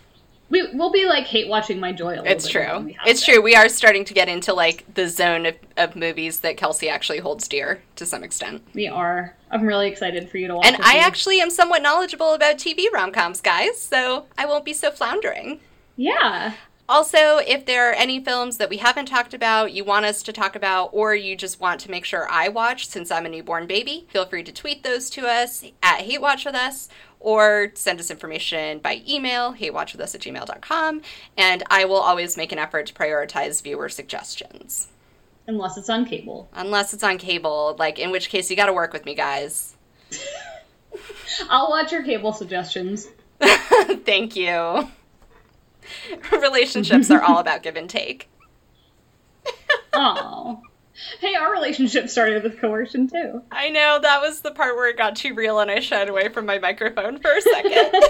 We 0.50 0.68
we'll 0.74 0.92
be 0.92 1.06
like 1.06 1.26
hate 1.26 1.48
watching 1.48 1.80
my 1.80 1.92
joy. 1.92 2.14
A 2.14 2.16
little 2.16 2.26
It's 2.26 2.48
true. 2.48 2.92
It's 3.06 3.24
true. 3.24 3.40
We 3.40 3.56
are 3.56 3.68
starting 3.68 4.04
to 4.04 4.14
get 4.14 4.28
into 4.28 4.52
like 4.52 4.84
the 4.94 5.08
zone 5.08 5.46
of, 5.46 5.56
of 5.76 5.96
movies 5.96 6.40
that 6.40 6.56
Kelsey 6.56 6.88
actually 6.88 7.18
holds 7.18 7.48
dear 7.48 7.82
to 7.96 8.06
some 8.06 8.22
extent. 8.22 8.62
We 8.74 8.86
are. 8.86 9.34
I'm 9.50 9.66
really 9.66 9.88
excited 9.88 10.28
for 10.30 10.38
you 10.38 10.48
to 10.48 10.56
watch. 10.56 10.66
And 10.66 10.76
I 10.82 10.98
actually 10.98 11.40
am 11.40 11.50
somewhat 11.50 11.82
knowledgeable 11.82 12.34
about 12.34 12.56
TV 12.56 12.84
rom 12.92 13.10
coms, 13.12 13.40
guys, 13.40 13.80
so 13.80 14.26
I 14.36 14.46
won't 14.46 14.64
be 14.64 14.72
so 14.72 14.90
floundering. 14.90 15.60
yeah. 15.96 16.54
Also, 16.87 17.39
if 17.39 17.64
there 17.64 17.91
are 17.91 17.95
any 17.95 18.22
films 18.22 18.59
that 18.59 18.68
we 18.68 18.76
haven't 18.76 19.07
talked 19.07 19.32
about, 19.32 19.72
you 19.72 19.82
want 19.85 20.05
us 20.05 20.22
to 20.22 20.32
talk 20.35 20.55
about, 20.55 20.91
or 20.93 21.14
you 21.14 21.35
just 21.35 21.59
want 21.59 21.80
to 21.80 21.91
make 21.91 22.05
sure 22.05 22.28
I 22.30 22.49
watch 22.49 22.89
since 22.89 23.11
I'm 23.11 23.24
a 23.24 23.30
newborn 23.30 23.66
baby, 23.66 24.07
feel 24.11 24.26
free 24.26 24.43
to 24.43 24.53
tweet 24.53 24.82
those 24.82 25.09
to 25.11 25.26
us 25.26 25.64
at 25.82 26.03
Hate 26.03 26.20
Watch 26.20 26.45
with 26.45 26.55
Us 26.55 26.91
or 27.20 27.72
send 27.72 27.99
us 28.01 28.11
information 28.11 28.80
by 28.80 29.03
email, 29.09 29.55
hatewatchwithus 29.55 30.14
at 30.14 30.20
gmail.com, 30.20 31.01
and 31.39 31.62
I 31.70 31.87
will 31.87 31.97
always 31.97 32.37
make 32.37 32.53
an 32.53 32.59
effort 32.59 32.85
to 32.87 32.93
prioritize 32.93 33.62
viewer 33.62 33.89
suggestions. 33.89 34.89
Unless 35.47 35.78
it's 35.78 35.89
on 35.89 36.05
cable. 36.05 36.51
Unless 36.53 36.93
it's 36.93 37.03
on 37.03 37.16
cable, 37.16 37.76
like 37.78 37.99
in 37.99 38.11
which 38.11 38.28
case 38.28 38.51
you 38.51 38.57
gotta 38.57 38.74
work 38.74 38.93
with 38.93 39.07
me, 39.07 39.14
guys. 39.14 39.74
I'll 41.49 41.70
watch 41.70 41.93
your 41.93 42.03
cable 42.03 42.35
suggestions. 42.35 43.09
Thank 43.41 44.37
you. 44.37 44.91
Relationships 46.32 47.11
are 47.11 47.22
all 47.22 47.39
about 47.39 47.62
give 47.62 47.76
and 47.76 47.89
take. 47.91 48.28
Oh. 49.97 50.61
Hey, 51.20 51.37
our 51.37 51.53
relationship 51.53 52.09
started 52.09 52.43
with 52.43 52.59
coercion 52.61 53.09
too. 53.09 53.43
I 53.53 53.70
know 53.70 54.01
that 54.03 54.20
was 54.20 54.41
the 54.41 54.51
part 54.51 54.74
where 54.74 54.89
it 54.89 54.97
got 54.97 55.14
too 55.14 55.35
real 55.35 55.61
and 55.61 55.70
I 55.70 55.78
shied 55.78 56.09
away 56.09 56.28
from 56.30 56.47
my 56.47 56.59
microphone 56.59 57.20
for 57.20 57.30
a 57.32 57.41
second. 57.41 57.95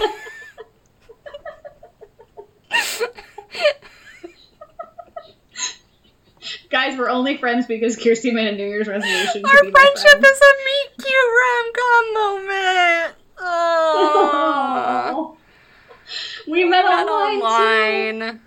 Guys, 6.69 6.97
we're 6.97 7.09
only 7.09 7.37
friends 7.37 7.65
because 7.65 7.95
Kirsty 7.97 8.31
made 8.31 8.47
a 8.47 8.51
New 8.55 8.67
Year's 8.67 8.87
resolution. 8.87 9.41
To 9.43 9.47
Our 9.49 9.57
friendship 9.71 10.09
friend. 10.11 10.25
is 10.25 10.41
a 10.41 10.53
meet 10.65 10.89
cute 10.97 11.31
rom 11.39 11.71
com 11.75 12.13
moment. 12.13 13.15
Oh. 13.39 15.37
We 16.47 16.63
met 16.65 16.85
online. 16.85 18.21
online. 18.21 18.41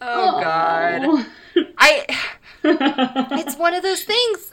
Oh 0.00 0.40
God, 0.40 1.26
I. 1.78 2.06
It's 2.62 3.56
one 3.56 3.72
of 3.74 3.82
those 3.82 4.02
things. 4.04 4.52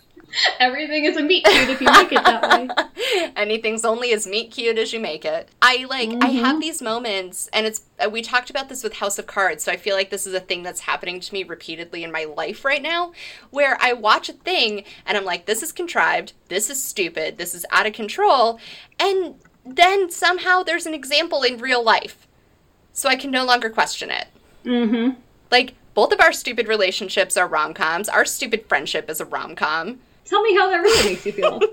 Everything 0.60 1.06
is 1.06 1.16
a 1.18 1.24
meet 1.24 1.46
cute 1.46 1.70
if 1.70 1.82
you 1.82 1.88
make 1.92 2.12
it 2.12 2.24
that 2.24 2.42
way. 2.50 3.32
Anything's 3.36 3.84
only 3.86 4.12
as 4.14 4.26
meet 4.28 4.52
cute 4.52 4.78
as 4.78 4.92
you 4.94 5.00
make 5.00 5.24
it. 5.26 5.50
I 5.62 5.86
like 5.90 6.10
I 6.10 6.14
Mm-hmm. 6.14 6.44
have 6.46 6.62
these 6.62 6.82
moments 6.82 7.50
and 7.54 7.66
it's 7.66 7.82
uh, 8.04 8.10
we 8.10 8.22
talked 8.22 8.50
about 8.50 8.70
this 8.70 8.84
with 8.84 8.94
House 8.94 9.20
of 9.20 9.28
Cards, 9.28 9.64
so 9.64 9.72
I 9.72 9.78
feel 9.78 9.96
like 9.96 10.10
this 10.10 10.26
is 10.28 10.34
a 10.34 10.40
thing 10.40 10.64
that's 10.64 10.82
happening 10.82 11.20
to 11.20 11.34
me 11.34 11.44
repeatedly 11.44 12.04
in 12.04 12.12
my 12.12 12.24
life 12.26 12.64
right 12.66 12.82
now 12.82 13.12
where 13.52 13.78
I 13.82 13.92
watch 13.94 14.30
a 14.30 14.34
thing 14.34 14.84
and 15.06 15.18
I'm 15.18 15.26
like 15.26 15.46
this 15.46 15.62
is 15.64 15.72
contrived, 15.74 16.34
this 16.50 16.70
is 16.70 16.82
stupid, 16.84 17.38
this 17.38 17.54
is 17.56 17.66
out 17.72 17.88
of 17.88 17.94
control, 17.94 18.60
and 19.00 19.36
then 19.76 20.10
somehow 20.10 20.64
there's 20.64 20.86
an 20.86 20.94
example 20.94 21.44
in 21.44 21.58
real 21.58 21.84
life. 21.84 22.28
So 22.94 23.10
I 23.10 23.16
can 23.16 23.32
no 23.32 23.46
longer 23.46 23.70
question 23.70 24.10
it. 24.10 24.28
Mm-hmm. 24.66 25.20
Like 25.52 25.76
both 25.94 26.12
of 26.12 26.20
our 26.20 26.32
stupid 26.34 26.68
relationships 26.68 27.38
are 27.38 27.48
rom-coms. 27.48 28.10
Our 28.10 28.26
stupid 28.26 28.66
friendship 28.68 29.10
is 29.10 29.20
a 29.20 29.26
rom-com. 29.26 30.00
Tell 30.26 30.42
me 30.42 30.56
how 30.56 30.70
that 30.70 30.78
really 30.78 31.10
makes 31.10 31.26
you 31.26 31.32
feel. 31.32 31.62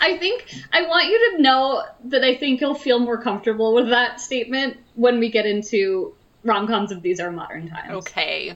I 0.00 0.16
think 0.18 0.46
I 0.72 0.82
want 0.82 1.06
you 1.06 1.36
to 1.36 1.42
know 1.42 1.84
that 2.04 2.22
I 2.24 2.36
think 2.36 2.60
you'll 2.60 2.74
feel 2.74 2.98
more 2.98 3.20
comfortable 3.20 3.74
with 3.74 3.88
that 3.90 4.20
statement 4.20 4.78
when 4.94 5.18
we 5.18 5.30
get 5.30 5.46
into 5.46 6.14
rom 6.44 6.66
coms 6.66 6.92
of 6.92 7.02
these 7.02 7.20
are 7.20 7.30
modern 7.32 7.68
times. 7.68 7.92
Okay. 7.92 8.54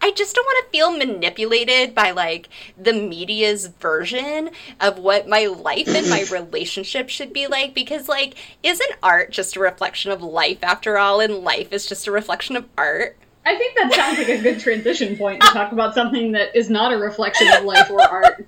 I 0.00 0.10
just 0.12 0.34
don't 0.34 0.44
want 0.44 0.66
to 0.66 0.70
feel 0.70 0.96
manipulated 0.96 1.94
by 1.94 2.10
like 2.10 2.48
the 2.76 2.92
media's 2.92 3.66
version 3.66 4.50
of 4.80 4.98
what 4.98 5.28
my 5.28 5.46
life 5.46 5.88
and 5.88 6.08
my 6.08 6.22
relationship 6.30 7.08
should 7.08 7.32
be 7.32 7.46
like 7.46 7.74
because 7.74 8.08
like 8.08 8.34
isn't 8.62 8.92
art 9.02 9.30
just 9.30 9.56
a 9.56 9.60
reflection 9.60 10.10
of 10.12 10.22
life 10.22 10.58
after 10.62 10.98
all 10.98 11.20
and 11.20 11.38
life 11.38 11.72
is 11.72 11.86
just 11.86 12.06
a 12.06 12.12
reflection 12.12 12.56
of 12.56 12.66
art? 12.76 13.16
I 13.46 13.56
think 13.56 13.76
that 13.76 13.94
sounds 13.94 14.18
like 14.18 14.28
a 14.28 14.42
good 14.42 14.60
transition 14.60 15.16
point 15.16 15.40
to 15.40 15.48
talk 15.48 15.72
about 15.72 15.94
something 15.94 16.32
that 16.32 16.54
is 16.54 16.68
not 16.68 16.92
a 16.92 16.98
reflection 16.98 17.48
of 17.48 17.64
life 17.64 17.90
or 17.90 18.02
art. 18.02 18.46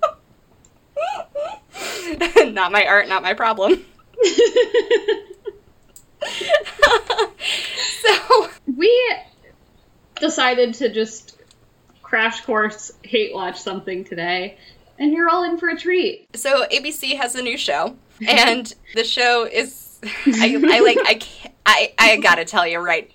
not 2.53 2.71
my 2.71 2.85
art, 2.85 3.07
not 3.07 3.23
my 3.23 3.33
problem. 3.33 3.83
so, 8.01 8.49
we 8.75 9.15
decided 10.19 10.73
to 10.75 10.89
just 10.89 11.30
crash 12.11 12.41
course 12.41 12.91
hate 13.03 13.33
watch 13.33 13.57
something 13.57 14.03
today, 14.03 14.57
and 14.99 15.13
you're 15.13 15.29
all 15.29 15.45
in 15.45 15.57
for 15.57 15.69
a 15.69 15.77
treat. 15.77 16.27
so 16.35 16.65
ABC 16.67 17.15
has 17.15 17.35
a 17.35 17.41
new 17.41 17.57
show 17.57 17.95
and 18.27 18.75
the 18.95 19.05
show 19.05 19.45
is 19.45 19.97
I, 20.25 20.61
I 20.61 20.79
like 20.81 20.97
I 21.07 21.13
can't, 21.13 21.55
I 21.65 21.93
I 21.97 22.17
got 22.17 22.35
to 22.35 22.43
tell 22.43 22.67
you 22.67 22.79
right 22.79 23.09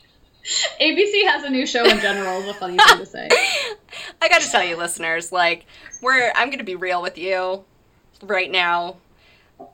ABC 0.81 1.25
has 1.25 1.45
a 1.45 1.51
new 1.51 1.67
show 1.67 1.85
in 1.85 2.01
general, 2.01 2.41
is 2.41 2.49
a 2.49 2.55
funny 2.55 2.79
thing 2.79 2.99
to 2.99 3.07
say. 3.07 3.29
I 4.23 4.29
gotta 4.29 4.49
tell 4.49 4.63
you, 4.63 4.77
listeners, 4.77 5.33
like, 5.33 5.67
we're, 6.01 6.31
I'm 6.37 6.51
gonna 6.51 6.63
be 6.63 6.77
real 6.77 7.03
with 7.03 7.19
you 7.19 7.65
right 8.23 8.49
now. 8.49 8.99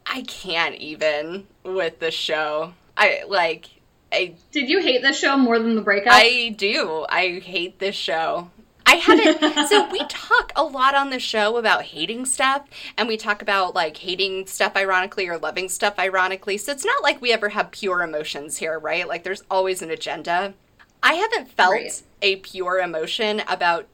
I 0.07 0.23
can't 0.23 0.75
even 0.77 1.47
with 1.63 1.99
the 1.99 2.11
show. 2.11 2.73
I, 2.97 3.25
like, 3.29 3.67
I, 4.11 4.37
Did 4.51 4.71
you 4.71 4.81
hate 4.81 5.03
this 5.03 5.19
show 5.19 5.37
more 5.37 5.59
than 5.59 5.75
the 5.75 5.83
breakup? 5.83 6.15
I 6.15 6.55
do. 6.57 7.05
I 7.07 7.41
hate 7.41 7.79
this 7.79 7.95
show. 7.95 8.51
I 8.87 8.97
haven't. 8.97 9.69
so 9.69 9.89
we 9.91 10.01
talk 10.07 10.53
a 10.57 10.65
lot 10.65 10.95
on 10.95 11.11
the 11.11 11.19
show 11.19 11.57
about 11.57 11.83
hating 11.85 12.27
stuff, 12.27 12.67
and 12.97 13.09
we 13.09 13.17
talk 13.17 13.43
about 13.43 13.75
like 13.75 13.97
hating 13.97 14.47
stuff 14.47 14.77
ironically 14.77 15.29
or 15.29 15.39
loving 15.39 15.69
stuff 15.69 15.99
ironically. 15.99 16.59
So 16.59 16.73
it's 16.73 16.85
not 16.85 17.03
like 17.03 17.21
we 17.21 17.33
ever 17.33 17.51
have 17.51 17.71
pure 17.71 18.03
emotions 18.03 18.59
here, 18.59 18.79
right? 18.79 19.07
Like 19.07 19.25
there's 19.25 19.43
always 19.51 19.83
an 19.83 19.91
agenda. 19.91 20.55
I 21.03 21.15
haven't 21.15 21.51
felt 21.51 21.73
Right. 21.73 22.03
a 22.23 22.37
pure 22.37 22.79
emotion 22.79 23.43
about 23.49 23.87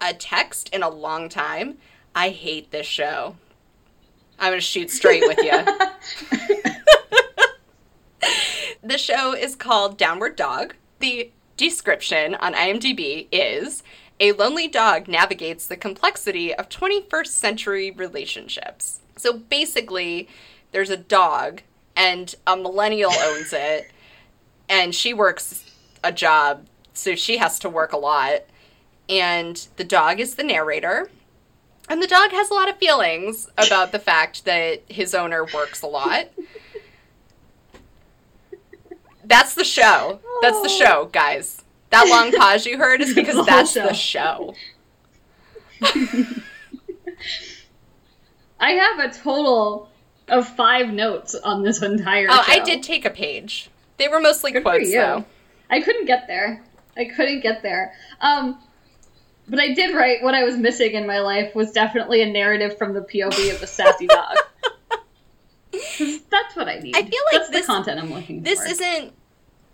a 0.00 0.12
text 0.14 0.68
in 0.70 0.82
a 0.82 0.88
long 0.90 1.28
time. 1.28 1.78
I 2.14 2.30
hate 2.30 2.70
this 2.70 2.86
show. 2.86 3.36
I'm 4.38 4.52
gonna 4.52 4.60
shoot 4.60 4.90
straight 4.90 5.22
with 5.26 5.38
you. 5.38 6.60
The 8.82 8.96
show 8.96 9.34
is 9.34 9.56
called 9.56 9.98
Downward 9.98 10.36
Dog. 10.36 10.74
The 11.00 11.30
description 11.58 12.34
on 12.36 12.54
IMDb 12.54 13.26
is 13.30 13.82
a 14.20 14.32
lonely 14.32 14.68
dog 14.68 15.08
navigates 15.08 15.66
the 15.66 15.76
complexity 15.76 16.54
of 16.54 16.68
21st 16.68 17.28
century 17.28 17.90
relationships. 17.90 19.00
So 19.16 19.38
basically, 19.38 20.28
there's 20.72 20.90
a 20.90 20.96
dog, 20.96 21.62
and 21.96 22.34
a 22.46 22.56
millennial 22.56 23.12
owns 23.12 23.52
it, 23.52 23.90
and 24.68 24.94
she 24.94 25.14
works 25.14 25.64
a 26.04 26.12
job, 26.12 26.66
so 26.92 27.14
she 27.14 27.38
has 27.38 27.58
to 27.60 27.68
work 27.68 27.92
a 27.92 27.96
lot. 27.96 28.42
And 29.08 29.66
the 29.76 29.84
dog 29.84 30.20
is 30.20 30.36
the 30.36 30.44
narrator. 30.44 31.10
And 31.88 32.00
the 32.00 32.06
dog 32.06 32.30
has 32.30 32.50
a 32.50 32.54
lot 32.54 32.68
of 32.68 32.76
feelings 32.76 33.48
about 33.58 33.90
the 33.90 33.98
fact 33.98 34.44
that 34.44 34.82
his 34.88 35.14
owner 35.14 35.44
works 35.44 35.82
a 35.82 35.88
lot. 35.88 36.28
That's 39.24 39.54
the 39.54 39.64
show. 39.64 40.20
That's 40.40 40.60
the 40.60 40.68
oh. 40.70 40.78
show, 40.78 41.10
guys. 41.12 41.64
That 41.90 42.06
long 42.08 42.32
pause 42.32 42.66
you 42.66 42.78
heard 42.78 43.00
is 43.00 43.14
because 43.14 43.44
that's 43.46 43.72
show. 43.72 43.86
the 43.88 43.94
show. 43.94 44.54
I 48.60 48.72
have 48.72 48.98
a 48.98 49.12
total 49.12 49.88
of 50.28 50.46
five 50.48 50.88
notes 50.92 51.34
on 51.34 51.62
this 51.62 51.82
entire 51.82 52.26
Oh, 52.30 52.42
show. 52.42 52.52
I 52.52 52.60
did 52.60 52.82
take 52.82 53.04
a 53.04 53.10
page. 53.10 53.70
They 53.96 54.08
were 54.08 54.20
mostly 54.20 54.52
Good 54.52 54.62
for 54.62 54.70
quotes, 54.70 54.88
you. 54.90 55.00
though. 55.00 55.24
I 55.70 55.80
couldn't 55.80 56.06
get 56.06 56.26
there. 56.26 56.62
I 56.96 57.06
couldn't 57.06 57.40
get 57.40 57.62
there. 57.62 57.92
Um, 58.20 58.58
but 59.48 59.58
I 59.58 59.72
did 59.74 59.94
write 59.96 60.22
what 60.22 60.34
I 60.34 60.44
was 60.44 60.56
missing 60.56 60.92
in 60.92 61.06
my 61.06 61.20
life 61.20 61.54
was 61.54 61.72
definitely 61.72 62.22
a 62.22 62.26
narrative 62.30 62.76
from 62.78 62.92
the 62.94 63.00
POV 63.00 63.54
of 63.54 63.62
a 63.62 63.66
sassy 63.66 64.06
dog. 64.06 64.36
That's 65.72 66.56
what 66.56 66.68
I 66.68 66.78
need. 66.78 66.94
I 66.96 67.00
feel 67.02 67.20
like 67.32 67.32
That's 67.32 67.50
this- 67.50 67.66
the 67.66 67.72
content 67.72 68.00
I'm 68.00 68.12
looking 68.12 68.42
This 68.42 68.60
for. 68.60 68.68
This 68.68 68.80
isn't. 68.80 69.12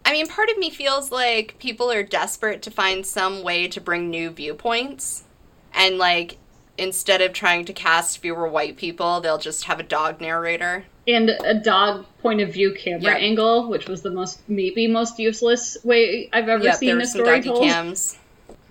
I 0.06 0.12
mean, 0.12 0.28
part 0.28 0.48
of 0.48 0.56
me 0.56 0.70
feels 0.70 1.10
like 1.10 1.58
people 1.58 1.90
are 1.90 2.04
desperate 2.04 2.62
to 2.62 2.70
find 2.70 3.04
some 3.04 3.42
way 3.42 3.66
to 3.66 3.80
bring 3.80 4.08
new 4.08 4.30
viewpoints. 4.30 5.24
And, 5.74 5.98
like, 5.98 6.38
instead 6.78 7.20
of 7.20 7.32
trying 7.32 7.64
to 7.64 7.72
cast 7.72 8.18
fewer 8.18 8.46
white 8.48 8.76
people, 8.76 9.20
they'll 9.20 9.36
just 9.36 9.64
have 9.64 9.80
a 9.80 9.82
dog 9.82 10.20
narrator. 10.20 10.84
and 11.08 11.30
a 11.30 11.54
dog 11.54 12.04
point 12.20 12.40
of 12.40 12.52
view 12.52 12.72
camera 12.74 13.12
Yeah. 13.12 13.16
angle, 13.16 13.68
which 13.68 13.86
was 13.88 14.02
the 14.02 14.10
most 14.10 14.40
maybe 14.48 14.88
most 14.88 15.20
useless 15.20 15.76
way 15.84 16.28
I've 16.32 16.48
ever 16.48 16.64
Yep, 16.64 16.74
seen 16.76 16.88
there 16.88 16.98
a 16.98 17.06
story 17.06 17.36
doggy 17.38 17.48
told. 17.50 17.62
cams. 17.62 18.18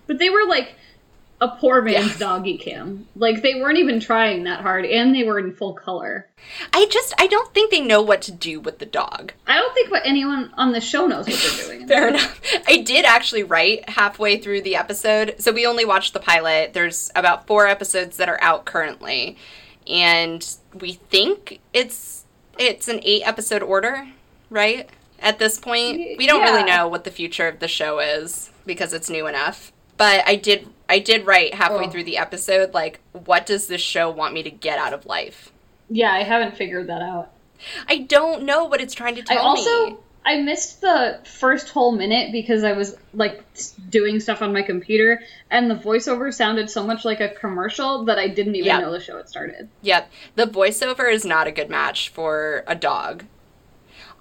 But 0.05 0.19
they 0.19 0.29
were 0.29 0.43
like 0.45 0.73
a 1.41 1.49
poor 1.49 1.81
man's 1.81 2.13
Yeah. 2.13 2.17
doggy 2.27 2.57
cam. 2.57 3.07
Like 3.15 3.41
they 3.41 3.55
weren't 3.55 3.77
even 3.77 3.99
trying 3.99 4.43
that 4.45 4.61
hard, 4.61 4.86
and 4.86 5.13
they 5.13 5.23
were 5.23 5.38
in 5.39 5.53
full 5.53 5.73
color. 5.73 6.27
I 6.71 6.86
just 6.89 7.13
I 7.19 7.27
don't 7.27 7.53
think 7.53 7.71
they 7.71 7.81
know 7.81 8.01
what 8.01 8.21
to 8.23 8.31
do 8.31 8.59
with 8.59 8.79
the 8.79 8.86
dog. 8.86 9.33
I 9.47 9.55
don't 9.57 9.73
think 9.73 9.91
what 9.91 10.05
anyone 10.05 10.51
on 10.57 10.71
the 10.71 10.79
show 10.81 11.07
knows 11.07 11.27
what 11.27 11.36
they're 11.39 11.67
doing. 11.77 11.88
Fair 11.89 12.07
enough. 12.09 12.39
I 12.67 12.77
did 12.77 13.03
actually 13.05 13.43
write 13.43 13.89
halfway 13.89 14.38
through 14.38 14.61
the 14.61 14.75
episode. 14.75 15.36
So 15.39 15.51
we 15.51 15.65
only 15.67 15.83
watched 15.86 16.13
the 16.13 16.19
pilot. 16.19 16.73
There's 16.73 17.11
about 17.15 17.47
four 17.47 17.67
episodes 17.67 18.17
that 18.17 18.29
are 18.29 18.39
out 18.41 18.65
currently. 18.65 19.38
And 19.88 20.47
we 20.79 20.93
think 20.93 21.59
it's 21.73 22.25
it's 22.57 22.88
an 22.88 22.99
eight 23.03 23.23
episode 23.27 23.61
order, 23.61 24.07
right? 24.49 24.89
At 25.19 25.39
this 25.39 25.59
point. 25.59 26.17
We 26.17 26.27
don't 26.27 26.41
really 26.41 26.63
know 26.63 26.88
what 26.88 27.03
the 27.03 27.11
future 27.11 27.47
of 27.47 27.59
the 27.59 27.67
show 27.67 27.99
is 27.99 28.51
because 28.65 28.93
it's 28.93 29.09
new 29.09 29.27
enough. 29.27 29.71
But 29.97 30.23
I 30.27 30.36
did 30.36 30.67
I 30.88 30.99
did 30.99 31.25
write 31.25 31.53
halfway 31.53 31.86
Oh. 31.86 31.89
through 31.89 32.03
the 32.05 32.17
episode 32.17 32.73
like 32.73 32.99
what 33.11 33.45
does 33.45 33.67
this 33.67 33.81
show 33.81 34.09
want 34.09 34.33
me 34.33 34.43
to 34.43 34.51
get 34.51 34.77
out 34.79 34.93
of 34.93 35.05
life? 35.05 35.51
Yeah, 35.89 36.11
I 36.11 36.23
haven't 36.23 36.55
figured 36.57 36.88
that 36.88 37.01
out. 37.01 37.31
I 37.88 37.99
don't 37.99 38.43
know 38.43 38.65
what 38.65 38.81
it's 38.81 38.93
trying 38.93 39.15
to 39.15 39.21
I 39.21 39.36
tell 39.36 39.43
also 39.43 39.86
me. 39.91 39.95
I 40.27 40.41
missed 40.41 40.81
the 40.81 41.19
first 41.23 41.69
whole 41.69 41.91
minute 41.91 42.31
because 42.31 42.63
I 42.63 42.71
was 42.71 42.97
like 43.13 43.43
doing 43.89 44.19
stuff 44.19 44.41
on 44.41 44.51
my 44.53 44.63
computer, 44.63 45.21
and 45.51 45.69
the 45.69 45.75
voiceover 45.75 46.33
sounded 46.33 46.67
so 46.71 46.83
much 46.83 47.05
like 47.05 47.21
a 47.21 47.29
commercial 47.29 48.05
that 48.05 48.17
I 48.17 48.27
didn't 48.27 48.55
even 48.55 48.65
Yeah. 48.65 48.79
know 48.79 48.91
the 48.91 48.99
show 48.99 49.17
had 49.17 49.29
started. 49.29 49.69
Yep. 49.83 50.11
The 50.36 50.47
voiceover 50.47 51.11
is 51.13 51.25
not 51.25 51.45
a 51.45 51.51
good 51.51 51.69
match 51.69 52.09
for 52.09 52.63
a 52.65 52.73
dog. 52.73 53.25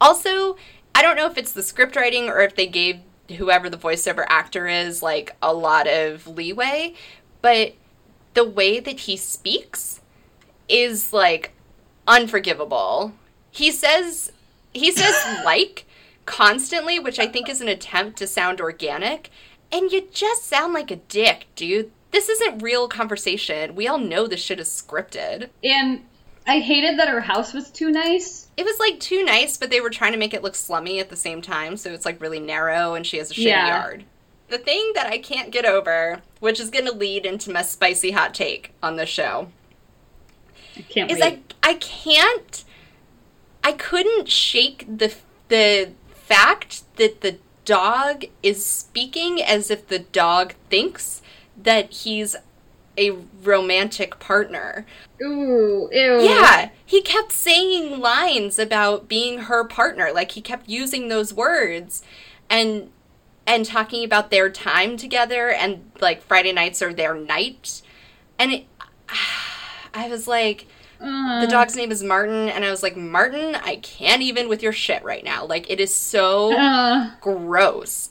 Also, 0.00 0.56
I 0.94 1.00
don't 1.02 1.16
know 1.16 1.26
if 1.26 1.38
it's 1.38 1.52
the 1.52 1.62
script 1.62 1.96
writing 1.96 2.28
or 2.28 2.40
if 2.42 2.54
they 2.54 2.66
gave 2.66 3.00
whoever 3.28 3.70
the 3.70 3.76
voiceover 3.76 4.24
actor 4.28 4.66
is 4.66 5.02
like 5.02 5.36
a 5.42 5.52
lot 5.52 5.86
of 5.86 6.26
leeway, 6.26 6.94
but 7.42 7.74
the 8.34 8.44
way 8.44 8.80
that 8.80 9.00
he 9.00 9.16
speaks 9.16 10.00
is 10.68 11.12
like 11.12 11.52
unforgivable. 12.06 13.12
He 13.50 13.70
says 13.70 14.32
he 14.72 14.92
says 14.92 15.14
like 15.44 15.86
constantly, 16.26 16.98
which 16.98 17.18
I 17.18 17.26
think 17.26 17.48
is 17.48 17.60
an 17.60 17.68
attempt 17.68 18.18
to 18.18 18.26
sound 18.26 18.60
organic, 18.60 19.30
and 19.70 19.90
you 19.90 20.08
just 20.12 20.44
sound 20.44 20.74
like 20.74 20.90
a 20.90 20.96
dick, 20.96 21.46
dude. 21.54 21.90
This 22.10 22.28
isn't 22.28 22.62
real 22.62 22.86
conversation. 22.86 23.74
We 23.74 23.88
all 23.88 23.98
know 23.98 24.26
this 24.26 24.40
shit 24.40 24.60
is 24.60 24.68
scripted. 24.68 25.48
And 25.64 26.04
I 26.46 26.60
hated 26.60 26.98
that 26.98 27.08
her 27.08 27.20
house 27.20 27.52
was 27.52 27.70
too 27.70 27.90
nice. 27.90 28.48
It 28.56 28.64
was 28.64 28.78
like 28.78 29.00
too 29.00 29.24
nice, 29.24 29.56
but 29.56 29.70
they 29.70 29.80
were 29.80 29.90
trying 29.90 30.12
to 30.12 30.18
make 30.18 30.34
it 30.34 30.42
look 30.42 30.54
slummy 30.54 31.00
at 31.00 31.08
the 31.08 31.16
same 31.16 31.40
time, 31.42 31.76
so 31.76 31.90
it's 31.90 32.04
like 32.04 32.20
really 32.20 32.40
narrow 32.40 32.94
and 32.94 33.06
she 33.06 33.16
has 33.16 33.30
a 33.30 33.34
shitty 33.34 33.44
Yeah. 33.46 33.68
yard. 33.68 34.04
The 34.48 34.58
thing 34.58 34.92
that 34.94 35.06
I 35.06 35.18
can't 35.18 35.50
get 35.50 35.64
over, 35.64 36.20
which 36.40 36.60
is 36.60 36.70
going 36.70 36.84
to 36.84 36.92
lead 36.92 37.24
into 37.24 37.50
my 37.50 37.62
spicy 37.62 38.10
hot 38.10 38.34
take 38.34 38.72
on 38.82 38.96
the 38.96 39.06
show, 39.06 39.48
I 40.76 40.82
can't 40.82 41.10
is 41.10 41.18
wait. 41.20 41.54
I 41.62 41.70
I 41.70 41.74
can't 41.74 42.64
I 43.62 43.72
couldn't 43.72 44.28
shake 44.28 44.84
the 44.86 45.14
the 45.48 45.92
fact 46.12 46.82
that 46.96 47.22
the 47.22 47.38
dog 47.64 48.24
is 48.42 48.64
speaking 48.64 49.42
as 49.42 49.70
if 49.70 49.88
the 49.88 50.00
dog 50.00 50.54
thinks 50.68 51.22
that 51.56 51.90
he's 51.90 52.36
a 52.96 53.12
romantic 53.42 54.18
partner. 54.20 54.86
Ooh, 55.22 55.88
ew. 55.92 56.20
Yeah, 56.20 56.70
he 56.84 57.02
kept 57.02 57.32
saying 57.32 58.00
lines 58.00 58.58
about 58.58 59.08
being 59.08 59.40
her 59.40 59.64
partner. 59.64 60.10
Like 60.12 60.32
he 60.32 60.40
kept 60.40 60.68
using 60.68 61.08
those 61.08 61.32
words 61.34 62.02
and 62.48 62.90
and 63.46 63.66
talking 63.66 64.04
about 64.04 64.30
their 64.30 64.48
time 64.50 64.96
together 64.96 65.50
and 65.50 65.90
like 66.00 66.22
Friday 66.22 66.52
nights 66.52 66.80
are 66.82 66.94
their 66.94 67.14
night. 67.14 67.82
And 68.38 68.52
it 68.52 68.66
I 69.94 70.08
was 70.08 70.26
like 70.26 70.66
Uh, 71.00 71.40
the 71.40 71.46
dog's 71.46 71.76
name 71.76 71.90
is 71.92 72.02
Martin 72.02 72.48
and 72.48 72.64
I 72.64 72.70
was 72.70 72.82
like 72.82 72.96
Martin, 72.96 73.54
I 73.56 73.76
can't 73.76 74.22
even 74.22 74.48
with 74.48 74.62
your 74.62 74.72
shit 74.72 75.02
right 75.04 75.24
now. 75.24 75.44
Like 75.44 75.68
it 75.70 75.80
is 75.80 75.94
so 75.94 76.56
uh, 76.56 77.10
gross. 77.20 78.08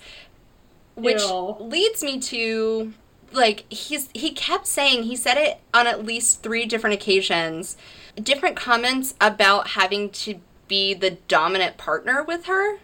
Which 0.95 1.21
Ew. 1.23 1.55
leads 1.59 2.03
me 2.03 2.19
to 2.19 2.93
like 3.34 3.65
he's 3.71 4.09
he 4.13 4.31
kept 4.31 4.67
saying 4.67 5.03
he 5.03 5.15
said 5.15 5.38
it 5.38 5.59
on 5.73 5.88
at 5.88 6.05
least 6.05 6.43
three 6.43 6.65
different 6.65 6.93
occasions, 6.93 7.77
different 8.21 8.55
comments 8.55 9.15
about 9.19 9.69
having 9.69 10.09
to 10.11 10.39
be 10.67 10.93
the 10.93 11.11
dominant 11.27 11.77
partner 11.77 12.23
with 12.23 12.45
her. 12.45 12.75
Oh, 12.75 12.79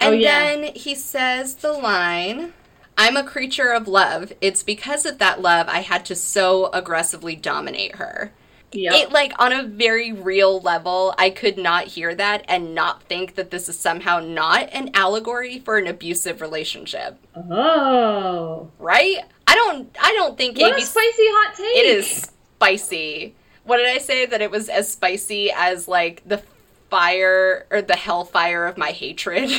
and 0.00 0.14
Oh, 0.14 0.18
yeah. 0.18 0.54
then 0.54 0.74
he 0.74 0.94
says 0.94 1.56
the 1.56 1.72
line, 1.72 2.52
I'm 2.96 3.16
a 3.16 3.24
creature 3.24 3.70
of 3.72 3.86
love. 3.88 4.32
It's 4.40 4.62
because 4.62 5.04
of 5.06 5.18
that 5.18 5.40
love 5.40 5.68
I 5.68 5.80
had 5.80 6.04
to 6.06 6.14
so 6.14 6.70
aggressively 6.72 7.36
dominate 7.36 7.96
her. 7.96 8.32
Yep. 8.72 8.94
It 8.94 9.12
like 9.12 9.32
on 9.38 9.52
a 9.52 9.62
very 9.64 10.12
real 10.12 10.60
level, 10.60 11.14
I 11.18 11.30
could 11.30 11.58
not 11.58 11.84
hear 11.84 12.14
that 12.14 12.44
and 12.48 12.74
not 12.74 13.02
think 13.04 13.34
that 13.36 13.50
this 13.50 13.68
is 13.68 13.78
somehow 13.78 14.20
not 14.20 14.68
an 14.72 14.90
allegory 14.94 15.58
for 15.58 15.78
an 15.78 15.86
abusive 15.86 16.40
relationship. 16.40 17.18
oh. 17.36 18.70
Right? 18.78 19.18
I 19.46 19.54
don't 19.54 19.88
I 20.00 20.12
don't 20.12 20.36
think 20.36 20.58
What 20.58 20.76
a 20.76 20.80
spicy 20.80 21.22
hot 21.28 21.54
take. 21.56 21.76
it 21.76 21.86
is 21.86 22.30
spicy. 22.56 23.34
What 23.64 23.78
did 23.78 23.88
I 23.88 23.98
say 23.98 24.26
that 24.26 24.40
it 24.40 24.50
was 24.50 24.68
as 24.68 24.90
spicy 24.90 25.50
as 25.54 25.88
like 25.88 26.22
the 26.26 26.42
fire 26.90 27.66
or 27.70 27.82
the 27.82 27.96
hellfire 27.96 28.64
of 28.66 28.76
my 28.78 28.90
hatred? 28.90 29.50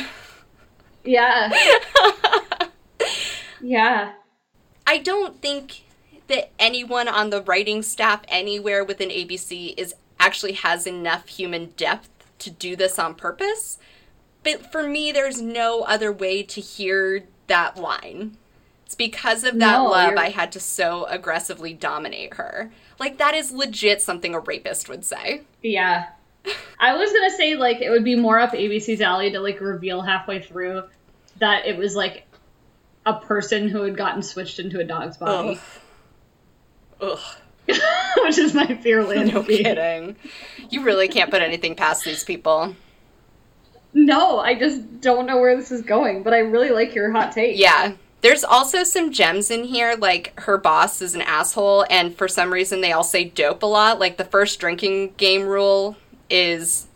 Yeah. 1.04 1.50
yeah. 3.60 4.12
I 4.86 4.98
don't 4.98 5.40
think 5.40 5.82
that 6.30 6.50
anyone 6.58 7.06
on 7.08 7.30
the 7.30 7.42
writing 7.42 7.82
staff 7.82 8.22
anywhere 8.28 8.82
within 8.84 9.10
ABC 9.10 9.74
is 9.76 9.94
actually 10.18 10.52
has 10.52 10.86
enough 10.86 11.28
human 11.28 11.66
depth 11.76 12.08
to 12.40 12.50
do 12.50 12.74
this 12.76 12.98
on 12.98 13.14
purpose. 13.14 13.78
But 14.42 14.72
for 14.72 14.88
me, 14.88 15.12
there's 15.12 15.40
no 15.42 15.82
other 15.82 16.10
way 16.10 16.42
to 16.44 16.60
hear 16.60 17.24
that 17.46 17.76
line. 17.76 18.36
It's 18.86 18.94
because 18.94 19.44
of 19.44 19.58
that 19.58 19.78
No, 19.78 19.84
love 19.90 20.10
you're- 20.12 20.22
I 20.22 20.30
had 20.30 20.50
to 20.52 20.60
so 20.60 21.04
aggressively 21.06 21.74
dominate 21.74 22.34
her. 22.34 22.72
Like 22.98 23.18
that 23.18 23.34
is 23.34 23.52
legit 23.52 24.00
something 24.02 24.34
a 24.34 24.40
rapist 24.40 24.88
would 24.88 25.04
say. 25.04 25.42
Yeah. 25.62 26.06
I 26.78 26.96
was 26.96 27.12
gonna 27.12 27.30
say 27.36 27.54
like 27.56 27.82
it 27.82 27.90
would 27.90 28.02
be 28.04 28.16
more 28.16 28.38
up 28.38 28.52
ABC's 28.52 29.00
alley 29.02 29.30
to 29.32 29.40
like 29.40 29.60
reveal 29.60 30.00
halfway 30.00 30.40
through 30.40 30.84
that 31.38 31.66
it 31.66 31.76
was 31.76 31.94
like 31.94 32.26
a 33.06 33.14
person 33.14 33.68
who 33.68 33.82
had 33.82 33.96
gotten 33.96 34.22
switched 34.22 34.58
into 34.58 34.80
a 34.80 34.84
dog's 34.84 35.16
body, 35.18 35.50
Ugh. 35.50 35.58
Which 37.00 38.38
is 38.38 38.54
my 38.54 38.76
fear 38.76 39.04
land. 39.04 39.32
No 39.34 39.42
kidding. 39.42 40.16
You 40.70 40.82
really 40.82 41.08
can't 41.08 41.30
put 41.30 41.42
anything 41.42 41.74
past 41.74 42.04
these 42.04 42.24
people. 42.24 42.74
No, 43.92 44.38
I 44.38 44.54
just 44.54 45.00
don't 45.00 45.26
know 45.26 45.38
where 45.40 45.56
this 45.56 45.72
is 45.72 45.82
going, 45.82 46.22
but 46.22 46.32
I 46.32 46.38
really 46.38 46.70
like 46.70 46.94
your 46.94 47.10
hot 47.10 47.32
take. 47.32 47.58
Yeah. 47.58 47.94
There's 48.22 48.44
also 48.44 48.84
some 48.84 49.12
gems 49.12 49.50
in 49.50 49.64
here, 49.64 49.96
like 49.98 50.38
her 50.40 50.58
boss 50.58 51.00
is 51.00 51.14
an 51.14 51.22
asshole, 51.22 51.86
and 51.88 52.14
for 52.14 52.28
some 52.28 52.52
reason 52.52 52.82
they 52.82 52.92
all 52.92 53.04
say 53.04 53.24
dope 53.24 53.62
a 53.62 53.66
lot. 53.66 53.98
Like 53.98 54.18
the 54.18 54.26
first 54.26 54.60
drinking 54.60 55.14
game 55.16 55.46
rule 55.46 55.96
is 56.28 56.86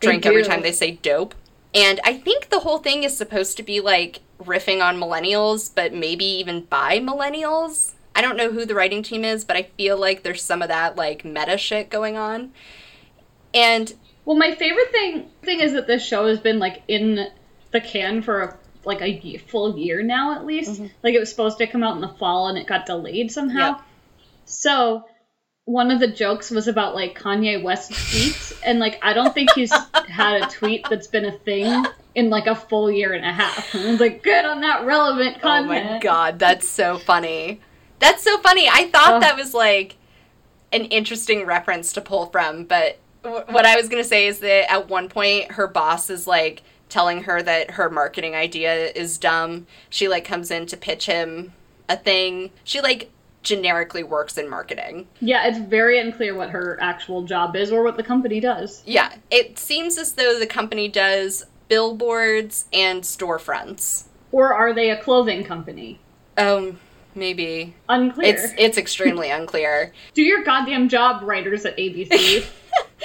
drink 0.00 0.26
every 0.26 0.42
time 0.42 0.62
they 0.62 0.72
say 0.72 0.92
dope. 0.92 1.34
And 1.74 2.00
I 2.04 2.14
think 2.14 2.50
the 2.50 2.60
whole 2.60 2.78
thing 2.78 3.04
is 3.04 3.16
supposed 3.16 3.56
to 3.56 3.62
be 3.62 3.80
like 3.80 4.20
riffing 4.40 4.84
on 4.84 4.96
millennials, 4.96 5.70
but 5.72 5.94
maybe 5.94 6.24
even 6.24 6.62
by 6.62 6.98
millennials. 6.98 7.92
I 8.14 8.22
don't 8.22 8.36
know 8.36 8.50
who 8.50 8.64
the 8.64 8.74
writing 8.74 9.02
team 9.02 9.24
is, 9.24 9.44
but 9.44 9.56
I 9.56 9.62
feel 9.76 9.98
like 9.98 10.22
there's 10.22 10.42
some 10.42 10.62
of 10.62 10.68
that 10.68 10.96
like 10.96 11.24
meta 11.24 11.56
shit 11.56 11.90
going 11.90 12.16
on. 12.16 12.52
And 13.54 13.92
Well, 14.24 14.36
my 14.36 14.54
favorite 14.54 14.90
thing 14.90 15.30
thing 15.42 15.60
is 15.60 15.72
that 15.72 15.86
this 15.86 16.04
show 16.04 16.26
has 16.26 16.40
been 16.40 16.58
like 16.58 16.82
in 16.88 17.28
the 17.70 17.80
can 17.80 18.22
for 18.22 18.42
a, 18.42 18.58
like 18.84 19.00
a 19.00 19.38
full 19.38 19.78
year 19.78 20.02
now 20.02 20.34
at 20.34 20.44
least. 20.44 20.72
Mm-hmm. 20.72 20.86
Like 21.02 21.14
it 21.14 21.20
was 21.20 21.30
supposed 21.30 21.58
to 21.58 21.66
come 21.66 21.82
out 21.82 21.94
in 21.94 22.00
the 22.00 22.14
fall 22.18 22.48
and 22.48 22.58
it 22.58 22.66
got 22.66 22.86
delayed 22.86 23.30
somehow. 23.30 23.76
Yep. 23.76 23.80
So 24.44 25.04
one 25.64 25.90
of 25.90 26.00
the 26.00 26.08
jokes 26.08 26.50
was 26.50 26.68
about 26.68 26.94
like 26.94 27.18
Kanye 27.18 27.62
West 27.62 27.92
tweets, 27.92 28.58
and 28.64 28.78
like 28.78 28.98
I 29.02 29.12
don't 29.12 29.32
think 29.32 29.50
he's 29.54 29.72
had 30.08 30.42
a 30.42 30.46
tweet 30.48 30.86
that's 30.88 31.06
been 31.06 31.24
a 31.24 31.32
thing 31.32 31.84
in 32.14 32.30
like 32.30 32.46
a 32.46 32.54
full 32.54 32.90
year 32.90 33.12
and 33.12 33.24
a 33.24 33.32
half. 33.32 33.74
And 33.74 33.86
I 33.86 33.90
was 33.90 34.00
like, 34.00 34.22
good 34.22 34.44
on 34.44 34.60
that 34.60 34.84
relevant 34.84 35.40
content. 35.40 35.86
Oh 35.86 35.92
my 35.92 35.98
god, 35.98 36.38
that's 36.38 36.68
so 36.68 36.98
funny. 36.98 37.60
That's 38.02 38.22
so 38.22 38.36
funny. 38.38 38.68
I 38.68 38.88
thought 38.88 39.14
Oh. 39.14 39.20
that 39.20 39.36
was 39.36 39.54
like 39.54 39.96
an 40.72 40.84
interesting 40.86 41.46
reference 41.46 41.92
to 41.94 42.00
pull 42.00 42.26
from, 42.26 42.64
but 42.64 42.98
w- 43.22 43.44
what 43.50 43.64
I 43.64 43.76
was 43.76 43.88
going 43.88 44.02
to 44.02 44.08
say 44.08 44.26
is 44.26 44.40
that 44.40 44.70
at 44.70 44.88
one 44.88 45.08
point 45.08 45.52
her 45.52 45.66
boss 45.68 46.10
is 46.10 46.26
like 46.26 46.62
telling 46.88 47.22
her 47.22 47.40
that 47.42 47.70
her 47.72 47.88
marketing 47.88 48.34
idea 48.34 48.90
is 48.90 49.16
dumb. 49.18 49.66
She 49.88 50.08
like 50.08 50.24
comes 50.24 50.50
in 50.50 50.66
to 50.66 50.76
pitch 50.76 51.06
him 51.06 51.52
a 51.88 51.96
thing. 51.96 52.50
She 52.64 52.80
like 52.80 53.10
generically 53.42 54.02
works 54.04 54.36
in 54.38 54.48
marketing. 54.48 55.06
Yeah, 55.20 55.46
it's 55.46 55.58
very 55.58 55.98
unclear 55.98 56.34
what 56.34 56.50
her 56.50 56.78
actual 56.80 57.22
job 57.22 57.56
is 57.56 57.70
or 57.72 57.82
what 57.82 57.96
the 57.96 58.02
company 58.02 58.40
does. 58.40 58.82
Yeah, 58.86 59.14
it 59.30 59.58
seems 59.58 59.98
as 59.98 60.12
though 60.12 60.38
the 60.38 60.46
company 60.46 60.88
does 60.88 61.44
billboards 61.68 62.66
and 62.72 63.02
storefronts. 63.02 64.04
Or 64.30 64.54
are 64.54 64.72
they 64.72 64.90
a 64.90 64.96
clothing 64.96 65.44
company? 65.44 65.98
Um, 66.38 66.78
maybe. 67.14 67.74
Unclear. 67.88 68.34
It's 68.34 68.52
it's 68.58 68.78
extremely 68.78 69.30
unclear. 69.38 69.92
Do 70.14 70.22
your 70.22 70.42
goddamn 70.44 70.88
job, 70.88 71.22
writers 71.22 71.64
at 71.64 71.76
ABC. 71.76 72.46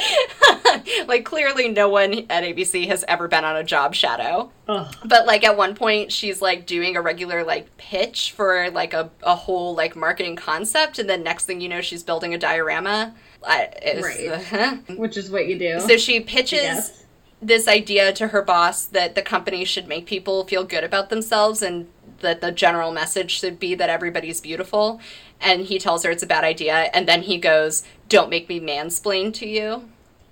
like 1.07 1.25
clearly 1.25 1.69
no 1.69 1.89
one 1.89 2.25
at 2.29 2.43
ABC 2.43 2.87
has 2.87 3.03
ever 3.07 3.27
been 3.27 3.43
on 3.43 3.55
a 3.55 3.63
job 3.63 3.95
shadow. 3.95 4.51
Ugh. 4.67 4.95
But 5.05 5.25
like 5.25 5.43
at 5.43 5.57
one 5.57 5.75
point 5.75 6.11
she's 6.11 6.41
like 6.41 6.65
doing 6.65 6.95
a 6.95 7.01
regular 7.01 7.43
like 7.43 7.75
pitch 7.77 8.33
for 8.35 8.69
like 8.71 8.93
a, 8.93 9.09
a 9.23 9.35
whole 9.35 9.75
like 9.75 9.95
marketing 9.95 10.35
concept 10.35 10.99
and 10.99 11.09
then 11.09 11.23
next 11.23 11.45
thing 11.45 11.61
you 11.61 11.69
know 11.69 11.81
she's 11.81 12.03
building 12.03 12.33
a 12.33 12.37
diorama. 12.37 13.13
I, 13.45 13.69
Right. 14.01 14.27
Uh-huh. 14.29 14.77
Which 14.95 15.17
is 15.17 15.29
what 15.29 15.47
you 15.47 15.57
do. 15.57 15.79
So 15.79 15.97
she 15.97 16.19
pitches 16.19 17.05
this 17.41 17.67
idea 17.67 18.11
to 18.13 18.27
her 18.29 18.41
boss 18.41 18.85
that 18.85 19.15
the 19.15 19.21
company 19.21 19.63
should 19.63 19.87
make 19.87 20.05
people 20.05 20.45
feel 20.45 20.63
good 20.63 20.83
about 20.83 21.09
themselves 21.09 21.61
and 21.61 21.87
that 22.19 22.41
the 22.41 22.51
general 22.51 22.91
message 22.91 23.31
should 23.31 23.59
be 23.59 23.75
that 23.75 23.89
everybody's 23.89 24.41
beautiful. 24.41 24.99
And 25.39 25.61
he 25.61 25.79
tells 25.79 26.03
her 26.03 26.11
it's 26.11 26.23
a 26.23 26.27
bad 26.27 26.43
idea. 26.43 26.89
And 26.93 27.07
then 27.07 27.21
he 27.23 27.37
goes, 27.37 27.83
Don't 28.09 28.29
make 28.29 28.49
me 28.49 28.59
mansplain 28.59 29.33
to 29.35 29.47
you. 29.47 29.89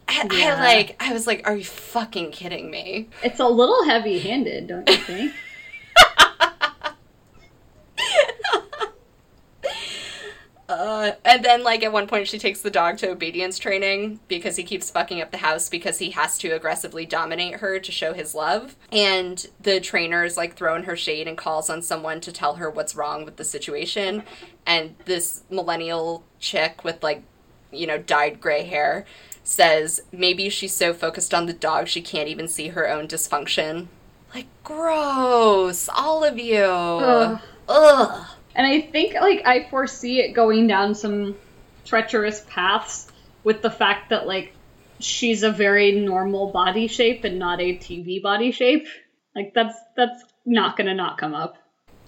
I, 0.07 0.27
Yeah. 0.31 0.55
I 0.57 0.63
like, 0.63 0.95
I 0.99 1.13
was 1.13 1.27
like, 1.27 1.47
Are 1.47 1.55
you 1.55 1.63
fucking 1.63 2.31
kidding 2.31 2.69
me? 2.71 3.09
It's 3.23 3.39
a 3.39 3.47
little 3.47 3.85
heavy 3.85 4.19
handed, 4.19 4.67
don't 4.67 4.89
you 4.89 4.97
think? 4.97 5.33
Uh, 10.67 11.11
and 11.23 11.45
then, 11.45 11.63
like, 11.63 11.83
at 11.83 11.91
one 11.91 12.07
point, 12.07 12.27
she 12.27 12.39
takes 12.39 12.61
the 12.61 12.71
dog 12.71 12.97
to 12.97 13.09
obedience 13.09 13.59
training 13.59 14.19
because 14.27 14.55
he 14.55 14.63
keeps 14.63 14.89
fucking 14.89 15.21
up 15.21 15.29
the 15.29 15.37
house 15.37 15.69
because 15.69 15.99
he 15.99 16.09
has 16.11 16.39
to 16.39 16.49
aggressively 16.49 17.05
dominate 17.05 17.55
her 17.55 17.79
to 17.79 17.91
show 17.91 18.13
his 18.13 18.33
love. 18.33 18.75
And 18.91 19.45
the 19.61 19.79
trainer 19.79 20.23
is, 20.23 20.37
like, 20.37 20.55
throwing 20.55 20.83
her 20.83 20.95
shade 20.95 21.27
and 21.27 21.37
calls 21.37 21.69
on 21.69 21.83
someone 21.83 22.19
to 22.21 22.31
tell 22.31 22.55
her 22.55 22.69
what's 22.69 22.95
wrong 22.95 23.25
with 23.25 23.35
the 23.35 23.43
situation. 23.43 24.23
And 24.65 24.95
this 25.05 25.43
millennial 25.51 26.23
chick 26.39 26.83
with, 26.83 27.03
like, 27.03 27.21
you 27.71 27.85
know, 27.85 27.99
dyed 27.99 28.41
gray 28.41 28.63
hair 28.63 29.05
says 29.43 30.01
maybe 30.11 30.49
she's 30.49 30.73
so 30.73 30.93
focused 30.93 31.31
on 31.31 31.45
the 31.45 31.53
dog 31.53 31.87
she 31.87 32.01
can't 32.01 32.27
even 32.27 32.47
see 32.47 32.69
her 32.69 32.89
own 32.89 33.07
dysfunction. 33.07 33.87
Like, 34.33 34.47
gross. 34.63 35.87
All 35.93 36.23
of 36.23 36.39
you. 36.39 36.63
Ugh. 36.63 37.39
Ugh. 37.69 38.27
And 38.55 38.65
I 38.65 38.81
think 38.81 39.13
like 39.15 39.45
I 39.45 39.67
foresee 39.69 40.21
it 40.21 40.33
going 40.33 40.67
down 40.67 40.95
some 40.95 41.35
treacherous 41.83 42.43
paths 42.49 43.07
with 43.43 43.61
the 43.61 43.69
fact 43.69 44.09
that 44.09 44.25
like 44.25 44.53
she's 44.99 45.43
a 45.43 45.51
very 45.51 45.91
normal 45.91 46.51
body 46.51 46.87
shape 46.87 47.23
and 47.23 47.37
not 47.37 47.59
a 47.59 47.77
TV 47.77 48.21
body 48.21 48.51
shape. 48.51 48.87
Like 49.35 49.53
that's 49.53 49.77
that's 49.97 50.23
not 50.45 50.77
gonna 50.77 50.93
not 50.95 51.17
come 51.17 51.33
up. 51.33 51.57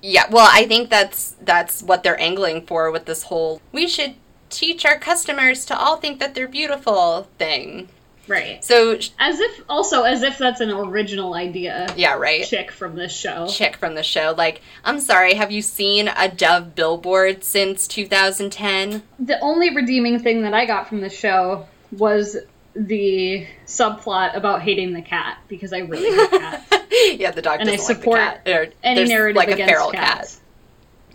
Yeah, 0.01 0.29
well, 0.29 0.47
I 0.49 0.65
think 0.67 0.89
that's 0.89 1.35
that's 1.41 1.83
what 1.83 2.03
they're 2.03 2.19
angling 2.19 2.65
for 2.65 2.91
with 2.91 3.05
this 3.05 3.23
whole 3.23 3.61
we 3.71 3.87
should 3.87 4.15
teach 4.49 4.85
our 4.85 4.97
customers 4.97 5.65
to 5.65 5.77
all 5.77 5.97
think 5.97 6.19
that 6.19 6.33
they're 6.33 6.47
beautiful 6.47 7.27
thing. 7.37 7.89
Right. 8.27 8.63
So 8.63 8.97
As 9.19 9.39
if 9.39 9.63
also 9.69 10.03
as 10.03 10.21
if 10.23 10.37
that's 10.37 10.59
an 10.59 10.69
original 10.71 11.33
idea 11.33 11.93
yeah, 11.95 12.13
right. 12.15 12.43
chick 12.45 12.71
from 12.71 12.95
this 12.95 13.15
show. 13.15 13.47
Chick 13.47 13.77
from 13.77 13.95
the 13.95 14.03
show 14.03 14.33
like, 14.37 14.61
I'm 14.83 14.99
sorry, 14.99 15.33
have 15.35 15.51
you 15.51 15.61
seen 15.61 16.07
a 16.09 16.29
Dove 16.29 16.75
billboard 16.75 17.43
since 17.43 17.87
2010? 17.87 19.03
The 19.19 19.39
only 19.39 19.73
redeeming 19.75 20.19
thing 20.19 20.41
that 20.43 20.53
I 20.53 20.65
got 20.65 20.89
from 20.89 21.01
the 21.01 21.09
show 21.09 21.67
was 21.91 22.37
the 22.75 23.47
subplot 23.65 24.35
about 24.35 24.61
hating 24.61 24.93
the 24.93 25.01
cat 25.01 25.39
because 25.47 25.73
I 25.73 25.79
really 25.79 26.09
hate 26.15 26.29
cats. 26.29 26.73
yeah, 27.19 27.31
the 27.31 27.41
dog 27.41 27.59
And 27.59 27.69
I 27.69 27.75
doesn't 27.77 27.95
support 27.95 28.19
like 28.19 28.43
the 28.43 28.51
cat. 28.51 28.69
Or 28.69 28.73
Any 28.83 29.05
narrative 29.05 29.35
like 29.37 29.49
a 29.49 29.53
against 29.53 29.71
feral 29.73 29.91
cats. 29.91 30.41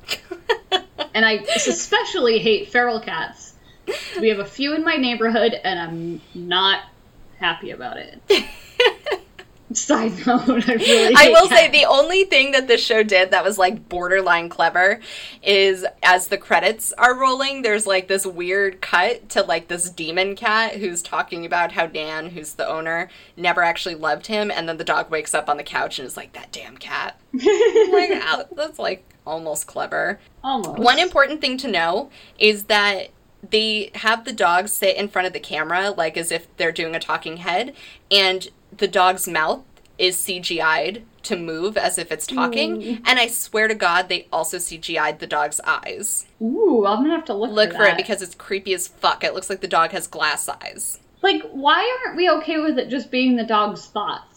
cat. 0.07 0.85
and 1.15 1.25
I 1.25 1.35
especially 1.35 2.39
hate 2.39 2.71
feral 2.71 3.01
cats. 3.01 3.55
We 4.21 4.29
have 4.29 4.39
a 4.39 4.45
few 4.45 4.75
in 4.75 4.85
my 4.85 4.97
neighborhood, 4.97 5.55
and 5.65 5.79
I'm 5.79 6.21
not 6.35 6.81
happy 7.43 7.71
about 7.71 7.97
it. 7.99 8.21
Side 9.75 10.27
note, 10.27 10.49
I 10.69 10.75
really. 10.75 11.15
I 11.17 11.31
will 11.31 11.49
say 11.49 11.71
the 11.71 11.87
only 11.87 12.25
thing 12.25 12.53
that 12.53 12.69
this 12.69 12.85
show 12.85 13.03
did 13.03 13.31
that 13.31 13.43
was 13.43 13.57
like 13.57 13.89
borderline 13.89 14.51
clever 14.51 15.01
is 15.43 15.87
as 16.03 16.29
the 16.29 16.37
credits 16.37 16.93
are 16.93 17.19
rolling, 17.19 17.63
there's 17.63 17.87
like 17.87 18.07
this 18.07 18.27
weird 18.27 18.83
cut 18.83 19.31
to 19.31 19.43
like 19.43 19.69
this 19.69 19.89
demon 19.89 20.37
cat 20.37 20.75
who's 20.75 21.01
talking 21.01 21.47
about 21.47 21.73
how 21.73 21.87
Nan, 21.87 22.31
who's 22.31 22.55
the 22.55 22.69
owner, 22.69 23.09
never 23.37 23.63
actually 23.63 23.95
loved 23.95 24.27
him, 24.27 24.51
and 24.51 24.69
then 24.69 24.77
the 24.77 24.85
dog 24.85 25.11
wakes 25.11 25.35
up 25.35 25.49
on 25.49 25.57
the 25.57 25.63
couch 25.63 25.99
and 25.99 26.07
is 26.07 26.19
like, 26.19 26.35
"That 26.35 26.53
damn 26.53 26.77
cat." 26.77 27.19
Like, 27.33 28.11
"Ow, 28.23 28.45
that's 28.55 28.79
like 28.79 29.05
almost 29.27 29.67
clever. 29.67 30.21
almost 30.45 30.79
One 30.79 30.99
important 30.99 31.41
thing 31.41 31.57
to 31.59 31.69
know 31.69 32.11
is 32.39 32.65
that 32.65 33.09
they 33.49 33.91
have 33.97 34.25
the 34.25 34.33
dog 34.33 34.69
sit 34.69 34.97
in 34.97 35.09
front 35.09 35.27
of 35.27 35.33
the 35.33 35.41
camera 35.41 35.91
like 35.91 36.17
as 36.17 36.31
if 36.31 36.55
they're 36.57 36.73
doing 36.73 36.95
a 36.95 37.01
talking 37.01 37.39
head 37.39 37.75
and 38.11 38.49
the 38.77 38.89
dog's 38.89 39.27
mouth 39.27 39.63
is 39.99 40.17
CGI'd 40.17 41.03
to 41.23 41.37
move 41.37 41.77
as 41.77 41.99
if 41.99 42.11
it's 42.11 42.27
talking 42.27 42.81
mm. 42.81 43.03
and 43.05 43.19
I 43.19 43.27
swear 43.29 43.69
to 43.69 43.75
god 43.75 44.09
they 44.09 44.27
also 44.33 44.57
CGI'd 44.57 45.19
the 45.19 45.27
dog's 45.27 45.61
eyes. 45.65 46.27
Ooh, 46.41 46.85
I'm 46.87 47.03
gonna 47.03 47.15
have 47.15 47.25
to 47.27 47.35
look, 47.35 47.51
Look 47.51 47.71
for, 47.73 47.79
for 47.79 47.85
it 47.85 47.97
because 47.97 48.23
it's 48.23 48.35
creepy 48.35 48.75
as 48.75 48.89
fuck. 48.89 49.23
It 49.23 49.35
looks 49.35 49.51
like 49.51 49.61
the 49.61 49.69
dog 49.69 49.91
has 49.91 50.07
glass 50.07 50.49
eyes. 50.49 50.99
like, 51.23 51.43
why 51.53 52.01
aren't 52.05 52.17
we 52.17 52.29
okay 52.29 52.59
with 52.59 52.79
it 52.79 52.89
just 52.89 53.11
being 53.11 53.37
the 53.37 53.45
dog's 53.45 53.87
thoughts? 53.87 54.32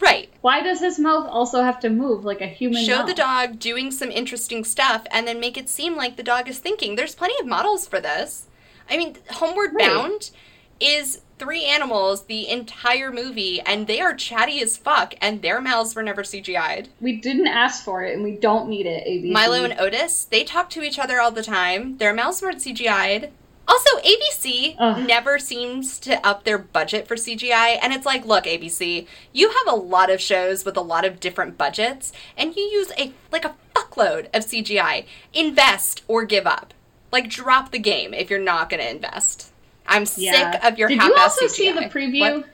Right. 0.00 0.28
Why 0.42 0.62
does 0.62 0.80
his 0.80 0.98
mouth 0.98 1.26
also 1.28 1.62
have 1.62 1.80
to 1.80 1.90
move 1.90 2.24
like 2.24 2.40
a 2.40 2.46
human? 2.46 2.84
Show 2.84 2.98
mouth? 2.98 3.06
the 3.06 3.14
dog 3.14 3.58
doing 3.58 3.90
some 3.90 4.10
interesting 4.10 4.64
stuff 4.64 5.06
and 5.10 5.26
then 5.26 5.40
make 5.40 5.56
it 5.56 5.68
seem 5.68 5.96
like 5.96 6.16
the 6.16 6.22
dog 6.22 6.48
is 6.48 6.58
thinking. 6.58 6.96
There's 6.96 7.14
plenty 7.14 7.34
of 7.40 7.46
models 7.46 7.86
for 7.86 8.00
this. 8.00 8.46
I 8.90 8.96
mean, 8.96 9.16
Homeward 9.30 9.70
Right. 9.74 9.88
Bound 9.88 10.30
is 10.78 11.22
three 11.38 11.64
animals 11.64 12.24
the 12.24 12.48
entire 12.48 13.10
movie 13.10 13.60
and 13.60 13.86
they 13.86 14.00
are 14.00 14.14
chatty 14.14 14.60
as 14.60 14.76
fuck 14.76 15.14
and 15.20 15.42
their 15.42 15.60
mouths 15.60 15.94
were 15.94 16.02
never 16.02 16.22
CGI'd. 16.22 16.88
We 17.00 17.16
didn't 17.16 17.46
ask 17.46 17.84
for 17.84 18.04
it, 18.04 18.14
and 18.14 18.22
we 18.22 18.32
don't 18.32 18.68
need 18.68 18.86
it. 18.86 19.06
ABC. 19.06 19.32
Milo 19.32 19.64
and 19.64 19.78
Otis, 19.78 20.24
they 20.24 20.44
talk 20.44 20.70
to 20.70 20.82
each 20.82 20.98
other 20.98 21.20
all 21.20 21.30
the 21.30 21.42
time. 21.42 21.98
Their 21.98 22.14
mouths 22.14 22.42
weren't 22.42 22.58
CGI'd. 22.58 23.30
Also, 23.68 23.98
ABC 24.00 24.76
Ugh. 24.78 25.06
never 25.06 25.38
seems 25.38 25.98
to 26.00 26.24
up 26.26 26.44
their 26.44 26.58
budget 26.58 27.08
for 27.08 27.16
CGI, 27.16 27.78
and 27.82 27.92
it's 27.92 28.06
like, 28.06 28.24
look, 28.24 28.44
ABC, 28.44 29.06
you 29.32 29.48
have 29.50 29.66
a 29.74 29.76
lot 29.76 30.10
of 30.10 30.20
shows 30.20 30.64
with 30.64 30.76
a 30.76 30.80
lot 30.80 31.04
of 31.04 31.18
different 31.18 31.58
budgets, 31.58 32.12
and 32.36 32.54
you 32.54 32.62
use 32.62 32.92
a 32.98 33.12
like 33.32 33.44
a 33.44 33.54
fuckload 33.74 34.26
of 34.34 34.44
CGI. 34.44 35.04
Invest 35.34 36.02
or 36.06 36.24
give 36.24 36.46
up. 36.46 36.72
Like, 37.12 37.28
drop 37.28 37.70
the 37.72 37.78
game 37.78 38.14
if 38.14 38.30
you're 38.30 38.38
not 38.38 38.68
going 38.70 38.82
to 38.82 38.90
invest. 38.90 39.52
I'm 39.86 40.04
Yeah. 40.16 40.52
sick 40.52 40.64
of 40.64 40.78
your 40.78 40.88
Did 40.88 41.02
you 41.02 41.14
also 41.16 41.46
CGI. 41.46 41.50
see 41.50 41.72
the 41.72 41.80
preview? 41.82 42.20
What? 42.20 42.46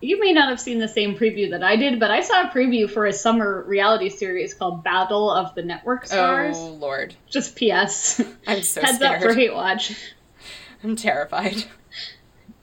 You 0.00 0.18
may 0.18 0.32
not 0.32 0.48
have 0.48 0.60
seen 0.60 0.78
the 0.78 0.88
same 0.88 1.16
preview 1.16 1.50
that 1.50 1.62
I 1.62 1.76
did, 1.76 2.00
but 2.00 2.10
I 2.10 2.22
saw 2.22 2.42
a 2.42 2.46
preview 2.46 2.90
for 2.90 3.04
a 3.06 3.12
summer 3.12 3.62
reality 3.66 4.08
series 4.08 4.54
called 4.54 4.82
Battle 4.82 5.30
of 5.30 5.54
the 5.54 5.62
Network 5.62 6.02
oh, 6.04 6.06
Stars. 6.06 6.56
Oh 6.58 6.68
lord, 6.70 7.14
Just 7.28 7.54
P.S. 7.56 8.20
I'm 8.46 8.62
so 8.62 8.80
Heads 8.80 8.96
scared. 8.96 9.16
up 9.16 9.22
for 9.22 9.34
Hate 9.34 9.52
Watch. 9.54 9.94
I'm 10.82 10.96
terrified. 10.96 11.64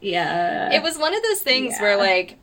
Yeah. 0.01 0.73
It 0.73 0.83
was 0.83 0.97
one 0.97 1.15
of 1.15 1.23
those 1.23 1.41
things 1.41 1.73
Yeah. 1.75 1.81
where 1.81 1.97
like 1.97 2.37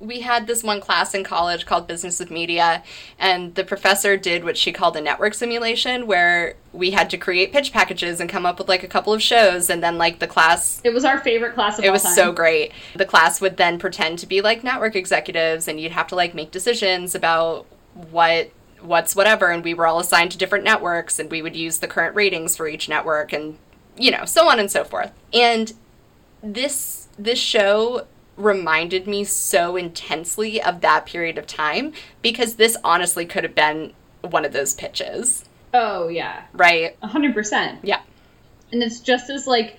we 0.00 0.20
had 0.20 0.46
this 0.46 0.62
one 0.62 0.80
class 0.80 1.12
in 1.14 1.24
college 1.24 1.66
called 1.66 1.86
business 1.86 2.20
with 2.20 2.30
media 2.30 2.82
and 3.18 3.54
the 3.56 3.64
professor 3.64 4.16
did 4.16 4.44
what 4.44 4.56
she 4.56 4.72
called 4.72 4.96
a 4.96 5.00
network 5.00 5.34
simulation 5.34 6.06
where 6.06 6.54
we 6.72 6.92
had 6.92 7.10
to 7.10 7.16
create 7.18 7.52
pitch 7.52 7.72
packages 7.72 8.20
and 8.20 8.30
come 8.30 8.46
up 8.46 8.58
with 8.58 8.68
like 8.68 8.82
a 8.82 8.88
couple 8.88 9.12
of 9.12 9.20
shows 9.22 9.68
and 9.68 9.82
then 9.82 9.98
like 9.98 10.18
the 10.20 10.26
class 10.26 10.80
It 10.84 10.94
was 10.94 11.04
our 11.04 11.18
favorite 11.18 11.54
class 11.54 11.78
of 11.78 11.84
it 11.84 11.90
was 11.90 12.02
time. 12.02 12.14
so 12.14 12.32
great 12.32 12.72
the 12.94 13.04
class 13.04 13.40
would 13.40 13.56
then 13.56 13.78
pretend 13.78 14.18
to 14.20 14.26
be 14.26 14.40
like 14.40 14.62
network 14.62 14.94
executives 14.94 15.66
and 15.66 15.80
you'd 15.80 15.92
have 15.92 16.06
to 16.08 16.14
like 16.14 16.34
make 16.34 16.50
decisions 16.50 17.14
about 17.14 17.66
what 18.10 18.50
what's 18.80 19.16
whatever 19.16 19.50
and 19.50 19.64
we 19.64 19.74
were 19.74 19.86
all 19.86 19.98
assigned 19.98 20.30
to 20.30 20.38
different 20.38 20.64
networks 20.64 21.18
and 21.18 21.30
we 21.30 21.42
would 21.42 21.56
use 21.56 21.78
the 21.78 21.88
current 21.88 22.14
ratings 22.14 22.56
for 22.56 22.68
each 22.68 22.88
network 22.88 23.32
and 23.32 23.58
you 23.96 24.12
know 24.12 24.24
so 24.24 24.48
on 24.48 24.60
and 24.60 24.70
so 24.70 24.84
forth 24.84 25.10
and 25.34 25.72
this 26.40 27.08
this 27.18 27.38
show 27.40 28.06
reminded 28.38 29.06
me 29.06 29.24
so 29.24 29.76
intensely 29.76 30.62
of 30.62 30.80
that 30.80 31.04
period 31.04 31.36
of 31.36 31.46
time 31.46 31.92
because 32.22 32.54
this 32.54 32.76
honestly 32.84 33.26
could 33.26 33.44
have 33.44 33.54
been 33.54 33.92
one 34.22 34.44
of 34.44 34.52
those 34.52 34.74
pitches 34.74 35.44
Oh 35.74 36.08
yeah, 36.08 36.44
right 36.54 36.96
hundred 37.02 37.34
percent. 37.34 37.80
yeah 37.82 38.00
And 38.72 38.82
it's 38.82 39.00
just 39.00 39.28
as 39.28 39.46
like 39.46 39.78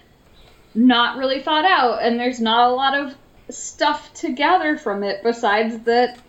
not 0.76 1.18
really 1.18 1.42
thought 1.42 1.66
out, 1.66 2.04
and 2.04 2.20
there's 2.20 2.40
not 2.40 2.70
a 2.70 2.74
lot 2.74 2.94
of 2.94 3.16
stuff 3.50 4.14
to 4.14 4.32
gather 4.32 4.78
from 4.78 5.04
it 5.04 5.24
besides 5.24 5.80
that 5.86 6.20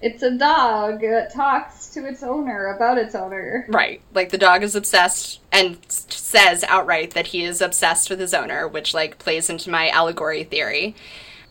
it's 0.00 0.22
a 0.22 0.30
dog 0.36 1.00
that 1.00 1.32
talks 1.34 1.88
to 1.88 2.06
its 2.06 2.22
owner 2.22 2.74
about 2.74 2.96
its 2.98 3.14
owner. 3.14 3.66
Right. 3.68 4.00
Like 4.14 4.30
the 4.30 4.38
dog 4.38 4.62
is 4.62 4.74
obsessed 4.74 5.40
and 5.52 5.78
says 5.88 6.64
outright 6.64 7.12
that 7.12 7.28
he 7.28 7.44
is 7.44 7.60
obsessed 7.60 8.08
with 8.10 8.20
his 8.20 8.32
owner, 8.34 8.66
which 8.66 8.94
like 8.94 9.18
plays 9.18 9.48
into 9.50 9.70
my 9.70 9.88
allegory 9.90 10.44
theory. 10.44 10.94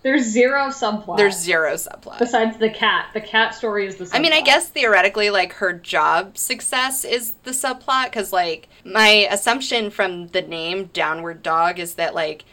There's 0.03 0.23
zero 0.23 0.67
subplot. 0.67 1.17
There's 1.17 1.39
zero 1.39 1.73
subplot. 1.75 2.19
Besides 2.19 2.57
the 2.57 2.69
cat. 2.69 3.07
The 3.13 3.21
cat 3.21 3.55
story 3.55 3.87
is 3.87 3.95
the 3.95 4.03
subplot. 4.03 4.15
I 4.15 4.19
mean, 4.19 4.33
I 4.33 4.41
guess 4.41 4.67
theoretically, 4.67 5.29
like, 5.29 5.53
her 5.53 5.71
job 5.73 6.37
success 6.37 7.05
is 7.05 7.35
the 7.43 7.51
subplot, 7.51 8.05
because, 8.05 8.33
like, 8.33 8.67
my 8.83 9.27
assumption 9.31 9.89
from 9.89 10.27
the 10.27 10.41
name 10.41 10.89
Downward 10.93 11.41
Dog 11.41 11.79
is 11.79 11.95
that, 11.95 12.13
like, 12.13 12.43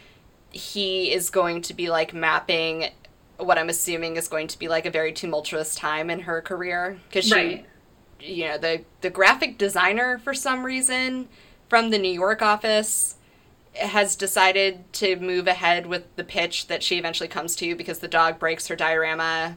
he 0.53 1.13
is 1.13 1.29
going 1.31 1.63
to 1.63 1.75
be, 1.75 1.91
like, 1.91 2.15
mapping 2.15 2.91
what 3.37 3.59
I'm 3.59 3.69
assuming 3.69 4.17
is 4.17 4.29
going 4.29 4.47
to 4.49 4.59
be, 4.59 4.69
like, 4.69 4.87
a 4.87 4.91
very 4.91 5.13
tumultuous 5.13 5.75
time 5.75 6.09
in 6.09 6.21
her 6.21 6.41
career. 6.41 6.99
Because 7.09 7.25
she, 7.27 7.35
Right. 7.35 7.67
you 8.21 8.47
know, 8.49 8.59
the, 8.59 8.85
the 9.01 9.11
graphic 9.11 9.59
designer, 9.59 10.19
for 10.19 10.35
some 10.35 10.65
reason, 10.65 11.29
from 11.69 11.91
the 11.91 11.99
New 11.99 12.13
York 12.13 12.43
office 12.43 13.17
has 13.75 14.17
decided 14.17 14.93
to 14.95 15.17
move 15.17 15.47
ahead 15.47 15.87
with 15.87 16.15
the 16.17 16.25
pitch 16.25 16.67
that 16.67 16.83
she 16.83 16.99
eventually 16.99 17.29
comes 17.29 17.55
to 17.57 17.77
because 17.77 18.01
the 18.01 18.09
dog 18.09 18.39
breaks 18.39 18.67
her 18.67 18.77
diorama. 18.77 19.57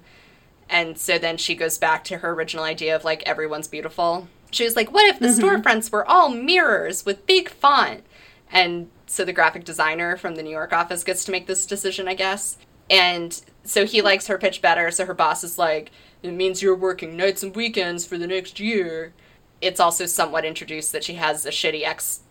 And 0.70 0.98
so 0.98 1.18
then 1.18 1.38
she 1.38 1.56
goes 1.56 1.78
back 1.78 2.04
to 2.06 2.20
her 2.20 2.32
original 2.32 2.64
idea 2.64 2.96
of 2.96 3.04
like 3.04 3.24
everyone's 3.24 3.68
beautiful. 3.68 4.28
She 4.52 4.64
was 4.64 4.76
like 4.76 4.92
what 4.92 5.08
if 5.08 5.20
the 5.20 5.28
mm-hmm. 5.28 5.44
storefronts 5.44 5.92
were 5.92 6.08
all 6.08 6.30
mirrors 6.30 7.06
with 7.06 7.26
big 7.26 7.50
font? 7.50 8.04
And 8.52 8.90
so 9.08 9.26
the 9.26 9.34
graphic 9.34 9.64
designer 9.64 10.16
from 10.16 10.36
the 10.36 10.44
new 10.44 10.50
york 10.50 10.74
office 10.74 11.04
gets 11.04 11.26
to 11.26 11.32
make 11.32 11.48
this 11.48 11.66
decision 11.66 12.08
i 12.08 12.14
guess. 12.14 12.58
And 12.90 13.42
so 13.64 13.86
he 13.86 14.02
likes 14.02 14.28
her 14.28 14.38
pitch 14.38 14.62
better. 14.62 14.92
So 14.92 15.06
her 15.06 15.14
boss 15.14 15.44
is 15.44 15.58
like 15.58 15.92
it 16.22 16.32
means 16.32 16.62
you're 16.62 16.76
working 16.76 17.18
nights 17.18 17.42
and 17.42 17.56
weekends 17.56 18.06
for 18.06 18.18
the 18.18 18.28
next 18.28 18.60
year. 18.60 19.14
It's 19.60 19.80
also 19.80 20.06
somewhat 20.06 20.46
introduced 20.46 20.92
that 20.92 21.04
she 21.04 21.16
has 21.16 21.46
a 21.46 21.50
shitty 21.50 21.84
ex 21.84 22.22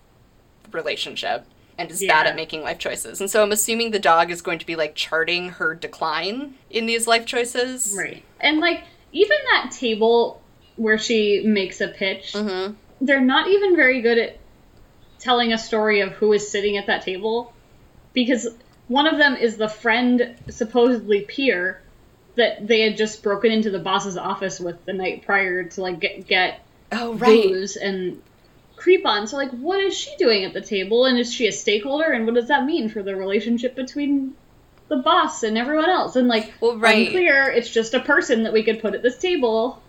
relationship 0.70 1.44
and 1.82 1.90
is 1.90 2.04
bad 2.06 2.26
at 2.26 2.36
making 2.36 2.62
life 2.62 2.78
choices. 2.78 3.20
And 3.20 3.30
so 3.30 3.42
I'm 3.42 3.52
assuming 3.52 3.90
the 3.90 3.98
dog 3.98 4.30
is 4.30 4.40
going 4.42 4.58
to 4.58 4.66
be 4.66 4.76
like 4.76 4.94
charting 4.94 5.50
her 5.50 5.74
decline 5.74 6.54
in 6.70 6.86
these 6.86 7.06
life 7.06 7.26
choices. 7.26 7.94
Right. 7.96 8.24
And 8.40 8.58
like 8.60 8.82
even 9.12 9.36
that 9.52 9.70
table 9.72 10.40
where 10.76 10.98
she 10.98 11.42
makes 11.44 11.80
a 11.80 11.88
pitch, 11.88 12.32
Mhm. 12.34 12.76
they're 13.00 13.20
not 13.20 13.48
even 13.48 13.76
very 13.76 14.00
good 14.00 14.18
at 14.18 14.38
telling 15.18 15.52
a 15.52 15.58
story 15.58 16.00
of 16.00 16.12
who 16.12 16.32
is 16.32 16.50
sitting 16.50 16.76
at 16.76 16.86
that 16.86 17.02
table 17.02 17.52
because 18.12 18.48
one 18.88 19.06
of 19.06 19.18
them 19.18 19.36
is 19.36 19.56
the 19.56 19.68
friend 19.68 20.34
supposedly 20.48 21.20
peer 21.22 21.80
that 22.34 22.66
they 22.66 22.80
had 22.80 22.96
just 22.96 23.22
broken 23.22 23.52
into 23.52 23.70
the 23.70 23.78
boss's 23.78 24.16
office 24.16 24.58
with 24.58 24.84
the 24.86 24.92
night 24.92 25.24
prior 25.24 25.64
to 25.64 25.80
like 25.82 26.00
get 26.00 26.26
get 26.26 26.60
Oh, 26.90 27.14
right. 27.14 27.42
booze 27.44 27.76
and 27.76 28.20
creep 28.82 29.06
on. 29.06 29.28
So 29.28 29.36
like 29.36 29.50
what 29.52 29.78
is 29.80 29.96
she 29.96 30.10
doing 30.18 30.44
at 30.44 30.52
the 30.52 30.60
table 30.60 31.06
and 31.06 31.16
is 31.16 31.32
she 31.32 31.46
a 31.46 31.52
stakeholder 31.52 32.10
and 32.10 32.26
what 32.26 32.34
does 32.34 32.48
that 32.48 32.64
mean 32.64 32.88
for 32.88 33.02
the 33.02 33.14
relationship 33.14 33.76
between 33.76 34.34
the 34.88 34.96
boss 34.96 35.44
and 35.44 35.56
everyone 35.56 35.88
else? 35.88 36.16
And 36.16 36.26
like 36.26 36.52
Well, 36.60 36.76
right. 36.76 37.06
unclear, 37.06 37.48
it's 37.48 37.70
just 37.70 37.94
a 37.94 38.00
person 38.00 38.42
that 38.42 38.52
we 38.52 38.64
could 38.64 38.80
put 38.80 38.94
at 38.94 39.02
this 39.02 39.18
table. 39.18 39.80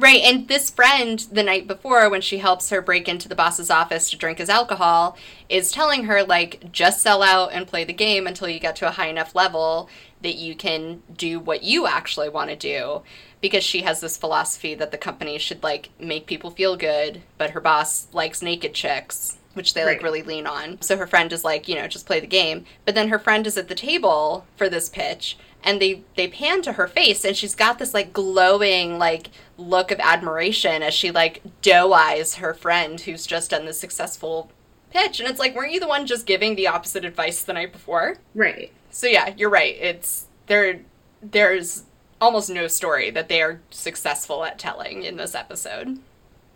Right, 0.00 0.20
and 0.22 0.46
this 0.46 0.70
friend, 0.70 1.18
the 1.32 1.42
night 1.42 1.66
before, 1.66 2.08
when 2.08 2.20
she 2.20 2.38
helps 2.38 2.70
her 2.70 2.80
break 2.80 3.08
into 3.08 3.28
the 3.28 3.34
boss's 3.34 3.68
office 3.68 4.08
to 4.10 4.16
drink 4.16 4.38
his 4.38 4.48
alcohol, 4.48 5.16
is 5.48 5.72
telling 5.72 6.04
her, 6.04 6.22
like, 6.22 6.70
just 6.70 7.02
sell 7.02 7.20
out 7.20 7.52
and 7.52 7.66
play 7.66 7.82
the 7.82 7.92
game 7.92 8.28
until 8.28 8.48
you 8.48 8.60
get 8.60 8.76
to 8.76 8.86
a 8.86 8.92
high 8.92 9.08
enough 9.08 9.34
level 9.34 9.88
that 10.22 10.36
you 10.36 10.54
can 10.54 11.02
do 11.12 11.40
what 11.40 11.64
you 11.64 11.88
actually 11.88 12.28
want 12.28 12.48
to 12.48 12.54
do. 12.54 13.02
Because 13.40 13.62
she 13.64 13.82
has 13.82 14.00
this 14.00 14.16
philosophy 14.16 14.74
that 14.74 14.90
the 14.90 14.98
company 14.98 15.38
should, 15.38 15.62
like, 15.62 15.90
make 16.00 16.26
people 16.26 16.50
feel 16.50 16.76
good, 16.76 17.22
but 17.36 17.50
her 17.50 17.60
boss 17.60 18.08
likes 18.12 18.42
naked 18.42 18.74
chicks. 18.74 19.36
Which 19.54 19.74
they 19.74 19.84
like 19.84 20.04
really 20.04 20.22
lean 20.22 20.46
on. 20.46 20.80
So 20.82 20.96
her 20.96 21.06
friend 21.06 21.32
is 21.32 21.42
like, 21.42 21.66
you 21.66 21.74
know, 21.74 21.88
just 21.88 22.06
play 22.06 22.20
the 22.20 22.28
game. 22.28 22.64
But 22.84 22.94
then 22.94 23.08
her 23.08 23.18
friend 23.18 23.44
is 23.44 23.58
at 23.58 23.66
the 23.66 23.74
table 23.74 24.46
for 24.56 24.68
this 24.68 24.88
pitch, 24.88 25.36
and 25.64 25.80
they 25.80 26.02
they 26.16 26.28
pan 26.28 26.62
to 26.62 26.74
her 26.74 26.86
face 26.86 27.24
and 27.24 27.36
she's 27.36 27.54
got 27.54 27.78
this 27.78 27.94
like 27.94 28.12
glowing 28.12 28.98
like 28.98 29.30
look 29.56 29.90
of 29.90 29.98
admiration 30.00 30.82
as 30.82 30.94
she 30.94 31.10
like 31.10 31.42
doe 31.62 31.92
eyes 31.92 32.36
her 32.36 32.54
friend 32.54 33.00
who's 33.00 33.26
just 33.26 33.50
done 33.50 33.64
this 33.64 33.80
successful 33.80 34.50
pitch 34.90 35.20
and 35.20 35.28
it's 35.28 35.40
like 35.40 35.54
weren't 35.54 35.72
you 35.72 35.80
the 35.80 35.88
one 35.88 36.06
just 36.06 36.26
giving 36.26 36.54
the 36.54 36.66
opposite 36.68 37.04
advice 37.04 37.42
the 37.42 37.52
night 37.52 37.72
before 37.72 38.16
Right. 38.34 38.72
so 38.90 39.06
yeah 39.06 39.34
you're 39.36 39.50
right 39.50 39.76
it's 39.80 40.26
there 40.46 40.80
there's 41.20 41.82
almost 42.20 42.50
no 42.50 42.66
story 42.66 43.10
that 43.10 43.28
they 43.28 43.40
are 43.42 43.60
successful 43.70 44.44
at 44.44 44.58
telling 44.58 45.02
in 45.04 45.16
this 45.16 45.34
episode 45.34 45.98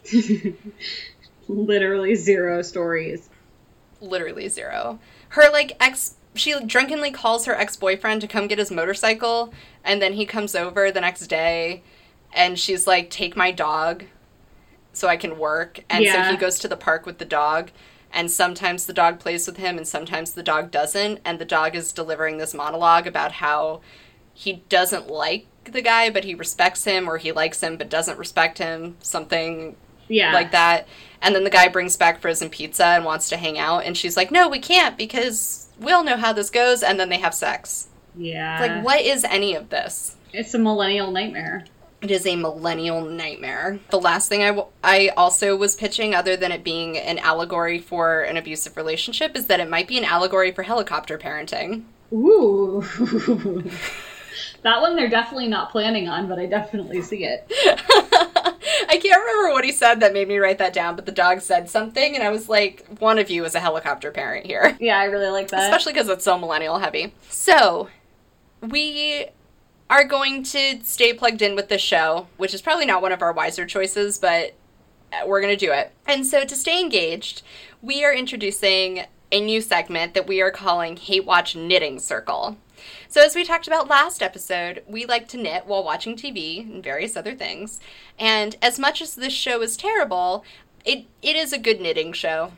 Literally 1.48 2.14
zero 2.14 2.62
stories. 2.62 3.28
literally 4.00 4.48
zero. 4.48 4.98
Her 5.30 5.50
like 5.52 5.76
ex 5.80 6.14
she 6.34 6.54
drunkenly 6.64 7.10
calls 7.10 7.44
her 7.44 7.54
ex-boyfriend 7.54 8.20
to 8.22 8.26
come 8.28 8.46
get 8.46 8.58
his 8.58 8.70
motorcycle 8.70 9.52
and 9.84 10.00
then 10.00 10.14
he 10.14 10.24
comes 10.24 10.54
over 10.54 10.90
the 10.90 11.00
next 11.00 11.26
day 11.26 11.82
and 12.32 12.58
she's 12.58 12.86
like 12.86 13.10
take 13.10 13.36
my 13.36 13.50
dog 13.50 14.04
so 14.94 15.08
I 15.08 15.16
can 15.16 15.38
work 15.38 15.84
and 15.90 16.04
Yeah. 16.04 16.26
so 16.26 16.32
he 16.32 16.36
goes 16.38 16.58
to 16.60 16.68
the 16.68 16.76
park 16.76 17.04
with 17.06 17.18
the 17.18 17.24
dog 17.26 17.70
and 18.12 18.30
sometimes 18.30 18.86
the 18.86 18.92
dog 18.94 19.18
plays 19.20 19.46
with 19.46 19.56
him 19.58 19.76
and 19.76 19.86
sometimes 19.86 20.32
the 20.32 20.42
dog 20.42 20.70
doesn't 20.70 21.20
and 21.24 21.38
the 21.38 21.44
dog 21.44 21.74
is 21.76 21.92
delivering 21.92 22.38
this 22.38 22.54
monologue 22.54 23.06
about 23.06 23.32
how 23.32 23.80
he 24.34 24.62
doesn't 24.68 25.08
like 25.08 25.46
the 25.64 25.82
guy 25.82 26.10
but 26.10 26.24
he 26.24 26.34
respects 26.34 26.84
him 26.84 27.08
or 27.08 27.18
he 27.18 27.30
likes 27.32 27.62
him 27.62 27.76
but 27.76 27.88
doesn't 27.88 28.18
respect 28.18 28.58
him 28.58 28.96
something 29.00 29.76
Yeah. 30.08 30.32
like 30.32 30.50
that. 30.52 30.88
And 31.20 31.34
then 31.36 31.44
the 31.44 31.50
guy 31.50 31.68
brings 31.68 31.96
back 31.96 32.20
frozen 32.20 32.50
pizza 32.50 32.84
and 32.84 33.04
wants 33.04 33.28
to 33.28 33.36
hang 33.36 33.56
out, 33.58 33.84
and 33.84 33.96
she's 33.96 34.16
like, 34.16 34.32
"No, 34.32 34.48
we 34.48 34.58
can't 34.58 34.98
because 34.98 35.68
we'll 35.78 36.02
know 36.02 36.16
how 36.16 36.32
this 36.32 36.50
goes." 36.50 36.82
And 36.82 36.98
then 36.98 37.10
they 37.10 37.18
have 37.18 37.32
sex. 37.32 37.86
Yeah. 38.16 38.58
It's 38.60 38.68
like, 38.68 38.84
what 38.84 39.00
is 39.00 39.22
any 39.24 39.54
of 39.54 39.70
this? 39.70 40.16
It's 40.32 40.52
a 40.52 40.58
millennial 40.58 41.12
nightmare. 41.12 41.64
It 42.02 42.10
is 42.10 42.26
a 42.26 42.34
millennial 42.34 43.02
nightmare. 43.04 43.78
The 43.90 44.00
last 44.00 44.28
thing 44.28 44.42
I, 44.42 44.48
w- 44.48 44.66
I 44.82 45.10
also 45.16 45.54
was 45.56 45.76
pitching, 45.76 46.12
other 46.12 46.36
than 46.36 46.50
it 46.50 46.64
being 46.64 46.98
an 46.98 47.18
allegory 47.20 47.78
for 47.78 48.22
an 48.22 48.36
abusive 48.36 48.76
relationship, 48.76 49.36
is 49.36 49.46
that 49.46 49.60
it 49.60 49.70
might 49.70 49.86
be 49.86 49.96
an 49.98 50.04
allegory 50.04 50.50
for 50.50 50.64
helicopter 50.64 51.16
parenting. 51.16 51.84
Ooh. 52.12 52.82
that 54.62 54.80
one 54.80 54.96
they're 54.96 55.08
definitely 55.08 55.48
not 55.48 55.70
planning 55.70 56.08
on, 56.08 56.28
but 56.28 56.38
I 56.38 56.46
definitely 56.46 57.02
see 57.02 57.24
it. 57.24 57.46
I 58.88 58.98
can't 58.98 59.20
remember 59.20 59.52
what 59.52 59.64
he 59.64 59.72
said 59.72 60.00
that 60.00 60.12
made 60.12 60.28
me 60.28 60.38
write 60.38 60.58
that 60.58 60.72
down, 60.72 60.96
but 60.96 61.06
the 61.06 61.12
dog 61.12 61.40
said 61.40 61.68
something, 61.68 62.14
and 62.14 62.22
I 62.22 62.30
was 62.30 62.48
like, 62.48 62.84
one 62.98 63.18
of 63.18 63.30
you 63.30 63.44
is 63.44 63.54
a 63.54 63.60
helicopter 63.60 64.10
parent 64.10 64.46
here. 64.46 64.76
Yeah, 64.80 64.98
I 64.98 65.04
really 65.04 65.28
like 65.30 65.48
that. 65.48 65.64
especially 65.64 65.92
because 65.92 66.08
it's 66.08 66.24
so 66.24 66.36
millennial 66.38 66.78
heavy. 66.78 67.14
So, 67.28 67.88
we 68.60 69.26
are 69.88 70.04
going 70.04 70.42
to 70.44 70.80
stay 70.82 71.12
plugged 71.12 71.42
in 71.42 71.54
with 71.54 71.68
this 71.68 71.82
show, 71.82 72.26
which 72.36 72.54
is 72.54 72.62
probably 72.62 72.86
not 72.86 73.02
one 73.02 73.12
of 73.12 73.22
our 73.22 73.32
wiser 73.32 73.64
choices, 73.66 74.18
but 74.18 74.54
uh, 75.12 75.26
we're 75.26 75.40
going 75.40 75.56
to 75.56 75.66
do 75.66 75.72
it. 75.72 75.92
And 76.06 76.26
so, 76.26 76.44
to 76.44 76.54
stay 76.56 76.80
engaged, 76.80 77.42
we 77.80 78.04
are 78.04 78.12
introducing 78.12 79.04
a 79.30 79.40
new 79.40 79.60
segment 79.60 80.14
that 80.14 80.26
we 80.26 80.40
are 80.40 80.50
calling 80.50 80.96
Hate 80.96 81.24
Watch 81.24 81.54
Knitting 81.56 81.98
Circle. 82.00 82.56
So, 83.12 83.20
as 83.20 83.34
we 83.34 83.44
talked 83.44 83.66
about 83.66 83.88
last 83.88 84.22
episode, 84.22 84.82
we 84.86 85.04
like 85.04 85.28
to 85.28 85.36
knit 85.36 85.66
while 85.66 85.84
watching 85.84 86.16
TV 86.16 86.60
and 86.60 86.82
various 86.82 87.14
other 87.14 87.34
things. 87.34 87.78
And 88.18 88.56
as 88.62 88.78
much 88.78 89.02
as 89.02 89.14
this 89.14 89.34
show 89.34 89.60
is 89.60 89.76
terrible, 89.76 90.46
it, 90.86 91.04
it 91.20 91.36
is 91.36 91.52
a 91.52 91.58
good 91.58 91.78
knitting 91.78 92.14
show, 92.14 92.52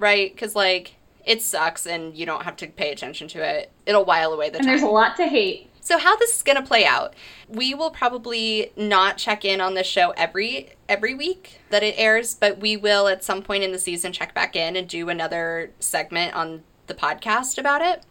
right? 0.00 0.34
Because, 0.34 0.56
like, 0.56 0.96
it 1.24 1.40
sucks 1.40 1.86
and 1.86 2.16
you 2.16 2.26
don't 2.26 2.42
have 2.42 2.56
to 2.56 2.66
pay 2.66 2.90
attention 2.90 3.28
to 3.28 3.44
it. 3.44 3.70
It'll 3.86 4.04
while 4.04 4.32
away 4.32 4.50
the 4.50 4.56
and 4.56 4.64
time. 4.66 4.72
there's 4.72 4.82
a 4.82 4.92
lot 4.92 5.14
to 5.18 5.26
hate. 5.28 5.70
So 5.80 5.98
how 5.98 6.16
this 6.16 6.34
is 6.34 6.42
going 6.42 6.60
to 6.60 6.66
play 6.66 6.84
out? 6.84 7.14
We 7.48 7.72
will 7.72 7.92
probably 7.92 8.72
not 8.76 9.18
check 9.18 9.44
in 9.44 9.60
on 9.60 9.74
this 9.74 9.86
show 9.86 10.10
every 10.16 10.70
every 10.88 11.14
week 11.14 11.60
that 11.70 11.84
it 11.84 11.94
airs, 11.96 12.34
but 12.34 12.58
we 12.58 12.76
will 12.76 13.06
at 13.06 13.22
some 13.22 13.40
point 13.40 13.62
in 13.62 13.70
the 13.70 13.78
season 13.78 14.12
check 14.12 14.34
back 14.34 14.56
in 14.56 14.74
and 14.74 14.88
do 14.88 15.08
another 15.08 15.70
segment 15.78 16.34
on 16.34 16.64
the 16.88 16.94
podcast 16.94 17.56
about 17.56 17.82
it. 17.82 18.02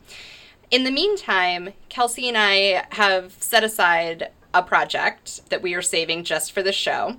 In 0.71 0.85
the 0.85 0.91
meantime, 0.91 1.73
Kelsey 1.89 2.29
and 2.29 2.37
I 2.37 2.85
have 2.91 3.33
set 3.33 3.61
aside 3.61 4.31
a 4.53 4.63
project 4.63 5.49
that 5.49 5.61
we 5.61 5.73
are 5.73 5.81
saving 5.81 6.23
just 6.23 6.53
for 6.53 6.63
the 6.63 6.71
show. 6.71 7.17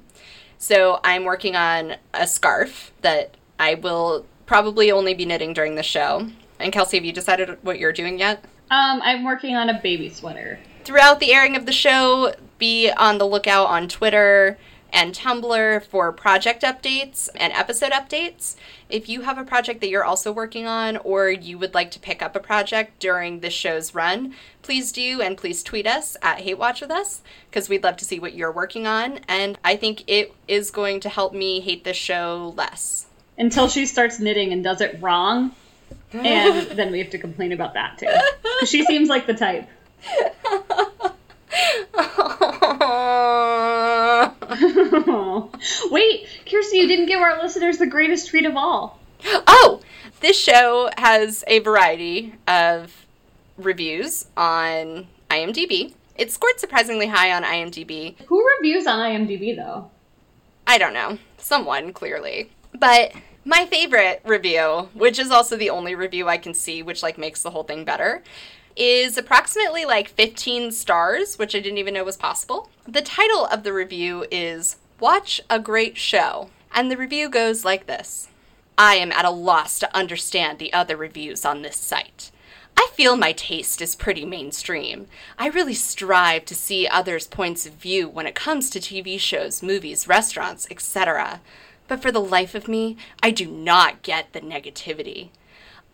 So 0.56 1.00
I'm 1.04 1.24
working 1.24 1.54
on 1.54 1.96
a 2.14 2.26
scarf 2.26 2.92
that 3.02 3.36
I 3.58 3.74
will 3.74 4.24
probably 4.46 4.90
only 4.90 5.12
be 5.12 5.26
knitting 5.26 5.52
during 5.52 5.74
the 5.74 5.82
show. 5.82 6.28
And 6.58 6.72
Kelsey, 6.72 6.96
have 6.96 7.04
you 7.04 7.12
decided 7.12 7.58
what 7.62 7.78
you're 7.78 7.92
doing 7.92 8.18
yet? 8.18 8.42
Um, 8.70 9.02
I'm 9.02 9.22
working 9.22 9.54
on 9.54 9.68
a 9.68 9.78
baby 9.82 10.08
sweater. 10.08 10.58
Throughout 10.84 11.20
the 11.20 11.34
airing 11.34 11.54
of 11.54 11.66
the 11.66 11.72
show, 11.72 12.34
be 12.56 12.90
on 12.90 13.18
the 13.18 13.26
lookout 13.26 13.66
on 13.66 13.86
Twitter 13.86 14.56
and 14.92 15.14
Tumblr 15.14 15.84
for 15.86 16.12
project 16.12 16.62
updates 16.62 17.28
and 17.34 17.52
episode 17.52 17.92
updates. 17.92 18.56
If 18.88 19.08
you 19.08 19.22
have 19.22 19.38
a 19.38 19.44
project 19.44 19.80
that 19.80 19.88
you're 19.88 20.04
also 20.04 20.30
working 20.30 20.66
on 20.66 20.98
or 20.98 21.30
you 21.30 21.58
would 21.58 21.74
like 21.74 21.90
to 21.92 21.98
pick 21.98 22.22
up 22.22 22.36
a 22.36 22.40
project 22.40 22.98
during 23.00 23.40
this 23.40 23.54
show's 23.54 23.94
run, 23.94 24.34
please 24.62 24.92
do 24.92 25.20
and 25.22 25.38
please 25.38 25.62
tweet 25.62 25.86
us 25.86 26.16
at 26.20 26.40
Hate 26.40 26.58
Watch 26.58 26.80
with 26.80 26.90
us 26.90 27.22
because 27.50 27.68
we'd 27.68 27.82
love 27.82 27.96
to 27.96 28.04
see 28.04 28.18
what 28.18 28.34
you're 28.34 28.52
working 28.52 28.86
on. 28.86 29.20
And 29.28 29.58
I 29.64 29.76
think 29.76 30.04
it 30.06 30.34
is 30.46 30.70
going 30.70 31.00
to 31.00 31.08
help 31.08 31.32
me 31.32 31.60
hate 31.60 31.84
this 31.84 31.96
show 31.96 32.52
less. 32.56 33.06
Until 33.38 33.68
she 33.68 33.86
starts 33.86 34.20
knitting 34.20 34.52
and 34.52 34.62
does 34.62 34.82
it 34.82 34.98
wrong. 35.00 35.52
And 36.12 36.66
then 36.76 36.92
we 36.92 36.98
have 36.98 37.10
to 37.10 37.18
complain 37.18 37.52
about 37.52 37.74
that 37.74 37.98
too. 37.98 38.66
she 38.66 38.84
seems 38.84 39.08
like 39.08 39.26
the 39.26 39.34
type. 39.34 39.68
Wait, 45.90 46.26
Kirsty, 46.46 46.78
you 46.78 46.88
didn't 46.88 47.06
give 47.06 47.20
our 47.20 47.42
listeners 47.42 47.78
the 47.78 47.86
greatest 47.86 48.28
treat 48.28 48.46
of 48.46 48.56
all. 48.56 48.98
Oh, 49.46 49.80
this 50.20 50.38
show 50.38 50.90
has 50.98 51.44
a 51.46 51.60
variety 51.60 52.34
of 52.48 53.06
reviews 53.56 54.26
on 54.36 55.06
IMDb. 55.30 55.94
It 56.16 56.30
scored 56.30 56.58
surprisingly 56.58 57.06
high 57.06 57.32
on 57.32 57.42
IMDb. 57.42 58.20
Who 58.26 58.46
reviews 58.58 58.86
on 58.86 58.98
IMDb 58.98 59.56
though? 59.56 59.90
I 60.66 60.78
don't 60.78 60.94
know. 60.94 61.18
Someone, 61.38 61.92
clearly. 61.92 62.50
But 62.78 63.12
my 63.44 63.66
favorite 63.66 64.22
review, 64.24 64.88
which 64.94 65.18
is 65.18 65.30
also 65.30 65.56
the 65.56 65.70
only 65.70 65.94
review 65.94 66.28
I 66.28 66.38
can 66.38 66.54
see, 66.54 66.82
which 66.82 67.02
like 67.02 67.18
makes 67.18 67.42
the 67.42 67.50
whole 67.50 67.64
thing 67.64 67.84
better, 67.84 68.22
is 68.76 69.18
approximately 69.18 69.84
like 69.84 70.08
15 70.08 70.72
stars, 70.72 71.38
which 71.38 71.54
I 71.54 71.60
didn't 71.60 71.78
even 71.78 71.94
know 71.94 72.04
was 72.04 72.16
possible. 72.16 72.70
The 72.86 73.02
title 73.02 73.46
of 73.46 73.62
the 73.62 73.72
review 73.72 74.26
is 74.30 74.76
Watch 75.00 75.40
a 75.50 75.58
Great 75.58 75.96
Show. 75.96 76.50
And 76.74 76.90
the 76.90 76.96
review 76.96 77.28
goes 77.28 77.64
like 77.64 77.86
this 77.86 78.28
I 78.78 78.94
am 78.94 79.12
at 79.12 79.24
a 79.24 79.30
loss 79.30 79.78
to 79.80 79.96
understand 79.96 80.58
the 80.58 80.72
other 80.72 80.96
reviews 80.96 81.44
on 81.44 81.62
this 81.62 81.76
site. 81.76 82.30
I 82.76 82.88
feel 82.94 83.16
my 83.16 83.32
taste 83.32 83.82
is 83.82 83.94
pretty 83.94 84.24
mainstream. 84.24 85.06
I 85.38 85.48
really 85.48 85.74
strive 85.74 86.46
to 86.46 86.54
see 86.54 86.88
others' 86.88 87.26
points 87.26 87.66
of 87.66 87.74
view 87.74 88.08
when 88.08 88.26
it 88.26 88.34
comes 88.34 88.70
to 88.70 88.80
TV 88.80 89.20
shows, 89.20 89.62
movies, 89.62 90.08
restaurants, 90.08 90.66
etc. 90.70 91.40
But 91.86 92.00
for 92.00 92.10
the 92.10 92.20
life 92.20 92.54
of 92.54 92.68
me, 92.68 92.96
I 93.22 93.30
do 93.30 93.46
not 93.46 94.02
get 94.02 94.32
the 94.32 94.40
negativity. 94.40 95.28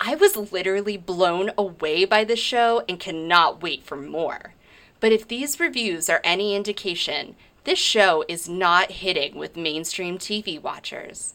I 0.00 0.14
was 0.14 0.52
literally 0.52 0.96
blown 0.96 1.50
away 1.58 2.04
by 2.04 2.22
this 2.22 2.38
show 2.38 2.84
and 2.88 3.00
cannot 3.00 3.62
wait 3.62 3.82
for 3.82 3.96
more. 3.96 4.54
But 5.00 5.12
if 5.12 5.26
these 5.26 5.58
reviews 5.58 6.08
are 6.08 6.20
any 6.22 6.54
indication, 6.54 7.34
this 7.64 7.80
show 7.80 8.24
is 8.28 8.48
not 8.48 8.92
hitting 8.92 9.36
with 9.36 9.56
mainstream 9.56 10.16
TV 10.16 10.60
watchers. 10.60 11.34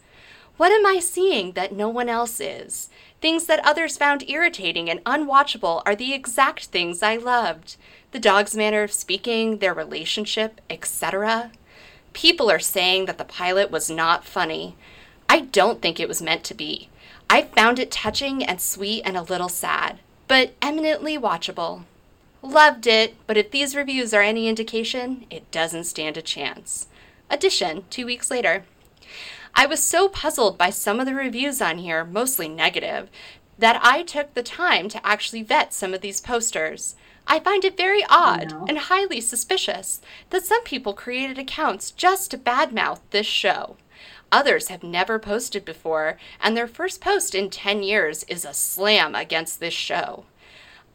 What 0.56 0.72
am 0.72 0.86
I 0.86 1.00
seeing 1.00 1.54
that 1.54 1.74
no 1.74 1.90
one 1.90 2.08
else 2.08 2.40
is? 2.40 2.90
Things 3.22 3.46
that 3.48 3.66
others 3.66 3.98
found 3.98 4.30
irritating 4.30 4.90
and 4.90 5.04
unwatchable 5.04 5.82
are 5.86 5.96
the 5.96 6.14
exact 6.14 6.66
things 6.66 7.04
I 7.04 7.18
loved. 7.18 7.76
The 8.12 8.20
dog's 8.20 8.56
manner 8.56 8.84
of 8.84 8.92
speaking, 8.94 9.58
their 9.58 9.74
relationship, 9.74 10.62
etc. 10.70 11.52
People 12.14 12.50
are 12.50 12.60
saying 12.60 13.06
that 13.06 13.18
the 13.18 13.26
pilot 13.26 13.72
was 13.72 13.90
not 13.90 14.24
funny. 14.24 14.76
I 15.28 15.42
don't 15.42 15.82
think 15.82 16.00
it 16.00 16.08
was 16.08 16.22
meant 16.22 16.44
to 16.46 16.54
be. 16.54 16.90
I 17.34 17.42
found 17.42 17.80
it 17.80 17.90
touching 17.90 18.44
and 18.44 18.62
sweet 18.62 19.02
and 19.04 19.18
a 19.18 19.24
little 19.24 19.50
sad, 19.50 19.98
but 20.28 20.54
eminently 20.62 21.18
watchable. 21.18 21.82
Loved 22.44 22.86
it, 22.86 23.16
but 23.26 23.38
if 23.38 23.50
these 23.50 23.76
reviews 23.76 24.14
are 24.14 24.22
any 24.22 24.48
indication, 24.48 25.26
it 25.32 25.50
doesn't 25.50 25.86
stand 25.86 26.16
a 26.16 26.22
chance. 26.22 26.90
Addition, 27.32 27.86
two 27.90 28.06
weeks 28.06 28.30
later. 28.30 28.66
I 29.56 29.66
was 29.66 29.82
so 29.82 30.10
puzzled 30.10 30.60
by 30.60 30.70
some 30.70 31.00
of 31.00 31.08
the 31.08 31.16
reviews 31.16 31.60
on 31.60 31.80
here, 31.80 32.06
mostly 32.06 32.48
negative, 32.48 33.10
that 33.58 33.82
I 33.84 34.04
took 34.04 34.36
the 34.36 34.44
time 34.44 34.88
to 34.90 35.04
actually 35.04 35.42
vet 35.42 35.74
some 35.74 35.96
of 35.96 36.02
these 36.02 36.22
posters. 36.22 36.96
I 37.26 37.40
find 37.40 37.66
it 37.66 37.76
very 37.76 38.06
odd 38.12 38.52
no. 38.52 38.66
and 38.70 38.78
highly 38.78 39.22
suspicious 39.22 40.02
that 40.30 40.46
some 40.46 40.64
people 40.66 40.94
created 40.94 41.40
accounts 41.40 41.90
just 41.90 42.30
to 42.30 42.38
badmouth 42.38 43.00
this 43.10 43.26
show. 43.26 43.78
Others 44.34 44.70
have 44.70 44.82
never 44.82 45.20
posted 45.20 45.64
before, 45.64 46.18
and 46.42 46.58
their 46.58 46.66
first 46.68 47.00
post 47.00 47.36
in 47.36 47.52
10 47.52 47.84
years 47.84 48.24
is 48.24 48.44
a 48.44 48.54
slam 48.54 49.14
against 49.14 49.60
this 49.60 49.76
show. 49.76 50.26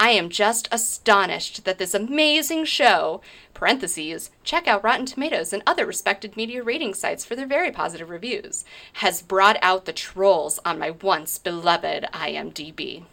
I 0.01 0.11
am 0.11 0.29
just 0.29 0.69
astonished 0.73 1.65
that 1.65 1.79
this 1.79 1.95
amazing 1.95 2.65
show, 2.65 3.21
parentheses, 3.55 4.33
check 4.43 4.67
out 4.67 4.83
Rotten 4.83 5.07
Tomatoes 5.07 5.53
and 5.53 5.63
other 5.69 5.87
respected 5.87 6.37
media 6.37 6.65
rating 6.65 6.95
sites 6.95 7.25
for 7.25 7.37
their 7.37 7.47
very 7.47 7.71
positive 7.71 8.11
reviews, 8.11 8.65
has 8.95 9.23
brought 9.23 9.57
out 9.63 9.85
the 9.85 9.93
trolls 9.93 10.59
on 10.65 10.81
my 10.81 10.91
once 10.91 11.39
beloved 11.39 12.07
IMDb. 12.13 13.05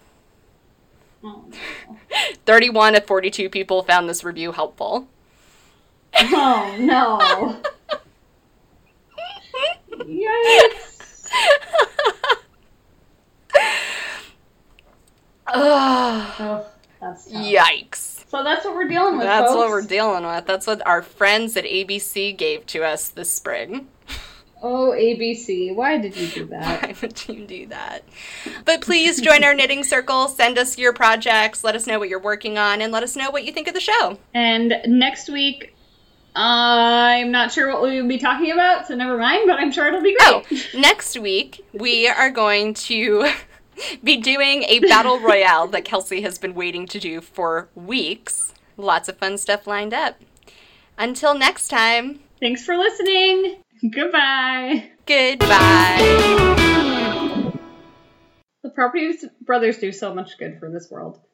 Oh, 1.23 1.45
no. 1.51 1.97
31 2.47 2.95
of 2.95 3.05
42 3.05 3.47
people 3.47 3.83
found 3.83 4.09
this 4.09 4.23
review 4.23 4.53
helpful. 4.53 5.07
oh 6.15 6.75
no. 6.79 7.61
Yikes. 9.99 11.31
Ugh, 15.47 16.33
Oh, 16.39 16.65
that's 16.99 17.31
yikes. 17.31 18.27
So 18.29 18.43
that's 18.43 18.65
what 18.65 18.75
we're 18.75 18.87
dealing 18.87 19.17
with. 19.17 19.25
That's 19.25 19.53
what 19.53 19.69
we're 19.69 19.81
dealing 19.83 20.25
with. 20.25 20.45
That's 20.45 20.65
what 20.67 20.85
our 20.87 21.01
friends 21.01 21.55
at 21.55 21.65
ABC 21.65 22.35
gave 22.35 22.65
to 22.67 22.83
us 22.83 23.09
this 23.09 23.31
spring. 23.31 23.87
Oh, 24.63 24.91
ABC, 24.97 25.75
why 25.75 25.99
did 25.99 26.17
you 26.17 26.27
do 26.27 26.45
that? 26.47 26.81
Why 26.81 26.95
would 27.01 27.27
you 27.27 27.45
do 27.45 27.67
that? 27.67 28.03
But 28.65 28.81
please 28.81 29.21
join 29.21 29.43
our 29.43 29.53
knitting 29.53 29.83
circle. 29.83 30.27
Send 30.27 30.57
us 30.57 30.79
your 30.79 30.91
projects. 30.91 31.63
Let 31.63 31.75
us 31.75 31.85
know 31.85 31.99
what 31.99 32.09
you're 32.09 32.19
working 32.19 32.57
on, 32.57 32.81
and 32.81 32.91
let 32.91 33.03
us 33.03 33.15
know 33.15 33.29
what 33.29 33.43
you 33.45 33.51
think 33.51 33.67
of 33.67 33.75
the 33.75 33.79
show. 33.79 34.17
And 34.33 34.73
next 34.87 35.29
week, 35.29 35.74
I'm 36.35 37.31
not 37.31 37.51
sure 37.51 37.69
what 37.71 37.81
we 37.81 38.01
will 38.01 38.09
be 38.09 38.17
talking 38.17 38.51
about, 38.51 38.87
so 38.87 38.95
never 38.95 39.17
mind, 39.17 39.43
but 39.47 39.59
I'm 39.59 39.71
sure 39.71 39.87
it'll 39.87 40.01
be 40.01 40.17
great. 40.17 40.45
Oh, 40.51 40.79
next 40.79 41.17
week 41.17 41.63
we 41.73 42.07
are 42.09 42.29
going 42.29 42.73
to 42.73 43.31
be 44.03 44.17
doing 44.17 44.63
a 44.63 44.79
battle 44.79 45.19
royale 45.19 45.67
that 45.67 45.85
Kelsey 45.85 46.21
has 46.21 46.37
been 46.37 46.53
waiting 46.53 46.87
to 46.87 46.99
do 46.99 47.21
for 47.21 47.69
weeks. 47.73 48.53
Lots 48.77 49.07
of 49.07 49.17
fun 49.17 49.37
stuff 49.37 49.65
lined 49.65 49.93
up. 49.93 50.19
Until 50.97 51.37
next 51.37 51.69
time, 51.69 52.19
Thanks 52.41 52.65
for 52.65 52.75
listening. 52.77 53.61
Goodbye. 53.91 54.91
goodbye. 55.05 55.97
The 58.61 58.69
Property 58.71 59.13
Brothers 59.41 59.77
do 59.77 59.91
so 59.93 60.13
much 60.13 60.37
good 60.37 60.59
for 60.59 60.69
this 60.69 60.89
world. 60.91 61.19